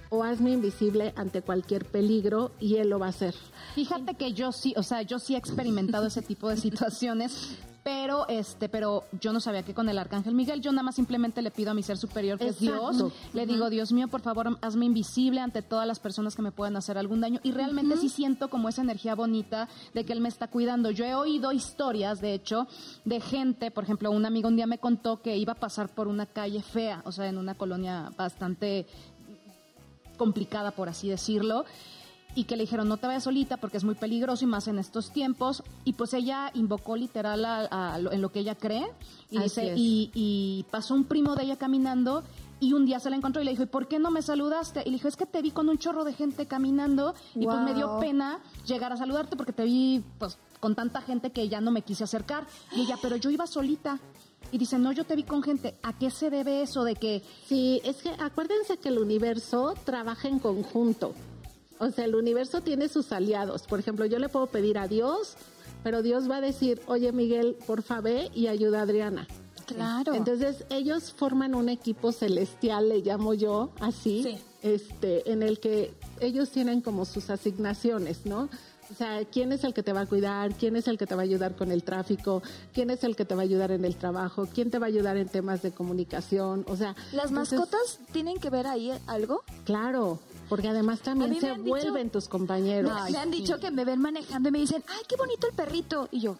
o 0.09 0.25
hazme 0.25 0.53
invisible 0.53 1.13
ante 1.15 1.43
cualquier 1.43 1.85
peligro 1.85 2.53
y 2.59 2.77
él 2.77 2.89
lo 2.89 2.99
va 2.99 3.07
a 3.07 3.11
hacer. 3.11 3.35
Fíjate 3.75 4.15
que 4.15 4.33
yo 4.33 4.51
sí, 4.51 4.73
o 4.79 4.83
sea, 4.83 5.03
yo 5.03 5.19
sí 5.19 5.35
he 5.35 5.39
experimentado 5.39 6.07
ese 6.07 6.23
tipo 6.23 6.49
de 6.49 6.57
situaciones 6.57 7.59
pero 7.87 8.27
este 8.27 8.69
pero 8.69 9.05
yo 9.21 9.33
no 9.33 9.39
sabía 9.39 9.63
que 9.63 9.73
con 9.73 9.89
el 9.89 9.97
arcángel 9.97 10.35
Miguel 10.35 10.61
yo 10.61 10.73
nada 10.73 10.83
más 10.83 10.97
simplemente 10.97 11.41
le 11.41 11.53
pido 11.53 11.71
a 11.71 11.75
mi 11.75 11.85
ser 11.85 11.97
superior 11.97 12.37
que 12.37 12.49
es 12.49 12.59
Dios 12.59 13.13
le 13.33 13.47
digo 13.47 13.71
Dios 13.71 13.93
mío 13.93 14.09
por 14.09 14.23
favor 14.23 14.59
hazme 14.61 14.87
invisible 14.87 15.39
ante 15.39 15.63
todas 15.63 15.87
las 15.87 16.01
personas 16.01 16.35
que 16.35 16.43
me 16.43 16.51
puedan 16.51 16.77
hacer 16.77 16.99
algún 16.99 17.21
daño 17.21 17.39
y 17.45 17.53
realmente 17.53 17.97
sí 17.97 18.09
siento 18.09 18.51
como 18.51 18.69
esa 18.69 18.83
energía 18.83 19.15
bonita 19.15 19.69
de 19.95 20.05
que 20.05 20.13
él 20.13 20.21
me 20.21 20.29
está 20.29 20.49
cuidando. 20.49 20.91
Yo 20.91 21.05
he 21.05 21.15
oído 21.15 21.53
historias 21.53 22.21
de 22.21 22.35
hecho 22.35 22.67
de 23.05 23.21
gente 23.21 23.71
por 23.71 23.85
ejemplo 23.85 24.11
un 24.11 24.27
amigo 24.27 24.49
un 24.49 24.57
día 24.57 24.67
me 24.67 24.79
contó 24.79 25.23
que 25.23 25.37
iba 25.37 25.53
a 25.53 25.61
pasar 25.61 25.89
por 25.89 26.09
una 26.09 26.27
calle 26.27 26.63
fea 26.63 27.03
o 27.05 27.13
sea 27.13 27.29
en 27.29 27.39
una 27.39 27.55
colonia 27.55 28.11
bastante 28.17 28.89
complicada 30.17 30.73
por 30.73 30.89
así 30.89 31.09
decirlo 31.09 31.65
y 32.37 32.45
que 32.45 32.57
le 32.57 32.65
dijeron 32.65 32.87
no 32.87 32.99
te 32.99 33.09
vayas 33.09 33.25
solita 33.25 33.57
porque 33.57 33.79
es 33.79 33.85
muy 33.85 33.97
peligroso 33.97 34.45
y 34.45 34.47
más 34.47 34.69
en 34.69 34.79
estos 34.79 35.11
tiempos 35.11 35.65
y 35.85 35.95
pues 35.95 36.15
ella 36.15 36.53
invocó 36.55 36.95
literal 36.95 37.45
a, 37.45 37.99
en 37.99 38.23
lo 38.23 38.31
que 38.31 38.41
ella 38.41 38.55
cree 38.55 38.87
y 39.31 39.39
dice 39.39 39.75
y, 39.75 40.65
pasó 40.71 40.95
un 40.95 41.05
primo 41.05 41.35
de 41.35 41.45
ella 41.45 41.57
caminando 41.57 42.23
y 42.61 42.73
un 42.73 42.87
día 42.87 43.01
se 43.01 43.11
la 43.11 43.17
encontró 43.17 43.43
y 43.43 43.45
le 43.45 43.51
dijo, 43.51 43.65
¿y 43.65 43.67
por 43.67 43.87
qué 43.87 43.99
no 43.99 44.11
me 44.11 44.23
saludaste? 44.23 44.83
Y 44.83 44.91
le 44.91 44.93
dijo, 44.93 45.09
es 45.09 45.17
que 45.17 45.27
te 45.27 45.43
vi 45.43 45.51
con 45.51 45.69
un 45.69 45.79
chorro 45.79 46.05
de 46.05 46.13
gente 46.13 46.47
caminando 46.47 47.15
y 47.35 47.45
pues 47.45 47.61
me 47.61 47.75
dio 47.75 47.99
pena 47.99 48.39
llegar 48.67 48.93
a 48.93 48.97
saludarte 48.97 49.37
porque 49.37 49.53
te 49.53 49.65
vi 49.65 50.03
pues 50.19 50.39
con 50.61 50.75
tanta 50.75 51.03
gente 51.03 51.31
que 51.31 51.49
ya 51.49 51.61
no 51.61 51.71
me 51.71 51.83
quise 51.83 52.05
acercar. 52.05 52.47
Y 52.75 52.83
ella, 52.83 52.97
pero 53.01 53.17
yo 53.17 53.31
iba 53.31 53.47
solita. 53.47 53.99
Y 54.53 54.59
dice, 54.59 54.79
no, 54.79 54.93
yo 54.93 55.05
te 55.05 55.17
vi 55.17 55.25
con 55.25 55.43
gente. 55.43 55.77
¿A 55.83 55.93
qué 55.93 56.11
se 56.11 56.31
debe 56.31 56.63
eso 56.63 56.85
de 56.85 56.95
que... 56.95 57.23
Sí, 57.47 57.81
es 57.85 57.97
que 57.97 58.11
acuérdense 58.11 58.79
que 58.79 58.89
el 58.89 58.99
universo 58.99 59.75
trabaja 59.85 60.29
en 60.29 60.39
conjunto. 60.39 61.15
O 61.79 61.91
sea, 61.91 62.05
el 62.05 62.15
universo 62.15 62.61
tiene 62.61 62.89
sus 62.89 63.13
aliados. 63.13 63.63
Por 63.63 63.79
ejemplo, 63.79 64.07
yo 64.07 64.19
le 64.19 64.29
puedo 64.29 64.47
pedir 64.47 64.79
a 64.79 64.89
Dios, 64.89 65.37
pero 65.83 66.03
Dios 66.03 66.31
va 66.31 66.37
a 66.37 66.41
decir, 66.41 66.81
oye 66.87 67.13
Miguel, 67.13 67.57
por 67.67 67.83
favor, 67.83 68.31
y 68.35 68.49
ayuda 68.49 68.81
a 68.81 68.83
Adriana. 68.83 69.27
Claro. 69.67 70.15
Entonces 70.15 70.65
ellos 70.71 71.13
forman 71.13 71.55
un 71.55 71.69
equipo 71.69 72.13
celestial, 72.13 72.89
le 72.89 72.99
llamo 72.99 73.35
yo 73.35 73.73
así, 73.81 74.39
este, 74.63 75.31
en 75.31 75.43
el 75.43 75.59
que 75.59 75.93
ellos 76.21 76.51
tienen 76.51 76.81
como 76.81 77.05
sus 77.05 77.31
asignaciones, 77.31 78.27
¿no? 78.27 78.49
O 78.91 78.95
sea, 78.95 79.25
¿quién 79.25 79.51
es 79.51 79.65
el 79.65 79.75
que 79.75 79.83
te 79.83 79.93
va 79.93 80.03
a 80.03 80.07
cuidar? 80.07 80.55
¿Quién 80.55 80.77
es 80.77 80.87
el 80.87 80.97
que 80.97 81.07
te 81.07 81.15
va 81.17 81.23
a 81.23 81.25
ayudar 81.25 81.57
con 81.57 81.73
el 81.73 81.83
tráfico? 81.83 82.43
¿Quién 82.73 82.91
es 82.91 83.03
el 83.03 83.17
que 83.17 83.25
te 83.25 83.35
va 83.35 83.43
a 83.43 83.45
ayudar 83.45 83.73
en 83.73 83.85
el 83.85 83.97
trabajo? 83.97 84.47
¿Quién 84.53 84.71
te 84.71 84.79
va 84.79 84.87
a 84.87 84.89
ayudar 84.89 85.17
en 85.17 85.29
temas 85.29 85.63
de 85.63 85.73
comunicación? 85.73 86.65
O 86.69 86.77
sea, 86.77 86.95
¿las 87.13 87.33
mascotas 87.33 87.99
tienen 88.13 88.39
que 88.39 88.49
ver 88.49 88.67
ahí 88.67 88.93
algo? 89.09 89.43
Claro, 89.65 90.21
Porque 90.49 90.69
además 90.69 91.01
también 91.01 91.41
se 91.41 91.51
dicho- 91.51 91.63
vuelven 91.63 92.11
tus 92.11 92.29
compañeros. 92.29 92.93
me 93.11 93.19
han 93.19 93.31
dicho 93.31 93.59
que 93.59 93.71
me 93.71 93.85
ven 93.85 94.01
manejando 94.01 94.49
y 94.49 94.53
me 94.53 94.59
dicen, 94.61 94.83
ay, 94.89 95.03
qué 95.09 95.17
bonito 95.17 95.49
el 95.49 95.55
perrito. 95.55 96.09
Y 96.13 96.21
yo, 96.21 96.37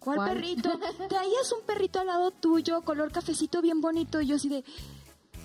¿cuál, 0.00 0.16
¿Cuál? 0.16 0.32
perrito? 0.34 0.70
Traías 1.08 1.52
un 1.52 1.64
perrito 1.66 2.00
al 2.00 2.06
lado 2.08 2.30
tuyo, 2.32 2.82
color 2.82 3.12
cafecito 3.12 3.62
bien 3.62 3.80
bonito. 3.80 4.20
Y 4.20 4.26
yo 4.26 4.36
así 4.36 4.48
de, 4.48 4.64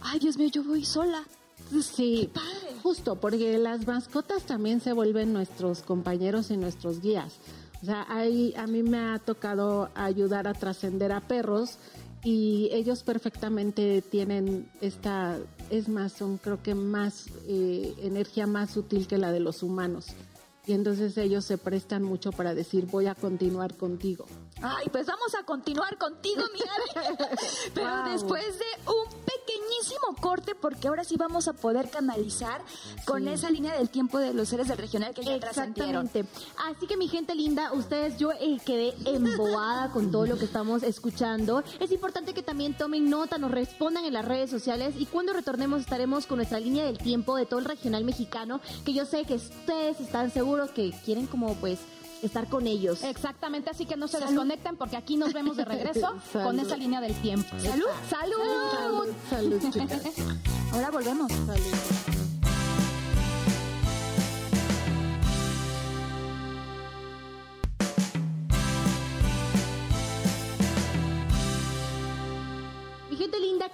ay, 0.02 0.20
Dios 0.20 0.38
mío, 0.38 0.50
yo 0.52 0.64
voy 0.64 0.86
sola. 0.86 1.24
Sí, 1.82 2.30
padre. 2.34 2.76
justo, 2.84 3.16
porque 3.16 3.58
las 3.58 3.88
mascotas 3.88 4.44
también 4.44 4.82
se 4.82 4.92
vuelven 4.94 5.32
nuestros 5.34 5.82
compañeros 5.82 6.52
y 6.52 6.58
nuestros 6.58 7.00
guías. 7.02 7.34
O 7.82 7.86
sea, 7.86 8.06
hay, 8.10 8.54
a 8.56 8.68
mí 8.68 8.84
me 8.84 8.98
ha 8.98 9.20
tocado 9.20 9.90
ayudar 9.96 10.48
a 10.48 10.54
trascender 10.54 11.12
a 11.12 11.22
perros 11.22 11.78
y 12.24 12.70
ellos 12.72 13.04
perfectamente 13.04 14.02
tienen 14.02 14.72
esta, 14.82 15.38
es 15.70 15.90
más, 15.90 16.14
son 16.14 16.38
creo 16.38 16.62
que 16.64 16.74
más 16.76 17.26
eh, 17.48 17.94
energía 18.00 18.48
más 18.48 18.78
útil 18.78 19.08
que 19.08 19.18
la 19.18 19.32
de 19.32 19.40
los 19.40 19.62
humanos. 19.64 20.08
Y 20.66 20.72
entonces 20.72 21.18
ellos 21.18 21.44
se 21.44 21.58
prestan 21.58 22.04
mucho 22.04 22.32
para 22.32 22.54
decir, 22.56 22.86
voy 22.86 23.08
a 23.08 23.16
continuar 23.16 23.76
contigo. 23.76 24.26
Ay, 24.62 24.88
pues 24.90 25.06
vamos 25.08 25.36
a 25.36 25.44
continuar 25.44 25.98
contigo, 25.98 26.42
mi 26.54 26.60
Adri. 26.62 27.18
Pero 27.74 27.90
Wow. 27.90 28.12
después 28.14 28.46
de 28.58 28.90
un 28.90 29.23
pequeñísimo 29.84 30.16
corte, 30.20 30.56
porque 30.56 30.88
ahora 30.88 31.04
sí 31.04 31.18
vamos 31.18 31.48
a 31.48 31.54
poder 31.54 31.90
canalizar 31.90 32.62
con 33.06 33.28
esa 33.28 33.50
línea 33.50 33.78
del 33.78 33.90
tiempo 33.90 34.20
de 34.20 34.34
los 34.34 34.50
seres 34.50 34.68
del 34.68 34.78
regional 34.78 35.14
que 35.14 35.24
ya. 35.24 35.36
Exactamente. 35.36 36.26
Así 36.70 36.88
que 36.88 36.98
mi 36.98 37.08
gente 37.08 37.36
linda, 37.36 37.74
ustedes, 37.74 38.18
yo 38.18 38.32
eh, 38.32 38.58
quedé 38.66 38.94
embobada 39.06 39.92
con 39.92 40.12
todo 40.12 40.26
lo 40.26 40.38
que 40.38 40.46
estamos 40.46 40.84
escuchando. 40.84 41.64
Es 41.80 41.92
importante 41.92 42.34
que 42.34 42.44
también 42.44 42.76
tomen 42.76 43.10
nota, 43.10 43.38
nos 43.38 43.52
respondan 43.52 44.06
en 44.06 44.14
las 44.14 44.26
redes 44.26 44.50
sociales 44.50 44.96
y 44.98 45.06
cuando 45.06 45.34
retornemos 45.34 45.82
estaremos 45.82 46.26
con 46.26 46.38
nuestra 46.38 46.60
línea 46.60 46.86
del 46.86 46.98
tiempo 46.98 47.36
de 47.36 47.46
todo 47.46 47.60
el 47.60 47.66
regional 47.66 48.04
mexicano, 48.04 48.62
que 48.86 48.94
yo 48.94 49.06
sé 49.06 49.26
que 49.26 49.36
ustedes 49.36 50.00
están 50.00 50.32
seguros 50.32 50.72
que 50.72 50.94
quieren 51.04 51.28
como 51.28 51.56
pues 51.56 51.80
estar 52.26 52.48
con 52.48 52.68
ellos. 52.68 53.04
Exactamente, 53.04 53.70
así 53.70 53.86
que 53.86 53.96
no 53.98 54.08
se 54.08 54.20
desconecten 54.20 54.76
porque 54.78 54.98
aquí 54.98 55.18
nos 55.18 55.34
vemos 55.34 55.58
de 55.58 55.66
regreso 55.66 56.08
con 56.34 56.44
Salud. 56.58 56.60
esa 56.60 56.78
línea 56.78 57.02
del 57.02 57.14
tiempo. 57.16 57.50
Salud. 57.60 57.86
¡Salud! 58.10 59.08
Salud, 59.30 59.62
chicas. 59.72 60.02
Ahora 60.74 60.92
volvemos. 60.92 61.32
Salud. 61.32 62.13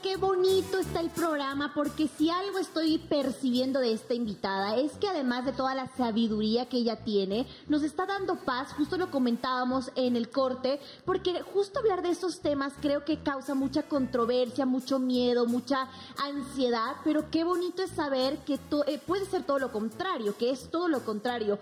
Qué 0.03 0.17
bonito 0.17 0.77
está 0.77 1.01
el 1.01 1.09
programa, 1.09 1.73
porque 1.73 2.07
si 2.07 2.29
algo 2.29 2.59
estoy 2.59 2.99
percibiendo 2.99 3.79
de 3.79 3.91
esta 3.91 4.13
invitada 4.13 4.77
es 4.77 4.93
que 4.93 5.07
además 5.07 5.45
de 5.45 5.51
toda 5.51 5.73
la 5.73 5.87
sabiduría 5.97 6.69
que 6.69 6.77
ella 6.77 7.03
tiene, 7.03 7.47
nos 7.67 7.81
está 7.81 8.05
dando 8.05 8.35
paz, 8.37 8.71
justo 8.73 8.97
lo 8.97 9.09
comentábamos 9.09 9.91
en 9.95 10.15
el 10.15 10.29
corte, 10.29 10.79
porque 11.05 11.41
justo 11.41 11.79
hablar 11.79 12.03
de 12.03 12.11
estos 12.11 12.39
temas 12.39 12.73
creo 12.79 13.03
que 13.03 13.23
causa 13.23 13.55
mucha 13.55 13.83
controversia, 13.83 14.65
mucho 14.65 14.99
miedo, 14.99 15.47
mucha 15.47 15.89
ansiedad, 16.23 16.97
pero 17.03 17.31
qué 17.31 17.43
bonito 17.43 17.81
es 17.81 17.89
saber 17.89 18.37
que 18.45 18.59
eh, 18.85 19.01
puede 19.05 19.25
ser 19.25 19.43
todo 19.43 19.57
lo 19.57 19.71
contrario, 19.71 20.37
que 20.37 20.51
es 20.51 20.69
todo 20.69 20.87
lo 20.87 21.03
contrario. 21.03 21.57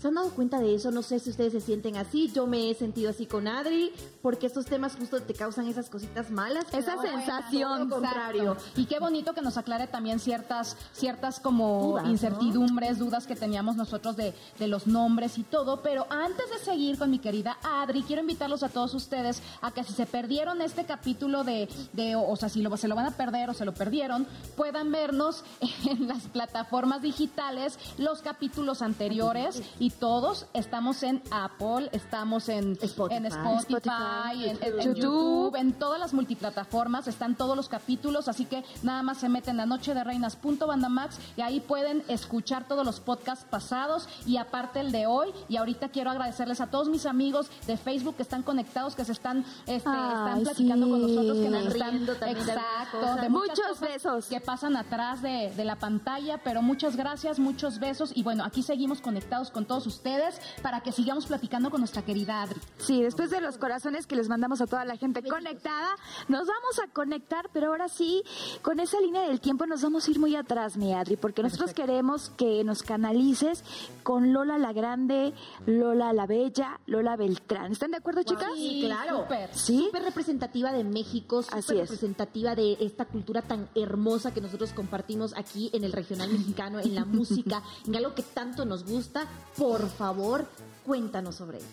¿Se 0.00 0.08
han 0.08 0.14
dado 0.14 0.30
cuenta 0.30 0.58
de 0.58 0.74
eso? 0.74 0.90
No 0.90 1.02
sé 1.02 1.18
si 1.18 1.30
ustedes 1.30 1.52
se 1.52 1.60
sienten 1.60 1.96
así. 1.96 2.30
Yo 2.32 2.46
me 2.46 2.70
he 2.70 2.74
sentido 2.74 3.10
así 3.10 3.26
con 3.26 3.46
Adri, 3.46 3.92
porque 4.20 4.46
estos 4.46 4.66
temas 4.66 4.96
justo 4.96 5.20
te 5.22 5.34
causan 5.34 5.68
esas 5.68 5.88
cositas 5.90 6.30
malas. 6.30 6.64
Esa 6.72 7.00
sensación. 7.00 7.88
lo 7.88 7.96
contrario. 7.96 8.56
Y 8.76 8.86
qué 8.86 8.98
bonito 8.98 9.32
que 9.34 9.42
nos 9.42 9.56
aclare 9.58 9.86
también 9.86 10.18
ciertas, 10.18 10.76
ciertas 10.92 11.40
como 11.40 11.82
Dudas, 11.82 12.04
¿no? 12.04 12.10
incertidumbres, 12.10 12.98
dudas 12.98 13.26
que 13.26 13.36
teníamos 13.36 13.76
nosotros 13.76 14.16
de, 14.16 14.34
de 14.58 14.68
los 14.68 14.86
nombres 14.86 15.38
y 15.38 15.42
todo. 15.42 15.82
Pero 15.82 16.06
antes 16.10 16.50
de 16.50 16.58
seguir 16.58 16.98
con 16.98 17.10
mi 17.10 17.18
querida 17.18 17.58
Adri, 17.62 18.02
quiero 18.02 18.22
invitarlos 18.22 18.62
a 18.62 18.68
todos 18.68 18.94
ustedes 18.94 19.42
a 19.60 19.70
que 19.72 19.84
si 19.84 19.92
se 19.92 20.06
perdieron 20.06 20.62
este 20.62 20.84
capítulo 20.84 21.44
de, 21.44 21.68
de 21.92 22.16
o 22.16 22.34
sea, 22.36 22.48
si 22.48 22.62
lo, 22.62 22.76
se 22.76 22.88
lo 22.88 22.94
van 22.94 23.06
a 23.06 23.16
perder 23.16 23.50
o 23.50 23.54
se 23.54 23.64
lo 23.64 23.74
perdieron, 23.74 24.26
puedan 24.56 24.90
vernos 24.90 25.44
en 25.88 26.08
las 26.08 26.24
plataformas 26.24 27.02
digitales 27.02 27.78
los 27.98 28.22
capítulos 28.22 28.82
anteriores 28.82 29.62
y 29.82 29.90
todos 29.90 30.46
estamos 30.52 31.02
en 31.02 31.20
Apple, 31.32 31.88
estamos 31.90 32.48
en 32.48 32.78
Spotify. 32.80 33.16
en 33.16 33.26
Spotify, 33.26 33.74
Spotify, 33.74 34.48
en, 34.48 34.58
en- 34.62 34.80
en 34.80 34.94
YouTube. 34.94 35.56
En 35.56 35.72
todas 35.72 35.98
las 35.98 36.14
multiplataformas 36.14 37.08
están 37.08 37.34
todos 37.34 37.56
los 37.56 37.68
capítulos, 37.68 38.28
así 38.28 38.44
que 38.44 38.62
nada 38.84 39.02
más 39.02 39.18
se 39.18 39.28
meten 39.28 39.56
la 39.56 39.66
noche 39.66 39.92
de 39.92 40.04
reinas.bandamax 40.04 41.18
y 41.36 41.40
ahí 41.40 41.58
pueden 41.58 42.04
escuchar 42.06 42.68
todos 42.68 42.86
los 42.86 43.00
podcasts 43.00 43.44
pasados 43.50 44.08
y 44.24 44.36
aparte 44.36 44.78
el 44.78 44.92
de 44.92 45.06
hoy. 45.08 45.30
Y 45.48 45.56
ahorita 45.56 45.88
quiero 45.88 46.10
agradecerles 46.12 46.60
a 46.60 46.68
todos 46.68 46.88
mis 46.88 47.04
amigos 47.04 47.50
de 47.66 47.76
Facebook 47.76 48.14
que 48.14 48.22
están 48.22 48.44
conectados, 48.44 48.94
que 48.94 49.04
se 49.04 49.10
están, 49.12 49.44
este, 49.66 49.88
Ay, 49.90 50.10
están 50.26 50.42
platicando 50.44 50.88
con 50.88 51.00
sí. 51.00 51.06
nosotros, 51.16 51.38
que 51.38 51.48
nos 51.50 51.74
Están 51.74 52.06
de 52.06 52.12
exacto, 52.30 53.16
de 53.20 53.28
muchas 53.28 53.58
Muchos 53.58 53.80
besos. 53.80 54.26
que 54.26 54.40
pasan 54.40 54.76
atrás 54.76 55.22
de, 55.22 55.52
de 55.56 55.64
la 55.64 55.74
pantalla, 55.76 56.38
pero 56.44 56.62
muchas 56.62 56.94
gracias, 56.94 57.40
muchos 57.40 57.80
besos 57.80 58.12
y 58.14 58.22
bueno, 58.22 58.44
aquí 58.44 58.62
seguimos 58.62 59.00
conectados 59.00 59.50
con 59.50 59.64
todos 59.64 59.71
ustedes 59.78 60.40
para 60.62 60.80
que 60.80 60.92
sigamos 60.92 61.26
platicando 61.26 61.70
con 61.70 61.80
nuestra 61.80 62.02
querida 62.02 62.42
Adri. 62.42 62.60
Sí, 62.78 63.02
después 63.02 63.30
de 63.30 63.40
los 63.40 63.58
corazones 63.58 64.06
que 64.06 64.16
les 64.16 64.28
mandamos 64.28 64.60
a 64.60 64.66
toda 64.66 64.84
la 64.84 64.96
gente 64.96 65.22
conectada, 65.22 65.96
nos 66.28 66.46
vamos 66.46 66.78
a 66.84 66.88
conectar, 66.92 67.48
pero 67.52 67.68
ahora 67.68 67.88
sí, 67.88 68.22
con 68.62 68.80
esa 68.80 69.00
línea 69.00 69.22
del 69.22 69.40
tiempo 69.40 69.66
nos 69.66 69.82
vamos 69.82 70.06
a 70.06 70.10
ir 70.10 70.18
muy 70.18 70.36
atrás, 70.36 70.76
mi 70.76 70.92
Adri, 70.92 71.16
porque 71.16 71.42
nosotros 71.42 71.74
queremos 71.74 72.30
que 72.36 72.64
nos 72.64 72.82
canalices 72.82 73.64
con 74.02 74.32
Lola 74.32 74.58
la 74.58 74.72
Grande, 74.72 75.32
Lola 75.66 76.12
la 76.12 76.26
Bella, 76.26 76.80
Lola 76.86 77.16
Beltrán. 77.16 77.72
¿Están 77.72 77.92
de 77.92 77.98
acuerdo, 77.98 78.22
chicas? 78.22 78.50
Sí, 78.56 78.82
claro. 78.84 79.22
súper. 79.22 79.54
¿Sí? 79.54 79.84
Súper 79.86 80.02
representativa 80.02 80.72
de 80.72 80.84
México, 80.84 81.42
súper 81.42 81.58
es. 81.58 81.90
representativa 81.90 82.54
de 82.54 82.76
esta 82.80 83.04
cultura 83.06 83.42
tan 83.42 83.68
hermosa 83.74 84.32
que 84.34 84.40
nosotros 84.40 84.72
compartimos 84.72 85.34
aquí 85.36 85.70
en 85.72 85.84
el 85.84 85.92
regional 85.92 86.30
mexicano, 86.30 86.80
en 86.80 86.94
la 86.94 87.04
música, 87.06 87.62
en 87.86 87.96
algo 87.96 88.14
que 88.14 88.22
tanto 88.22 88.64
nos 88.64 88.84
gusta. 88.84 89.26
Por 89.62 89.88
favor, 89.88 90.44
cuéntanos 90.84 91.36
sobre 91.36 91.58
ello. 91.58 91.66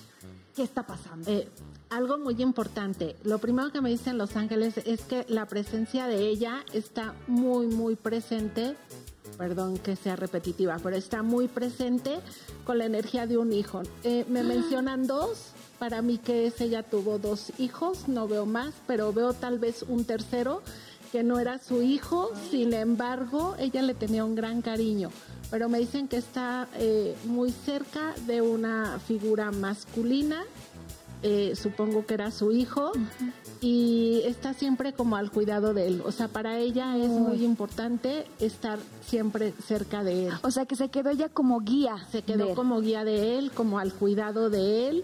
¿Qué 0.56 0.62
está 0.62 0.86
pasando? 0.86 1.28
Eh, 1.28 1.50
algo 1.90 2.20
muy 2.20 2.40
importante. 2.40 3.16
Lo 3.24 3.40
primero 3.40 3.72
que 3.72 3.82
me 3.82 3.90
dicen 3.90 4.20
Los 4.20 4.36
Ángeles 4.36 4.78
es 4.78 5.02
que 5.02 5.26
la 5.28 5.48
presencia 5.48 6.06
de 6.06 6.28
ella 6.28 6.64
está 6.72 7.16
muy, 7.26 7.66
muy 7.66 7.96
presente. 7.96 8.76
Perdón 9.40 9.80
que 9.80 9.96
sea 9.96 10.16
repetitiva, 10.16 10.78
pero 10.84 10.96
está 10.96 11.24
muy 11.24 11.48
presente 11.48 12.20
con 12.64 12.78
la 12.78 12.86
energía 12.86 13.26
de 13.26 13.40
un 13.40 13.52
hijo. 13.52 13.82
Eh, 14.04 14.24
me 14.30 14.44
mencionan 14.44 15.08
dos. 15.08 15.48
Para 15.80 16.04
mí 16.04 16.20
que 16.20 16.46
es 16.46 16.62
ella 16.62 16.84
tuvo 16.84 17.18
dos 17.18 17.52
hijos, 17.58 18.08
no 18.08 18.28
veo 18.28 18.46
más, 18.46 18.76
pero 18.86 19.12
veo 19.14 19.34
tal 19.34 19.58
vez 19.58 19.82
un 19.82 20.06
tercero 20.06 20.62
que 21.12 21.24
no 21.24 21.40
era 21.40 21.58
su 21.58 21.82
hijo, 21.82 22.30
sin 22.52 22.74
embargo, 22.74 23.56
ella 23.58 23.82
le 23.82 23.96
tenía 23.96 24.26
un 24.26 24.36
gran 24.36 24.62
cariño. 24.62 25.10
Pero 25.52 25.70
me 25.70 25.80
dicen 25.80 26.08
que 26.08 26.18
está 26.18 26.68
eh, 26.76 27.16
muy 27.26 27.52
cerca 27.52 28.14
de 28.28 28.42
una 28.42 29.00
figura 29.00 29.52
masculina, 29.52 30.44
eh, 31.22 31.54
supongo 31.56 32.06
que 32.06 32.14
era 32.14 32.32
su 32.32 32.52
hijo, 32.52 32.92
y 33.62 34.22
está 34.26 34.54
siempre 34.54 34.94
como 34.94 35.16
al 35.16 35.32
cuidado 35.32 35.74
de 35.74 35.88
él. 35.88 36.02
O 36.06 36.12
sea, 36.12 36.28
para 36.28 36.58
ella 36.60 36.96
es 36.98 37.10
muy 37.10 37.44
importante 37.44 38.26
estar 38.40 38.80
siempre 39.06 39.54
cerca 39.66 40.04
de 40.04 40.28
él. 40.28 40.34
O 40.44 40.52
sea, 40.52 40.66
que 40.66 40.76
se 40.76 40.90
quedó 40.90 41.12
ya 41.12 41.30
como 41.30 41.60
guía. 41.62 41.98
Se 42.12 42.22
quedó 42.22 42.56
como 42.56 42.80
guía 42.80 43.04
de 43.04 43.38
él, 43.38 43.52
como 43.52 43.80
al 43.80 43.94
cuidado 43.94 44.50
de 44.50 44.90
él. 44.90 45.04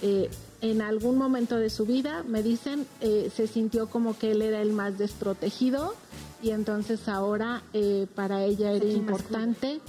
Eh, 0.00 0.30
en 0.62 0.82
algún 0.82 1.16
momento 1.16 1.56
de 1.56 1.70
su 1.70 1.86
vida, 1.86 2.24
me 2.26 2.42
dicen, 2.42 2.86
eh, 3.00 3.30
se 3.34 3.46
sintió 3.46 3.88
como 3.88 4.16
que 4.16 4.32
él 4.32 4.42
era 4.42 4.62
el 4.62 4.72
más 4.72 4.98
desprotegido 4.98 5.94
y 6.42 6.50
entonces 6.50 7.08
ahora 7.08 7.62
eh, 7.72 8.06
para 8.14 8.44
ella 8.44 8.72
era 8.72 8.86
importante 8.86 9.80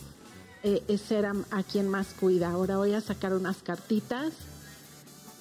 eh, 0.64 0.98
ser 0.98 1.26
a, 1.26 1.34
a 1.52 1.64
quien 1.64 1.90
más 1.90 2.14
cuida. 2.20 2.52
Ahora 2.52 2.78
voy 2.78 2.94
a 2.94 3.02
sacar 3.02 3.34
unas 3.34 3.58
cartitas 3.58 4.34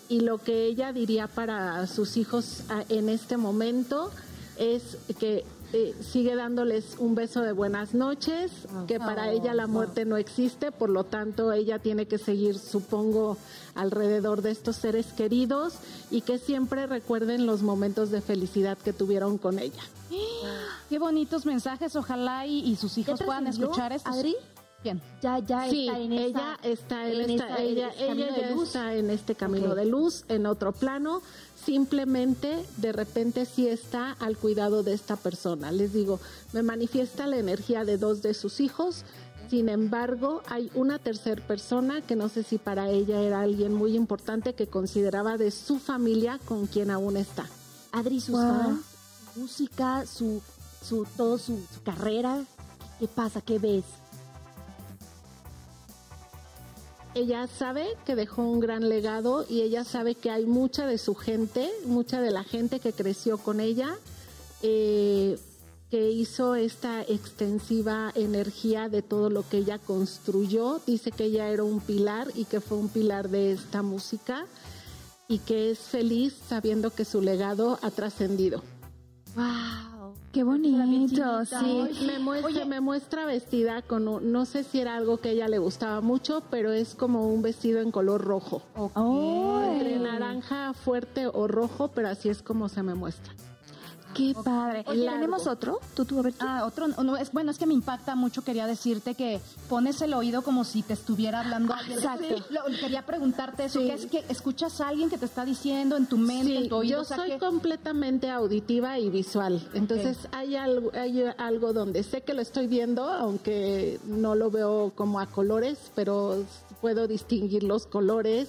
y 0.09 0.21
lo 0.21 0.39
que 0.39 0.65
ella 0.65 0.93
diría 0.93 1.29
para 1.29 1.87
sus 1.87 2.17
hijos 2.17 2.65
ah, 2.69 2.85
en 2.89 3.09
este 3.09 3.37
momento 3.37 4.11
es 4.59 4.99
que 5.19 5.45
eh, 5.73 5.95
sigue 6.01 6.35
dándoles 6.35 6.97
un 6.99 7.15
beso 7.15 7.41
de 7.41 7.53
buenas 7.53 7.95
noches, 7.95 8.53
que 8.87 8.99
para 8.99 9.31
ella 9.31 9.55
la 9.55 9.67
muerte 9.67 10.05
no 10.05 10.17
existe, 10.17 10.71
por 10.71 10.91
lo 10.91 11.05
tanto 11.05 11.53
ella 11.53 11.79
tiene 11.79 12.07
que 12.07 12.19
seguir, 12.19 12.59
supongo, 12.59 13.37
alrededor 13.75 14.43
de 14.43 14.51
estos 14.51 14.77
seres 14.77 15.07
queridos 15.15 15.75
y 16.11 16.21
que 16.21 16.39
siempre 16.39 16.87
recuerden 16.87 17.47
los 17.47 17.63
momentos 17.63 18.11
de 18.11 18.21
felicidad 18.21 18.77
que 18.77 18.93
tuvieron 18.93 19.39
con 19.39 19.59
ella. 19.59 19.83
Qué 20.91 20.99
bonitos 20.99 21.47
mensajes, 21.47 21.97
ojalá 21.97 22.47
y, 22.47 22.59
y 22.59 22.77
sus 22.77 22.99
hijos 22.99 23.23
puedan 23.23 23.47
escuchar 23.47 23.93
esto. 23.93 24.11
Bien. 24.83 25.01
Ya, 25.23 25.39
ya 25.39 25.69
Sí, 25.71 25.87
está 25.89 26.01
en 26.01 26.13
esa, 26.13 26.25
ella 26.25 26.59
está 26.63 27.09
en, 27.09 27.21
en 27.21 27.31
esta, 27.31 27.47
esa- 27.47 27.63
ella, 27.63 27.89
camino 27.91 28.13
ella 28.25 28.37
ya 28.37 28.63
está 28.63 28.95
en 28.95 29.11
este 29.11 29.35
camino 29.37 29.69
Ok. 29.71 29.75
de 29.77 29.85
luz, 29.87 30.25
en 30.29 30.47
otro 30.47 30.73
plano. 30.73 31.23
Simplemente, 31.65 32.67
de 32.79 32.93
repente, 32.93 33.47
sí 33.47 33.69
está 33.69 34.13
al 34.19 34.37
cuidado 34.37 34.83
de 34.83 34.93
esta 34.95 35.15
persona. 35.17 35.71
Les 35.71 35.93
digo, 35.93 36.19
me 36.53 36.63
manifiesta 36.63 37.27
la 37.27 37.37
energía 37.39 37.85
de 37.85 37.97
dos 37.99 38.21
de 38.23 38.35
sus 38.35 38.59
hijos. 38.61 39.05
Sin 39.49 39.69
embargo, 39.69 40.43
hay 40.49 40.71
una 40.75 40.99
tercera 40.99 41.47
persona 41.47 42.01
que 42.01 42.17
no 42.17 42.29
sé 42.29 42.43
si 42.43 42.59
para 42.59 42.91
ella 42.91 43.21
era 43.21 43.41
alguien 43.43 43.73
muy 43.75 43.95
importante 43.97 44.55
que 44.55 44.67
consideraba 44.67 45.37
de 45.39 45.51
su 45.51 45.79
familia 45.79 46.41
con 46.45 46.67
quien 46.67 46.91
aún 46.91 47.17
está. 47.17 47.47
Adri, 47.93 48.21
sus 48.21 48.35
Wow. 48.35 48.43
fans, 48.43 48.81
su 49.35 49.41
música, 49.41 50.05
su, 50.07 50.43
su, 50.83 51.07
todo 51.17 51.39
su, 51.39 51.61
su 51.73 51.83
carrera. 51.85 52.43
¿Qué 52.99 53.07
pasa? 53.09 53.41
¿Qué 53.41 53.59
ves? 53.59 53.85
Ella 57.15 57.47
sabe 57.47 57.87
que 58.07 58.17
dejó 58.17 58.43
un 58.43 58.61
gran 58.61 58.89
legado 58.89 59.45
y 59.49 59.61
ella 59.61 59.85
sabe 59.85 60.15
que 60.15 60.31
hay 60.31 60.47
mucha 60.47 60.87
de 60.87 60.97
su 60.97 61.15
gente, 61.15 61.71
mucha 61.85 62.23
de 62.23 62.31
la 62.31 62.43
gente 62.43 62.81
que 62.81 62.95
creció 62.95 63.37
con 63.37 63.61
ella, 63.61 63.95
eh, 64.63 65.39
que 65.91 66.11
hizo 66.11 66.55
esta 66.55 67.03
extensiva 67.03 68.13
energía 68.15 68.89
de 68.89 69.03
todo 69.03 69.29
lo 69.29 69.47
que 69.47 69.59
ella 69.59 69.79
construyó. 69.79 70.81
Dice 70.87 71.11
que 71.11 71.25
ella 71.25 71.49
era 71.49 71.65
un 71.65 71.81
pilar 71.81 72.29
y 72.35 72.47
que 72.47 72.63
fue 72.63 72.79
un 72.79 72.89
pilar 72.89 73.29
de 73.29 73.53
esta 73.53 73.83
música 73.83 74.47
y 75.29 75.39
que 75.39 75.71
es 75.71 75.81
feliz 75.81 76.35
sabiendo 76.49 76.95
que 76.95 77.05
su 77.05 77.21
legado 77.21 77.79
ha 77.83 77.91
trascendido. 77.91 78.63
¡Wow! 79.37 79.92
Qué 80.33 80.43
bonito, 80.45 81.45
sí. 81.45 82.07
Me 82.07 82.19
muestra, 82.19 82.65
me 82.65 82.81
muestra 82.81 83.27
vestida 83.27 83.83
con, 83.83 84.09
un- 84.09 84.33
no 84.33 84.47
sé 84.47 84.65
si 84.65 84.81
era 84.81 84.97
algo 84.97 85.19
que 85.19 85.29
a 85.29 85.33
ella 85.33 85.49
le 85.49 85.59
gustaba 85.59 86.01
mucho, 86.01 86.43
pero 86.51 86.73
es 86.73 86.95
como 86.95 87.29
un 87.29 87.43
vestido 87.43 87.81
en 87.81 87.91
color 87.91 88.23
rojo. 88.25 88.63
Entre 89.73 89.99
naranja 89.99 90.73
fuerte 90.73 91.27
o 91.27 91.47
rojo, 91.49 91.89
pero 91.89 92.09
así 92.09 92.29
es 92.31 92.43
como 92.43 92.69
se 92.71 92.83
me 92.83 92.95
muestra. 92.95 93.33
Qué 94.15 94.35
padre. 94.45 94.85
Oye, 94.87 95.05
¿Tenemos 95.09 95.47
otro? 95.47 95.81
¿Tú, 95.95 96.05
tú, 96.05 96.19
a 96.19 96.23
ver, 96.23 96.33
tú? 96.35 96.45
Ah, 96.47 96.65
otro, 96.67 96.89
no, 96.89 97.17
es, 97.17 97.33
bueno, 97.33 97.51
es 97.51 97.59
que 97.59 97.67
me 97.67 97.75
impacta 97.75 98.15
mucho, 98.15 98.43
quería 98.43 98.67
decirte 98.67 99.15
que 99.15 99.41
pones 99.69 100.01
el 100.03 100.15
oído 100.15 100.43
como 100.43 100.65
si 100.65 100.83
te 100.83 100.93
estuviera 100.93 101.41
hablando 101.41 101.73
alguien. 101.75 101.99
Exacto. 101.99 102.25
Sí, 102.29 102.43
lo- 102.51 102.65
quería 102.81 103.05
preguntarte 103.07 103.65
eso, 103.65 103.81
Sí. 103.81 103.91
es 103.91 104.07
que 104.07 104.25
escuchas 104.29 104.81
a 104.81 104.89
alguien 104.89 105.09
que 105.11 105.19
te 105.19 105.25
está 105.25 105.45
diciendo 105.45 105.97
en 105.97 106.07
tu 106.07 106.19
mente, 106.19 106.57
en 106.57 106.63
Sí, 106.65 106.69
tu 106.69 106.77
oído. 106.77 106.97
yo 106.99 107.03
o 107.03 107.05
sea, 107.05 107.17
soy 107.17 107.31
que- 107.31 107.39
completamente 107.39 108.31
auditiva 108.31 108.99
y 108.99 109.11
visual. 109.11 109.67
Entonces 109.75 110.19
hay, 110.33 110.57
algo, 110.57 110.91
hay 110.95 111.25
algo 111.39 111.73
donde 111.73 112.03
sé 112.03 112.23
que 112.23 112.35
lo 112.35 112.43
estoy 112.43 112.67
viendo, 112.67 113.05
aunque 113.09 113.99
no 114.07 114.35
lo 114.35 114.51
veo 114.51 114.93
como 114.95 115.21
a 115.21 115.27
colores, 115.27 115.79
pero 115.95 116.45
puedo 116.81 117.07
distinguir 117.07 117.63
los 117.63 117.87
colores 117.87 118.49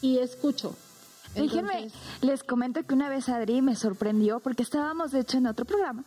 y 0.00 0.18
escucho. 0.18 0.74
Déjenme, 1.42 1.90
les 2.22 2.42
comento 2.42 2.82
que 2.84 2.94
una 2.94 3.08
vez 3.08 3.28
Adri 3.28 3.62
me 3.62 3.76
sorprendió 3.76 4.40
porque 4.40 4.62
estábamos 4.62 5.12
de 5.12 5.20
hecho 5.20 5.38
en 5.38 5.46
otro 5.46 5.64
programa 5.64 6.04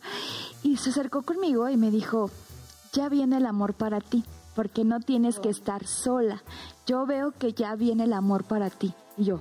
y 0.62 0.76
se 0.76 0.90
acercó 0.90 1.22
conmigo 1.22 1.68
y 1.68 1.76
me 1.76 1.90
dijo, 1.90 2.30
ya 2.92 3.08
viene 3.08 3.38
el 3.38 3.46
amor 3.46 3.74
para 3.74 4.00
ti, 4.00 4.24
porque 4.54 4.84
no 4.84 5.00
tienes 5.00 5.38
que 5.38 5.48
estar 5.48 5.86
sola. 5.86 6.42
Yo 6.86 7.06
veo 7.06 7.32
que 7.32 7.52
ya 7.52 7.74
viene 7.74 8.04
el 8.04 8.12
amor 8.12 8.44
para 8.44 8.68
ti. 8.70 8.92
Y 9.16 9.24
yo, 9.24 9.40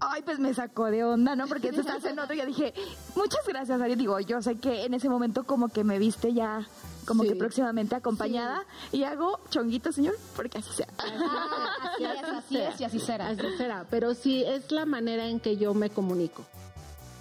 ay, 0.00 0.22
pues 0.22 0.38
me 0.38 0.52
sacó 0.54 0.86
de 0.86 1.04
onda, 1.04 1.36
¿no? 1.36 1.46
Porque 1.46 1.72
tú 1.72 1.80
estás 1.80 2.04
en 2.04 2.18
otro 2.18 2.34
y 2.34 2.38
yo 2.38 2.46
dije, 2.46 2.74
muchas 3.14 3.46
gracias, 3.46 3.80
Adri. 3.80 3.94
Digo, 3.94 4.18
yo 4.20 4.40
sé 4.42 4.56
que 4.56 4.84
en 4.84 4.94
ese 4.94 5.08
momento 5.08 5.44
como 5.44 5.68
que 5.68 5.84
me 5.84 5.98
viste 5.98 6.32
ya 6.32 6.66
como 7.06 7.22
Sí. 7.22 7.30
que 7.30 7.34
próximamente 7.36 7.94
acompañada 7.94 8.64
y 8.92 9.02
hago 9.04 9.40
chonguito, 9.50 9.90
señor, 9.92 10.16
porque 10.36 10.58
así 10.58 10.72
sea. 10.72 10.86
Así 10.98 12.04
es, 12.04 12.28
así 12.36 12.56
es 12.58 12.80
y 12.80 12.84
así 12.84 12.98
será. 13.00 13.28
Así 13.28 13.42
será, 13.56 13.86
pero 13.90 14.14
sí 14.14 14.44
es 14.44 14.70
la 14.70 14.86
manera 14.86 15.26
en 15.26 15.40
que 15.40 15.56
yo 15.56 15.74
me 15.74 15.90
comunico. 15.90 16.44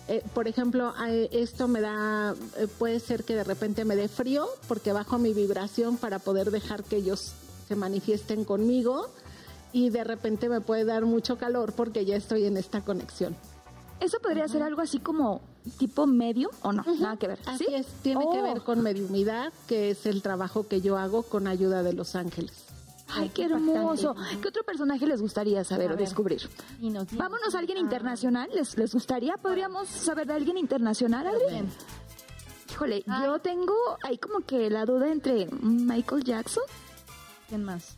Eh, 0.08 0.24
por 0.34 0.48
ejemplo, 0.48 0.94
esto 1.32 1.68
me 1.68 1.82
da, 1.82 2.34
eh, 2.58 2.68
puede 2.80 3.00
ser 3.00 3.24
que 3.24 3.36
de 3.36 3.44
repente 3.44 3.86
me 3.86 3.96
dé 3.96 4.08
frío 4.08 4.48
porque 4.68 4.92
bajo 4.92 5.20
mi 5.20 5.34
vibración 5.34 5.98
para 5.98 6.18
poder 6.20 6.50
dejar 6.50 6.84
que 6.84 6.96
ellos 6.98 7.34
se 7.68 7.76
manifiesten 7.76 8.44
conmigo 8.44 9.08
y 9.74 9.90
de 9.90 10.04
repente 10.04 10.50
me 10.50 10.62
puede 10.62 10.86
dar 10.86 11.06
mucho 11.06 11.38
calor 11.38 11.74
porque 11.74 12.06
ya 12.06 12.16
estoy 12.16 12.46
en 12.46 12.58
esta 12.58 12.82
conexión. 12.82 13.36
¿Eso 14.00 14.18
podría 14.20 14.48
ser 14.48 14.64
algo 14.64 14.82
así 14.82 15.00
como 15.00 15.42
tipo 15.78 16.08
medio 16.08 16.50
o 16.62 16.72
no? 16.72 16.84
Nada 17.00 17.18
que 17.18 17.28
ver. 17.28 17.40
Así 17.46 17.66
¿Sí? 17.66 17.74
es, 17.76 17.86
tiene 18.02 18.22
que 18.32 18.40
Oh. 18.40 18.44
ver 18.44 18.62
con 18.62 18.82
mediumidad, 18.82 19.52
que 19.68 19.90
es 19.92 20.06
el 20.06 20.22
trabajo 20.22 20.68
que 20.68 20.80
yo 20.82 20.98
hago 20.98 21.24
con 21.24 21.48
ayuda 21.48 21.84
de 21.84 21.92
los 21.94 22.16
ángeles. 22.16 22.66
Ay, 23.12 23.30
qué 23.30 23.46
hermoso. 23.46 24.16
¿Qué 24.42 24.48
otro 24.48 24.64
personaje 24.64 25.06
les 25.08 25.20
gustaría 25.22 25.64
saber 25.64 25.92
o 25.92 25.96
descubrir? 25.98 26.48
Vámonos 27.14 27.56
a 27.56 27.60
alguien 27.60 27.78
internacional. 27.80 28.50
¿Les, 28.54 28.78
les 28.78 28.94
gustaría? 28.94 29.36
¿Podríamos 29.36 29.88
saber 29.90 30.28
de 30.28 30.34
alguien 30.34 30.58
internacional, 30.60 31.26
Adri? 31.28 31.68
Híjole, 32.72 33.04
yo 33.24 33.40
tengo 33.40 33.74
ahí 34.04 34.18
como 34.18 34.40
que 34.46 34.70
la 34.70 34.86
duda 34.86 35.12
entre 35.12 35.48
Michael 35.62 36.24
Jackson, 36.24 36.64
¿Quién 37.50 37.64
más? 37.64 37.98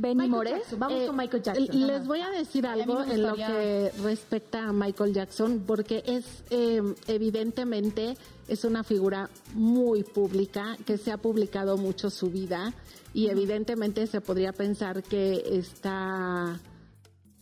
Benny 0.00 0.28
Moré. 0.28 0.62
Vamos 0.76 1.02
Eh, 1.02 1.06
con 1.06 1.16
Michael 1.16 1.42
Jackson. 1.42 1.86
Les 1.86 2.06
voy 2.06 2.20
a 2.20 2.30
decir 2.30 2.66
algo 2.66 3.02
en 3.02 3.22
lo 3.22 3.34
que 3.34 3.92
respecta 4.02 4.68
a 4.68 4.72
Michael 4.72 5.12
Jackson, 5.12 5.62
porque 5.66 6.02
es 6.06 6.24
eh, 6.50 6.82
evidentemente 7.06 8.16
es 8.48 8.64
una 8.64 8.84
figura 8.84 9.28
muy 9.54 10.02
pública, 10.02 10.76
que 10.86 10.98
se 10.98 11.10
ha 11.10 11.16
publicado 11.16 11.76
mucho 11.76 12.10
su 12.10 12.30
vida 12.30 12.72
y 13.12 13.28
evidentemente 13.28 14.06
se 14.06 14.20
podría 14.20 14.52
pensar 14.52 15.02
que 15.02 15.42
está 15.58 16.60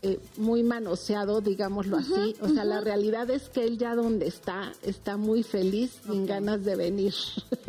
eh, 0.05 0.21
muy 0.37 0.63
manoseado, 0.63 1.41
digámoslo 1.41 1.97
así. 1.97 2.37
O 2.41 2.49
sea, 2.49 2.65
la 2.65 2.81
realidad 2.81 3.31
es 3.31 3.49
que 3.49 3.65
él 3.65 3.79
ya 3.79 3.95
donde 3.95 4.27
está, 4.27 4.73
está 4.83 5.17
muy 5.17 5.43
feliz, 5.43 5.99
sin 6.07 6.27
ganas 6.27 6.65
de 6.65 6.77
venir. 6.77 7.15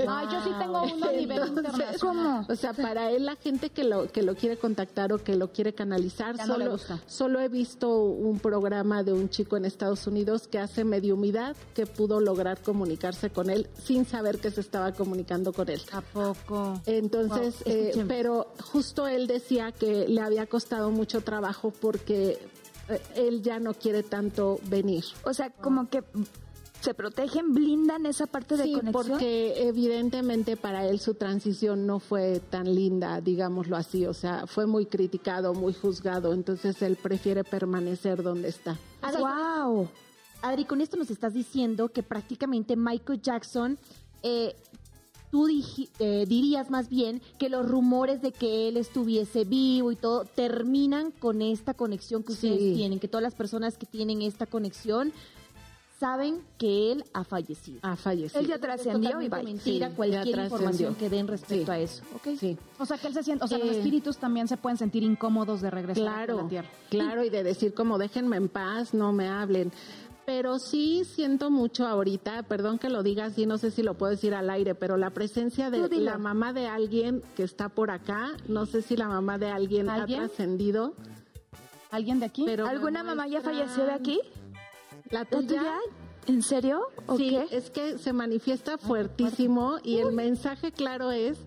Ay, 0.07 0.27
yo 0.31 0.43
sí 0.43 0.49
tengo 0.59 0.83
uno 0.83 1.05
a 1.05 1.11
nivel 1.11 1.37
Entonces, 1.37 1.57
internacional. 1.57 2.45
O 2.49 2.55
sea, 2.55 2.73
para 2.73 3.11
él 3.11 3.25
la 3.25 3.35
gente 3.37 3.69
que 3.69 3.83
lo 3.83 4.07
que 4.11 4.21
lo 4.21 4.35
quiere 4.35 4.57
contactar 4.57 5.13
o 5.13 5.23
que 5.23 5.35
lo 5.35 5.51
quiere 5.51 5.73
canalizar, 5.73 6.35
Ya 6.37 6.45
solo, 6.45 6.77
solo 7.07 7.39
he 7.39 7.47
visto 7.47 8.03
un 8.03 8.39
programa 8.39 9.03
de 9.03 9.13
un 9.13 9.29
chico 9.29 9.57
en 9.57 9.65
Estados 9.65 10.05
Unidos 10.07 10.47
que 10.47 10.59
hace 10.59 10.83
mediumidad 10.83 11.55
que 11.73 11.85
pudo 11.85 12.19
lograr 12.19 12.61
comunicarse 12.61 13.29
con 13.29 13.49
él 13.49 13.67
sin 13.81 14.05
saber 14.05 14.39
que 14.39 14.51
se 14.51 14.61
estaba 14.61 14.91
comunicando 14.91 15.53
con 15.53 15.69
él. 15.69 15.81
¿A 15.91 16.01
poco? 16.01 16.81
Entonces, 16.85 17.55
Wow, 17.65 17.73
eh, 17.73 18.05
pero 18.07 18.47
justo 18.71 19.07
él 19.07 19.27
decía 19.27 19.71
que 19.71 20.07
le 20.07 20.21
había 20.21 20.47
costado 20.47 20.91
mucho 20.91 21.21
trabajo 21.21 21.71
porque 21.71 22.24
eh, 22.31 23.01
él 23.15 23.41
ya 23.41 23.59
no 23.59 23.73
quiere 23.73 24.03
tanto 24.03 24.59
venir. 24.67 25.03
O 25.23 25.33
sea, 25.33 25.49
como 25.49 25.89
que 25.89 26.03
se 26.81 26.93
protegen, 26.93 27.53
blindan 27.53 28.05
esa 28.05 28.27
parte 28.27 28.57
de 28.57 28.63
Sí, 28.65 28.73
conexión. 28.73 28.93
porque 28.93 29.67
evidentemente 29.67 30.55
para 30.55 30.85
él 30.87 30.99
su 30.99 31.15
transición 31.15 31.87
no 31.87 31.99
fue 31.99 32.39
tan 32.51 32.75
linda, 32.75 33.21
digámoslo 33.21 33.75
así, 33.75 34.05
o 34.05 34.13
sea, 34.13 34.45
fue 34.45 34.67
muy 34.67 34.85
criticado, 34.85 35.53
muy 35.55 35.73
juzgado, 35.73 36.33
entonces 36.33 36.79
él 36.83 36.95
prefiere 36.95 37.43
permanecer 37.43 38.21
donde 38.21 38.49
está. 38.49 38.77
Adri, 39.01 39.21
¡Wow! 39.23 39.87
Adri, 40.43 40.65
con 40.65 40.79
esto 40.79 40.95
nos 40.97 41.09
estás 41.09 41.33
diciendo 41.33 41.89
que 41.89 42.03
prácticamente 42.03 42.75
Michael 42.75 43.19
Jackson, 43.19 43.79
eh, 44.21 44.55
tú 45.35 45.49
eh, 45.99 46.23
dirías 46.29 46.69
más 46.69 46.87
bien 46.87 47.21
que 47.37 47.49
los 47.49 47.67
rumores 47.67 48.21
de 48.21 48.31
que 48.31 48.69
él 48.69 48.77
estuviese 48.77 49.43
vivo 49.43 49.91
y 49.91 49.97
todo 49.97 50.23
terminan 50.23 51.11
con 51.11 51.41
esta 51.41 51.73
conexión 51.73 52.23
que 52.23 52.31
ustedes 52.31 52.57
Sí. 52.57 52.73
tienen, 52.73 53.01
que 53.01 53.09
todas 53.09 53.23
las 53.23 53.35
personas 53.35 53.77
que 53.77 53.85
tienen 53.85 54.21
esta 54.21 54.45
conexión 54.45 55.11
saben 55.99 56.39
que 56.57 56.93
él 56.93 57.03
ha 57.13 57.25
fallecido. 57.25 57.79
Ha 57.81 57.97
fallecido. 57.97 58.39
Él 58.39 58.47
ya 58.47 58.59
trascendió 58.59 59.21
y 59.21 59.27
va. 59.27 59.43
mentira 59.43 59.89
Sí, 59.89 59.93
cualquier 59.95 60.39
información 60.39 60.95
que 60.95 61.09
den 61.09 61.27
respecto 61.27 61.65
Sí. 61.65 61.71
a 61.71 61.79
eso. 61.79 62.03
¿ok? 62.15 62.37
Sí. 62.39 62.57
O 62.79 62.85
sea, 62.85 62.97
que 62.97 63.07
él 63.07 63.13
se 63.13 63.23
siente, 63.23 63.43
o 63.43 63.47
sea, 63.49 63.57
los 63.57 63.69
espíritus 63.75 64.15
también 64.17 64.47
se 64.47 64.55
pueden 64.55 64.77
sentir 64.77 65.03
incómodos 65.03 65.59
de 65.61 65.69
regresar 65.69 66.07
a 66.07 66.11
Claro, 66.25 66.43
la 66.43 66.47
tierra. 66.47 66.69
claro, 66.89 67.23
y 67.25 67.29
de 67.29 67.43
decir 67.43 67.73
como 67.73 67.97
déjenme 67.97 68.37
en 68.37 68.47
paz, 68.47 68.93
no 68.93 69.11
me 69.11 69.27
hablen. 69.27 69.71
Pero 70.25 70.57
sí 70.57 71.03
siento 71.05 71.51
mucho 71.51 71.85
ahorita, 71.85 72.43
perdón 72.43 72.79
que 72.79 72.89
lo 72.89 73.03
diga 73.03 73.25
así, 73.25 73.45
no 73.45 73.59
sé 73.59 73.69
si 73.69 73.83
lo 73.83 73.93
puedo 73.93 74.11
decir 74.11 74.33
al 74.33 74.49
aire, 74.49 74.73
pero 74.73 74.97
la 74.97 75.11
presencia 75.11 75.69
de 75.69 75.87
la 75.99 76.17
mamá 76.17 76.51
de 76.51 76.67
alguien 76.67 77.21
que 77.35 77.43
está 77.43 77.69
por 77.69 77.91
acá, 77.91 78.31
no 78.47 78.65
sé 78.65 78.81
si 78.81 78.97
la 78.97 79.07
mamá 79.07 79.37
de 79.37 79.49
alguien, 79.49 79.87
¿Alguien? 79.89 80.23
ha 80.23 80.27
trascendido, 80.27 80.95
¿Alguien 81.91 82.19
de 82.19 82.25
aquí? 82.25 82.43
pero 82.45 82.65
¿Alguna 82.65 83.03
mamá 83.03 83.27
ya 83.27 83.41
falleció 83.41 83.85
de 83.85 83.91
aquí? 83.91 84.19
¿La 85.11 85.19
¿La 85.19 85.25
tuya? 85.25 85.47
tuya? 85.47 85.75
¿En 86.27 86.41
serio? 86.41 86.81
¿O 87.05 87.17
Sí, 87.17 87.29
qué? 87.29 87.55
es 87.55 87.69
que 87.69 87.99
se 87.99 88.11
manifiesta 88.11 88.79
fuertísimo 88.79 89.77
y 89.83 89.99
el 89.99 90.11
mensaje 90.11 90.71
claro 90.71 91.11
es, 91.11 91.37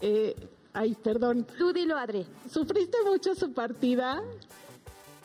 eh, 0.00 0.34
ay, 0.72 0.96
perdón, 1.04 1.46
Tú 1.56 1.72
dilo, 1.72 1.96
Adri. 1.96 2.26
¿Sufriste 2.50 2.98
mucho 3.06 3.36
su 3.36 3.52
partida? 3.52 4.20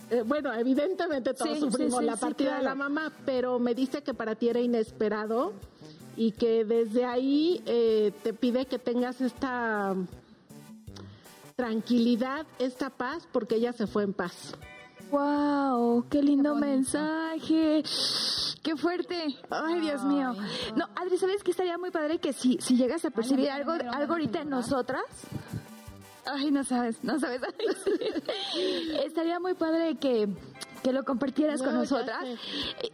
Eh, 0.10 0.24
bueno, 0.26 0.54
evidentemente 0.54 1.34
todos 1.34 1.54
Sí, 1.54 1.60
sufrimos 1.60 1.96
sí, 1.96 2.00
sí, 2.00 2.06
la 2.06 2.16
partida 2.16 2.58
de 2.58 2.64
la 2.64 2.76
mamá, 2.76 3.12
pero 3.26 3.60
me 3.60 3.76
dice 3.76 4.04
que 4.04 4.14
para 4.14 4.36
ti 4.36 4.48
era 4.50 4.62
inesperado 4.62 5.54
y 6.16 6.32
que 6.32 6.64
desde 6.64 7.06
ahí 7.06 7.62
eh, 7.66 8.12
te 8.24 8.34
pide 8.34 8.66
que 8.66 8.80
tengas 8.80 9.20
esta 9.22 9.96
tranquilidad, 11.56 12.46
esta 12.60 12.90
paz, 12.90 13.28
porque 13.32 13.56
ella 13.56 13.74
se 13.74 13.88
fue 13.88 14.04
en 14.04 14.14
paz. 14.14 14.54
¡Wow! 15.12 16.06
¡Qué 16.10 16.22
lindo 16.22 16.56
mensaje! 16.56 17.84
¡Qué 18.62 18.76
fuerte! 18.76 19.36
¡Ay, 19.50 19.80
Dios 19.80 20.04
mío! 20.04 20.36
No, 20.76 20.86
Adri, 20.96 21.18
¿sabes 21.18 21.44
qué 21.44 21.52
estaría 21.52 21.78
muy 21.78 21.92
padre? 21.92 22.20
Que 22.20 22.34
si, 22.34 22.58
si 22.60 22.76
llegas 22.76 23.06
a 23.06 23.10
percibir 23.10 23.50
algo, 23.50 23.72
algo 23.72 24.14
ahorita 24.14 24.42
en 24.42 24.50
nosotras. 24.50 25.04
Ay, 26.30 26.52
no 26.52 26.64
sabes, 26.64 27.04
no 27.04 27.20
sabes. 27.20 27.42
Estaría 29.06 29.40
muy 29.40 29.54
padre 29.54 29.96
que, 29.98 30.28
que 30.84 30.92
lo 30.92 31.04
compartieras 31.04 31.62
con 31.62 31.74
No, 31.74 31.84
ya 31.84 31.90
nosotras. 31.98 32.26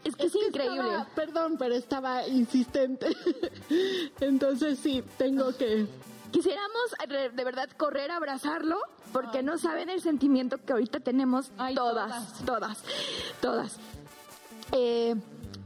Es 0.04 0.16
que 0.16 0.26
es, 0.28 0.36
increíble. 0.36 0.78
estaba- 0.80 1.08
perdón, 1.16 1.56
pero 1.58 1.76
estaba 1.76 2.28
insistente. 2.28 3.08
Entonces 4.20 4.80
sí, 4.80 5.04
tengo 5.18 5.56
que... 5.58 5.88
Quisiéramos 6.32 6.96
de 7.36 7.44
verdad 7.44 7.70
correr 7.78 8.10
a 8.10 8.16
abrazarlo 8.18 8.78
porque 9.12 9.44
no 9.44 9.60
saben 9.60 9.90
el 9.90 10.02
sentimiento 10.02 10.58
que 10.58 10.74
ahorita 10.74 11.00
tenemos 11.00 11.52
Ay, 11.60 11.76
todas, 11.76 12.44
todas, 12.44 12.84
todas. 13.40 13.78
Eh, 14.72 15.14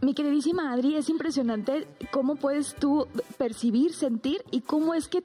mi 0.02 0.14
queridísima 0.14 0.74
Adri, 0.74 0.98
es 0.98 1.08
impresionante 1.08 1.88
cómo 2.12 2.36
puedes 2.36 2.76
tú 2.76 3.08
percibir, 3.38 3.94
sentir 3.94 4.44
y 4.52 4.60
cómo 4.60 4.94
es 4.94 5.08
que 5.08 5.24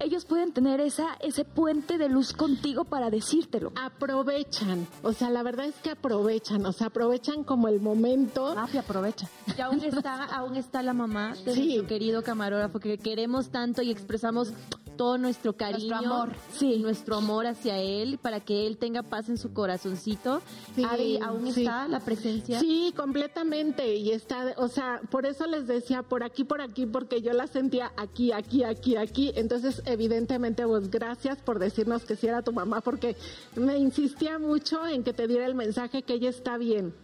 ellos 0.00 0.24
pueden 0.24 0.52
tener 0.52 0.80
esa, 0.80 1.16
ese 1.20 1.44
puente 1.44 1.98
de 1.98 2.08
luz 2.08 2.32
contigo 2.32 2.84
para 2.84 3.10
decírtelo. 3.10 3.72
Aprovechan, 3.76 4.86
o 5.02 5.12
sea, 5.12 5.30
la 5.30 5.42
verdad 5.42 5.66
es 5.66 5.74
que 5.76 5.90
aprovechan, 5.90 6.64
o 6.66 6.72
sea, 6.72 6.88
aprovechan 6.88 7.44
como 7.44 7.68
el 7.68 7.80
momento. 7.80 8.54
Rafi, 8.54 8.78
aprovecha. 8.78 9.28
Y 9.56 9.60
aún 9.60 9.82
está, 9.82 10.24
aún 10.24 10.56
está 10.56 10.82
la 10.82 10.92
mamá 10.92 11.34
de 11.44 11.52
Sí. 11.54 11.64
nuestro 11.66 11.86
querido 11.86 12.22
camarógrafo 12.22 12.78
que 12.78 12.98
queremos 12.98 13.48
tanto 13.50 13.82
y 13.82 13.90
expresamos 13.90 14.52
todo 14.96 15.18
nuestro 15.18 15.56
cariño, 15.56 15.96
Nuestro 15.96 16.12
amor. 16.14 16.32
sí, 16.52 16.78
nuestro 16.78 17.16
amor 17.16 17.46
hacia 17.46 17.78
él 17.78 18.18
para 18.18 18.40
que 18.40 18.66
él 18.66 18.78
tenga 18.78 19.02
paz 19.02 19.28
en 19.28 19.38
su 19.38 19.52
corazoncito. 19.52 20.40
Sí, 20.74 20.84
aún 21.22 21.52
sí. 21.52 21.60
está 21.60 21.86
la 21.88 22.00
presencia. 22.00 22.60
Sí, 22.60 22.92
completamente. 22.96 23.96
Y 23.96 24.10
está, 24.10 24.54
o 24.56 24.68
sea, 24.68 25.00
por 25.10 25.26
eso 25.26 25.46
les 25.46 25.66
decía 25.66 26.02
por 26.02 26.24
aquí, 26.24 26.44
por 26.44 26.60
aquí, 26.60 26.86
porque 26.86 27.22
yo 27.22 27.32
la 27.32 27.46
sentía 27.46 27.92
aquí, 27.96 28.32
aquí, 28.32 28.64
aquí, 28.64 28.96
aquí. 28.96 29.32
Entonces, 29.36 29.82
evidentemente, 29.84 30.66
pues 30.66 30.90
gracias 30.90 31.38
por 31.38 31.58
decirnos 31.58 32.04
que 32.04 32.16
sí 32.16 32.26
era 32.26 32.42
tu 32.42 32.52
mamá, 32.52 32.80
porque 32.80 33.16
me 33.54 33.78
insistía 33.78 34.38
mucho 34.38 34.86
en 34.86 35.04
que 35.04 35.12
te 35.12 35.26
diera 35.26 35.46
el 35.46 35.54
mensaje 35.54 36.02
que 36.02 36.14
ella 36.14 36.30
está 36.30 36.56
bien. 36.58 36.94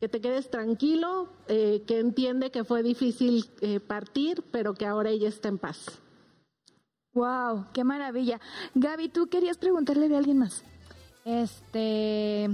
Que 0.00 0.08
te 0.08 0.20
quedes 0.20 0.50
tranquilo, 0.50 1.28
eh, 1.48 1.82
que 1.86 1.98
entiende 1.98 2.50
que 2.50 2.64
fue 2.64 2.82
difícil 2.82 3.44
eh, 3.60 3.80
partir, 3.80 4.42
pero 4.50 4.72
que 4.74 4.86
ahora 4.86 5.10
ella 5.10 5.28
está 5.28 5.48
en 5.48 5.58
paz. 5.58 6.00
¡Wow! 7.14 7.66
¡Qué 7.72 7.82
maravilla! 7.84 8.40
Gaby, 8.74 9.08
¿tú 9.08 9.28
querías 9.28 9.58
preguntarle 9.58 10.08
de 10.08 10.16
alguien 10.16 10.38
más? 10.38 10.64
Este, 11.24 12.48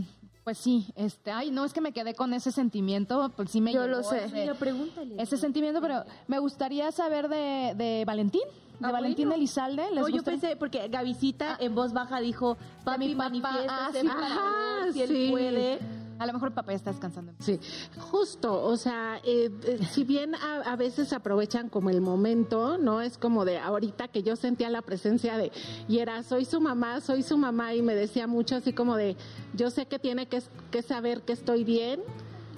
pues 0.45 0.59
sí, 0.59 0.87
este, 0.97 1.31
ay, 1.31 1.51
no 1.51 1.65
es 1.65 1.73
que 1.73 1.81
me 1.81 1.93
quedé 1.93 2.15
con 2.15 2.33
ese 2.33 2.51
sentimiento, 2.53 3.31
pues 3.37 3.51
sí 3.51 3.61
me 3.61 3.73
Yo 3.73 3.83
llegó 3.87 3.99
lo 3.99 4.03
sé. 4.03 4.25
ese- 4.25 4.55
pregúntale. 4.55 5.21
ese 5.23 5.37
sentimiento, 5.37 5.81
pero 5.81 6.05
me 6.27 6.39
gustaría 6.39 6.91
saber 6.93 7.29
de, 7.29 7.75
de 7.77 8.05
Valentín, 8.07 8.43
de 8.81 8.87
Ah, 8.87 8.93
Valentín 8.93 9.29
bueno. 9.29 9.39
Elizalde. 9.41 9.85
¿Les 9.93 10.01
No, 10.03 10.09
yo 10.09 10.23
pensé, 10.23 10.57
porque 10.57 10.89
Gavisita 10.89 11.57
en 11.61 11.75
voz 11.75 11.93
baja 11.93 12.21
dijo, 12.21 12.57
papi, 12.85 13.09
mi 13.09 13.15
papá, 13.15 13.29
manifiéstate 13.31 13.71
ah, 13.71 13.91
sí, 14.01 14.07
para 14.09 14.85
ver 14.85 14.93
si 14.93 15.03
él 15.03 15.09
sí. 15.09 15.29
puede. 15.31 15.79
A 16.19 16.27
lo 16.27 16.33
mejor 16.33 16.49
el 16.49 16.55
papá 16.55 16.73
está 16.73 16.91
descansando. 16.91 17.33
Sí, 17.39 17.61
justo, 17.99 18.63
o 18.63 18.77
sea, 18.77 19.21
eh, 19.25 19.51
eh, 19.65 19.79
si 19.91 20.05
bien 20.05 20.35
a, 20.35 20.77
veces 20.77 21.13
aprovechan 21.13 21.69
como 21.69 21.91
el 21.91 22.01
momento, 22.01 22.79
¿no? 22.79 23.01
Es 23.01 23.19
como 23.19 23.45
de 23.45 23.59
ahorita 23.59 24.09
que 24.09 24.23
yo 24.23 24.37
sentía 24.37 24.71
la 24.71 24.83
presencia 24.83 25.37
de, 25.37 25.53
y 25.89 25.99
era, 25.99 26.23
soy 26.23 26.45
su 26.45 26.61
mamá, 26.61 27.01
soy 27.01 27.23
su 27.23 27.37
mamá, 27.37 27.75
y 27.75 27.83
me 27.83 27.95
decía 27.95 28.27
mucho 28.27 28.57
así 28.57 28.73
como 28.73 28.97
de, 28.97 29.17
yo 29.55 29.71
sé 29.71 29.87
que 29.87 29.99
tiene 29.99 30.29
que 30.29 30.83
saber 30.83 31.23
que 31.23 31.33
estoy 31.33 31.65
bien. 31.65 32.01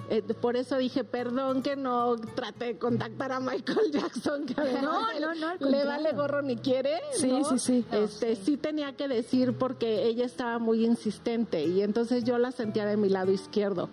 Eh, 0.09 0.21
por 0.21 0.55
eso 0.55 0.77
dije, 0.77 1.03
perdón 1.03 1.61
que 1.61 1.75
no 1.75 2.15
traté 2.15 2.65
de 2.65 2.77
contactar 2.79 3.31
a 3.31 3.39
Michael 3.39 3.91
Jackson, 3.93 4.45
que 4.45 4.59
además 4.59 4.81
No, 4.81 5.19
no, 5.19 5.55
no, 5.59 5.69
le 5.69 5.85
vale 5.85 6.11
gorro 6.13 6.41
ni 6.41 6.55
quiere. 6.57 6.99
Sí, 7.13 7.31
¿no? 7.31 7.43
sí, 7.45 7.59
sí. 7.59 7.85
Este, 7.91 8.35
sí 8.35 8.57
tenía 8.57 8.93
que 8.93 9.07
decir 9.07 9.53
porque 9.53 10.05
ella 10.05 10.25
estaba 10.25 10.57
muy 10.57 10.83
insistente 10.83 11.63
y 11.63 11.83
entonces 11.83 12.23
yo 12.23 12.39
la 12.39 12.51
sentía 12.51 12.85
de 12.85 12.97
mi 12.97 13.09
lado 13.09 13.31
izquierdo. 13.31 13.89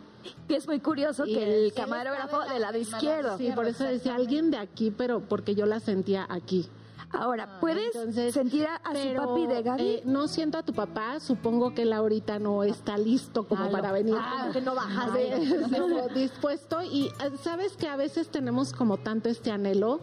Que 0.48 0.56
es 0.56 0.66
muy 0.66 0.80
curioso 0.80 1.24
Y 1.26 1.34
que 1.34 1.66
el 1.66 1.72
camarógrafo 1.72 2.40
del 2.40 2.62
lado 2.62 2.78
izquierdo. 2.78 3.36
Sí, 3.38 3.52
por 3.54 3.66
eso 3.66 3.84
decía 3.84 4.14
alguien 4.14 4.50
de 4.50 4.56
aquí, 4.56 4.90
pero 4.90 5.20
porque 5.20 5.54
yo 5.54 5.66
la 5.66 5.80
sentía 5.80 6.26
aquí. 6.28 6.68
Ahora, 7.12 7.60
¿puedes 7.60 7.94
Entonces, 7.94 8.34
sentir 8.34 8.66
a, 8.66 8.76
a 8.76 8.94
su 8.94 9.14
papi 9.14 9.46
de 9.46 9.62
Gaby? 9.62 9.82
eh, 9.82 10.02
no 10.04 10.28
siento 10.28 10.58
a 10.58 10.62
tu 10.62 10.72
papá, 10.72 11.20
supongo 11.20 11.72
que 11.74 11.82
él 11.82 11.92
ahorita 11.92 12.38
no 12.38 12.64
está 12.64 12.98
listo 12.98 13.44
como 13.46 13.70
para 13.70 13.92
venir. 13.92 14.16
Ah, 14.18 14.50
que 14.52 14.60
no 14.60 14.74
bajas. 14.74 15.12
de- 15.14 16.10
dispuesto 16.14 16.82
y 16.82 17.06
eh, 17.06 17.10
sabes 17.42 17.76
que 17.76 17.88
a 17.88 17.96
veces 17.96 18.28
tenemos 18.28 18.72
como 18.72 18.96
tanto 18.98 19.28
este 19.28 19.50
anhelo. 19.50 20.00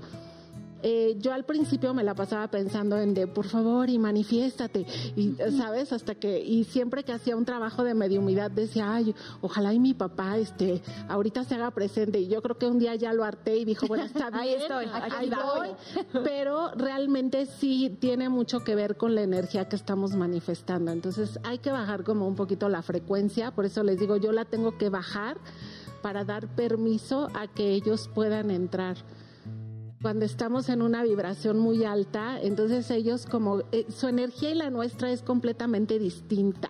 Eh, 0.84 1.16
yo 1.20 1.34
al 1.34 1.46
principio 1.46 1.94
me 1.94 2.04
la 2.04 2.14
pasaba 2.14 2.48
pensando 2.50 2.98
en 2.98 3.14
de 3.14 3.26
por 3.26 3.48
favor 3.48 3.90
y 3.90 3.98
manifiéstate 3.98 4.86
y 5.16 5.36
sabes 5.58 5.94
hasta 5.94 6.16
que 6.16 6.42
y 6.42 6.66
siempre 6.66 7.04
que 7.04 7.14
hacía 7.14 7.38
un 7.38 7.46
trabajo 7.46 7.84
de 7.84 7.94
mediumidad 7.94 8.52
decía 8.52 8.94
ay 8.94 9.16
ojalá 9.42 9.74
y 9.74 9.80
mi 9.80 9.94
papá 9.94 10.38
este 10.38 10.82
ahorita 11.08 11.46
se 11.46 11.56
haga 11.56 11.72
presente 11.72 12.20
y 12.20 12.28
yo 12.28 12.42
creo 12.42 12.58
que 12.58 12.68
un 12.68 12.80
día 12.80 12.96
ya 12.96 13.14
lo 13.14 13.24
harté 13.24 13.56
y 13.58 13.66
dijo 13.66 13.88
bueno 13.88 14.04
está 14.04 14.30
bien 14.30 14.42
Ahí 14.42 14.54
estoy, 14.56 14.86
aquí 14.92 15.16
ahí 15.18 15.30
voy. 15.30 15.70
voy 16.12 16.24
pero 16.24 16.72
realmente 16.76 17.46
sí 17.46 17.96
tiene 18.00 18.30
mucho 18.30 18.64
que 18.64 18.76
ver 18.76 18.98
con 18.98 19.16
la 19.16 19.22
energía 19.22 19.68
que 19.70 19.76
estamos 19.76 20.16
manifestando. 20.16 20.92
Entonces 20.92 21.40
hay 21.44 21.60
que 21.60 21.72
bajar 21.72 22.04
como 22.04 22.28
un 22.28 22.36
poquito 22.36 22.70
la 22.70 22.82
frecuencia, 22.82 23.52
por 23.52 23.66
eso 23.66 23.84
les 23.84 24.00
digo, 24.00 24.18
yo 24.18 24.32
la 24.32 24.46
tengo 24.46 24.78
que 24.78 24.90
bajar 24.90 25.38
para 26.02 26.26
dar 26.26 26.48
permiso 26.48 27.30
a 27.34 27.48
que 27.48 27.72
ellos 27.72 28.10
puedan 28.14 28.52
entrar. 28.52 28.98
Cuando 30.04 30.26
estamos 30.26 30.68
en 30.68 30.82
una 30.82 31.02
vibración 31.02 31.60
muy 31.60 31.86
alta, 31.86 32.38
entonces 32.42 32.92
ellos 32.92 33.26
como 33.26 33.62
eh, 33.72 33.86
su 33.88 34.10
energía 34.10 34.50
y 34.50 34.56
la 34.56 34.70
nuestra 34.70 35.10
es 35.10 35.22
completamente 35.22 35.98
distinta. 35.98 36.70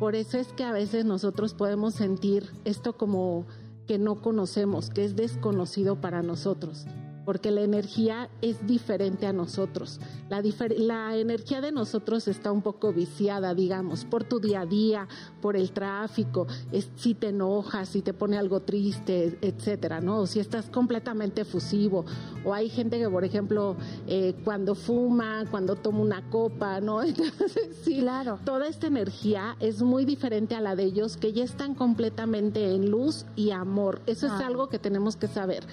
Por 0.00 0.16
eso 0.16 0.36
es 0.36 0.48
que 0.48 0.64
a 0.64 0.72
veces 0.72 1.04
nosotros 1.04 1.54
podemos 1.54 1.94
sentir 1.94 2.50
esto 2.64 2.96
como 2.96 3.46
que 3.86 3.98
no 3.98 4.20
conocemos, 4.20 4.90
que 4.90 5.04
es 5.04 5.14
desconocido 5.14 6.00
para 6.00 6.24
nosotros, 6.24 6.86
porque 7.28 7.50
la 7.50 7.60
energía 7.60 8.30
es 8.40 8.66
diferente 8.66 9.26
a 9.26 9.34
nosotros. 9.34 10.00
La, 10.30 11.14
energía 11.14 11.60
de 11.60 11.72
nosotros 11.72 12.26
está 12.26 12.50
un 12.50 12.62
poco 12.62 12.90
viciada, 12.94 13.52
digamos, 13.52 14.06
por 14.06 14.24
tu 14.24 14.40
día 14.40 14.62
a 14.62 14.64
día, 14.66 15.06
por 15.42 15.54
el 15.54 15.72
tráfico, 15.72 16.46
es- 16.72 16.88
si 16.96 17.12
te 17.12 17.28
enojas, 17.28 17.90
si 17.90 18.00
te 18.00 18.14
pone 18.14 18.38
algo 18.38 18.60
triste, 18.60 19.36
etcétera, 19.42 20.00
¿no? 20.00 20.20
O 20.20 20.26
si 20.26 20.40
estás 20.40 20.70
completamente 20.70 21.42
efusivo, 21.42 22.06
o 22.46 22.54
hay 22.54 22.70
gente 22.70 22.98
que, 22.98 23.10
por 23.10 23.24
ejemplo, 23.26 23.76
eh, 24.06 24.34
cuando 24.42 24.74
fuma, 24.74 25.44
cuando 25.50 25.76
toma 25.76 26.00
una 26.00 26.30
copa, 26.30 26.80
¿no? 26.80 27.02
Entonces, 27.02 27.76
sí, 27.84 27.98
Claro. 28.00 28.38
toda 28.46 28.68
esta 28.68 28.86
energía 28.86 29.54
es 29.60 29.82
muy 29.82 30.06
diferente 30.06 30.54
a 30.54 30.62
la 30.62 30.74
de 30.74 30.84
ellos, 30.84 31.18
que 31.18 31.34
ya 31.34 31.44
están 31.44 31.74
completamente 31.74 32.74
en 32.74 32.90
luz 32.90 33.26
y 33.36 33.50
amor. 33.50 34.00
Eso 34.06 34.28
es 34.28 34.32
algo 34.32 34.70
que 34.70 34.78
tenemos 34.78 35.16
que 35.16 35.28
saber. 35.28 35.66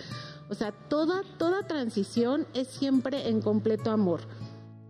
O 0.50 0.54
sea, 0.54 0.72
toda, 0.72 1.22
toda 1.38 1.68
transición 1.68 2.46
es 2.54 2.68
siempre 2.68 3.30
en 3.30 3.42
completo 3.42 3.92
amor. 3.92 4.22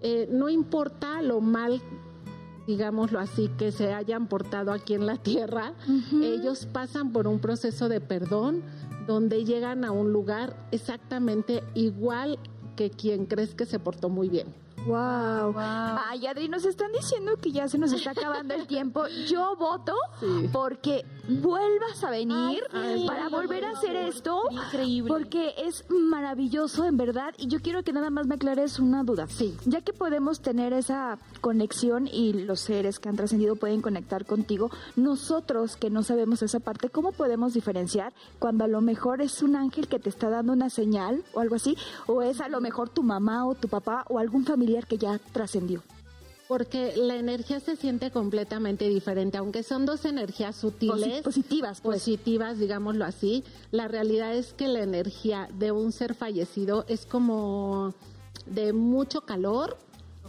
Eh, 0.02 0.28
no 0.32 0.50
importa 0.50 1.22
lo 1.22 1.40
mal, 1.42 1.82
digámoslo 2.68 3.20
así, 3.20 3.50
que 3.58 3.72
se 3.72 3.94
hayan 3.94 4.28
portado 4.28 4.72
aquí 4.72 4.94
en 4.94 5.06
la 5.06 5.18
tierra, 5.18 5.74
ellos 6.22 6.66
pasan 6.66 7.12
por 7.12 7.28
un 7.28 7.40
proceso 7.40 7.90
de 7.90 8.02
perdón 8.02 8.64
donde 9.08 9.46
llegan 9.46 9.86
a 9.86 9.92
un 9.92 10.12
lugar 10.12 10.56
exactamente 10.72 11.64
igual 11.74 12.40
que 12.76 12.90
quien 12.90 13.26
crees 13.26 13.56
que 13.56 13.66
se 13.66 13.80
portó 13.80 14.10
muy 14.10 14.30
bien. 14.30 14.65
Wow. 14.86 15.56
Ay, 15.58 16.28
Adri, 16.28 16.48
nos 16.48 16.64
están 16.66 16.92
diciendo 16.92 17.38
que 17.42 17.52
ya 17.52 17.68
se 17.68 17.78
nos 17.78 17.92
está 17.92 18.12
acabando 18.12 18.54
el 18.54 18.68
tiempo. 18.68 19.04
Yo 19.28 19.56
voto 19.56 19.94
Sí. 20.20 20.50
porque 20.54 21.04
vuelvas 21.28 22.04
a 22.04 22.10
venir 22.12 22.62
Ay, 22.72 23.02
sí. 23.02 23.08
para 23.08 23.30
volver 23.30 23.66
a 23.66 23.72
hacer 23.72 23.96
esto. 23.96 24.42
Increíble. 24.52 25.10
Porque 25.10 25.54
es 25.58 25.86
maravilloso, 25.90 26.86
en 26.86 26.98
verdad. 26.98 27.34
Y 27.38 27.48
yo 27.48 27.60
quiero 27.62 27.84
que 27.84 27.94
nada 27.94 28.10
más 28.10 28.28
me 28.28 28.36
aclares 28.36 28.80
una 28.80 29.04
duda. 29.04 29.28
Sí. 29.28 29.58
Ya 29.66 29.82
que 29.82 29.92
podemos 29.94 30.42
tener 30.42 30.72
esa 30.74 31.18
conexión 31.42 32.08
y 32.08 32.34
los 32.34 32.60
seres 32.60 33.00
que 33.00 33.10
han 33.10 33.16
trascendido 33.16 33.56
pueden 33.56 33.82
conectar 33.82 34.26
contigo, 34.26 34.70
nosotros 34.96 35.78
que 35.78 35.90
no 35.90 36.04
sabemos 36.04 36.42
esa 36.44 36.60
parte, 36.60 36.90
¿cómo 36.90 37.12
podemos 37.12 37.54
diferenciar 37.54 38.14
cuando 38.40 38.64
a 38.64 38.68
lo 38.68 38.82
mejor 38.82 39.22
es 39.22 39.42
un 39.42 39.56
ángel 39.56 39.88
que 39.88 40.00
te 40.00 40.10
está 40.10 40.30
dando 40.30 40.54
una 40.54 40.70
señal 40.70 41.24
o 41.34 41.40
algo 41.40 41.56
así? 41.56 41.76
¿O 42.08 42.22
es 42.22 42.40
a 42.42 42.50
lo 42.50 42.62
mejor 42.62 42.90
tu 42.90 43.02
mamá 43.04 43.46
o 43.48 43.56
tu 43.56 43.68
papá 43.68 44.06
o 44.10 44.20
algún 44.20 44.46
familiar 44.46 44.75
que 44.84 44.98
ya 44.98 45.20
trascendió? 45.32 45.82
Porque 46.48 46.94
la 46.96 47.16
energía 47.16 47.60
se 47.60 47.76
siente 47.76 48.12
completamente 48.12 48.88
diferente, 48.88 49.38
aunque 49.38 49.64
son 49.64 49.86
dos 49.88 50.06
energías 50.06 50.56
sutiles, 50.56 51.22
Posi- 51.22 51.24
positivas, 51.24 51.82
pues. 51.82 52.00
positivas, 52.02 52.60
digámoslo 52.60 53.04
así. 53.06 53.44
La 53.72 53.88
realidad 53.88 54.36
es 54.36 54.54
que 54.54 54.68
la 54.68 54.84
energía 54.84 55.50
de 55.58 55.72
un 55.72 55.92
ser 55.92 56.14
fallecido 56.14 56.86
es 56.88 57.06
como 57.08 57.96
de 58.46 58.74
mucho 58.74 59.22
calor, 59.22 59.78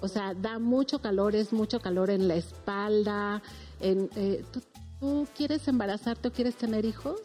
o 0.01 0.09
sea, 0.09 0.33
da 0.33 0.59
mucho 0.59 1.01
calor, 1.01 1.35
es 1.37 1.53
mucho 1.53 1.81
calor 1.81 2.09
en 2.09 2.29
la 2.29 2.37
espalda, 2.37 3.43
en, 3.81 4.09
eh, 4.17 4.45
tú 4.53 4.61
¿Tú 4.99 5.27
quieres 5.37 5.69
embarazarte 5.69 6.29
o 6.29 6.33
quieres 6.33 6.57
tener 6.57 6.87
hijos? 6.87 7.21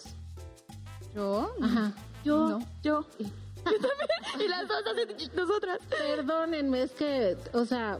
¿Yo? 1.15 1.49
Ajá. 1.61 1.93
Yo, 2.25 2.49
No. 2.49 2.59
yo. 2.83 3.05
Yo 3.65 3.71
también. 3.71 4.09
Y 4.39 4.47
las 4.47 4.67
dos 4.67 4.83
así, 4.87 5.29
nosotras. 5.35 5.79
Perdónenme, 5.89 6.83
es 6.83 6.91
que, 6.91 7.37
o 7.53 7.65
sea, 7.65 7.97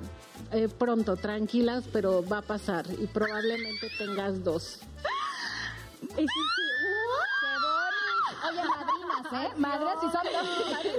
eh, 0.51 0.67
pronto, 0.69 1.15
tranquilas, 1.17 1.83
pero 1.91 2.25
va 2.27 2.39
a 2.39 2.41
pasar 2.41 2.85
y 2.99 3.07
probablemente 3.07 3.89
tengas 3.97 4.43
dos. 4.43 4.79
Uh, 6.01 6.25
Oye, 8.49 8.61
madrinas, 8.65 9.43
¿eh? 9.45 9.53
Madres 9.57 9.93
y 9.97 10.11
son 10.11 10.21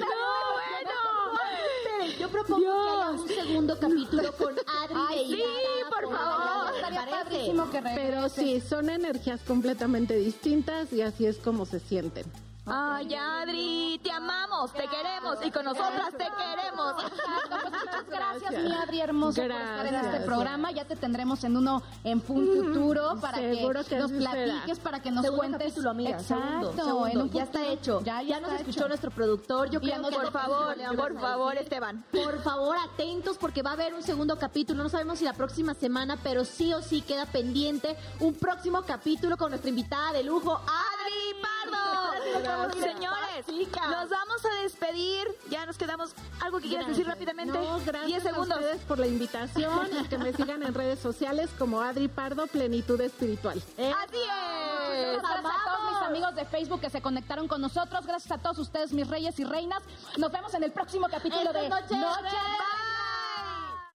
No, 0.00 0.52
bueno. 0.52 2.18
yo 2.20 2.28
propongo 2.28 2.60
que 2.60 2.90
haya 2.90 3.10
un 3.10 3.28
segundo 3.28 3.78
capítulo 3.80 4.32
con 4.36 4.52
Adri 4.52 4.94
Ay, 5.08 5.26
sí, 5.28 5.42
por 5.90 6.04
Adri. 6.04 6.16
favor. 6.16 6.66
¿Les 6.66 6.76
Estaría 6.76 7.06
padrísimo 7.10 7.70
que 7.70 7.80
regrese. 7.80 8.00
Pero 8.00 8.28
sí, 8.28 8.60
son 8.60 8.90
energías 8.90 9.40
completamente 9.42 10.14
distintas 10.16 10.92
y 10.92 11.02
así 11.02 11.26
es 11.26 11.38
como 11.38 11.66
se 11.66 11.80
sienten. 11.80 12.24
Ay, 12.64 13.12
Adri, 13.12 14.00
te 14.04 14.12
amamos, 14.12 14.72
te 14.72 14.86
queremos 14.86 15.36
y 15.44 15.50
con 15.50 15.64
nosotras 15.64 16.10
te 16.12 16.18
queremos. 16.24 16.92
Exacto, 17.02 17.56
pues 17.60 17.72
muchas 17.72 18.06
gracias, 18.08 18.62
mi 18.64 18.72
Adri 18.72 19.00
hermosa, 19.00 19.42
por 19.42 19.50
estar 19.50 19.86
en 19.86 19.94
este 19.96 20.20
programa. 20.20 20.70
Ya 20.70 20.84
te 20.84 20.94
tendremos 20.94 21.42
en 21.42 21.56
uno 21.56 21.82
en 22.04 22.18
un 22.18 22.22
futuro 22.22 23.16
para 23.20 23.38
seguro 23.38 23.82
que, 23.82 23.88
que 23.88 23.98
nos 23.98 24.12
platiques, 24.12 24.78
para 24.78 25.02
que 25.02 25.10
nos 25.10 25.24
Segundo 25.24 25.40
cuentes. 25.40 25.60
capítulo, 25.60 25.90
amiga. 25.90 26.10
Exacto, 26.10 26.38
segundo, 26.72 26.84
segundo. 26.84 27.06
en 27.08 27.20
un 27.22 27.30
ya 27.32 27.42
está 27.42 27.66
hecho. 27.66 28.00
Ya, 28.04 28.22
Ya, 28.22 28.28
ya 28.28 28.40
nos 28.40 28.52
escuchó 28.52 28.78
hecho. 28.78 28.88
nuestro 28.88 29.10
productor. 29.10 29.68
Yo 29.70 29.80
creo 29.80 29.96
que 30.08 30.14
Por 30.16 30.30
favor, 30.30 30.76
por 30.96 31.20
favor, 31.20 31.56
Esteban. 31.56 32.04
Por 32.12 32.42
favor, 32.44 32.76
atentos 32.78 33.38
porque 33.38 33.62
va 33.62 33.70
a 33.70 33.72
haber 33.72 33.92
un 33.92 34.04
segundo 34.04 34.38
capítulo. 34.38 34.84
No 34.84 34.88
sabemos 34.88 35.18
si 35.18 35.24
la 35.24 35.32
próxima 35.32 35.74
semana, 35.74 36.16
pero 36.22 36.44
sí 36.44 36.72
o 36.72 36.80
sí 36.80 37.00
queda 37.02 37.26
pendiente 37.26 37.96
un 38.20 38.34
próximo 38.34 38.82
capítulo 38.82 39.36
con 39.36 39.50
nuestra 39.50 39.68
invitada 39.68 40.12
de 40.12 40.22
lujo, 40.22 40.52
Adri 40.54 41.40
Pardo. 41.72 42.72
Señores, 42.80 43.46
nos 43.48 44.08
vamos 44.08 44.44
a 44.44 44.62
despedir. 44.62 45.26
Ya 45.50 45.66
nos 45.66 45.76
quedamos. 45.78 46.14
¿Algo 46.40 46.60
que 46.60 46.68
quieras 46.68 46.88
decir 46.88 47.06
rápidamente? 47.06 47.58
No, 47.58 47.80
gracias 47.84 48.06
10 48.06 48.22
segundos. 48.22 48.56
a 48.56 48.60
ustedes 48.60 48.82
por 48.82 48.98
la 48.98 49.06
invitación 49.06 49.88
y 50.00 50.08
que 50.08 50.18
me 50.18 50.32
sigan 50.32 50.62
en 50.62 50.74
redes 50.74 50.98
sociales 50.98 51.50
como 51.58 51.80
Adri 51.80 52.08
Pardo 52.08 52.46
Plenitud 52.46 53.00
Espiritual. 53.00 53.62
Así 53.78 54.16
es. 54.16 55.22
Gracias 55.22 55.44
a 55.44 55.64
todos 55.64 55.92
mis 55.92 56.02
amigos 56.02 56.34
de 56.34 56.44
Facebook 56.44 56.80
que 56.80 56.90
se 56.90 57.00
conectaron 57.00 57.48
con 57.48 57.60
nosotros. 57.60 58.06
Gracias 58.06 58.32
a 58.32 58.38
todos 58.38 58.58
ustedes, 58.58 58.92
mis 58.92 59.08
reyes 59.08 59.38
y 59.38 59.44
reinas. 59.44 59.82
Nos 60.16 60.30
vemos 60.30 60.52
en 60.54 60.64
el 60.64 60.72
próximo 60.72 61.08
capítulo 61.10 61.42
Esta 61.42 61.60
de 61.60 61.68
noche. 61.68 61.96
Noche 61.96 62.36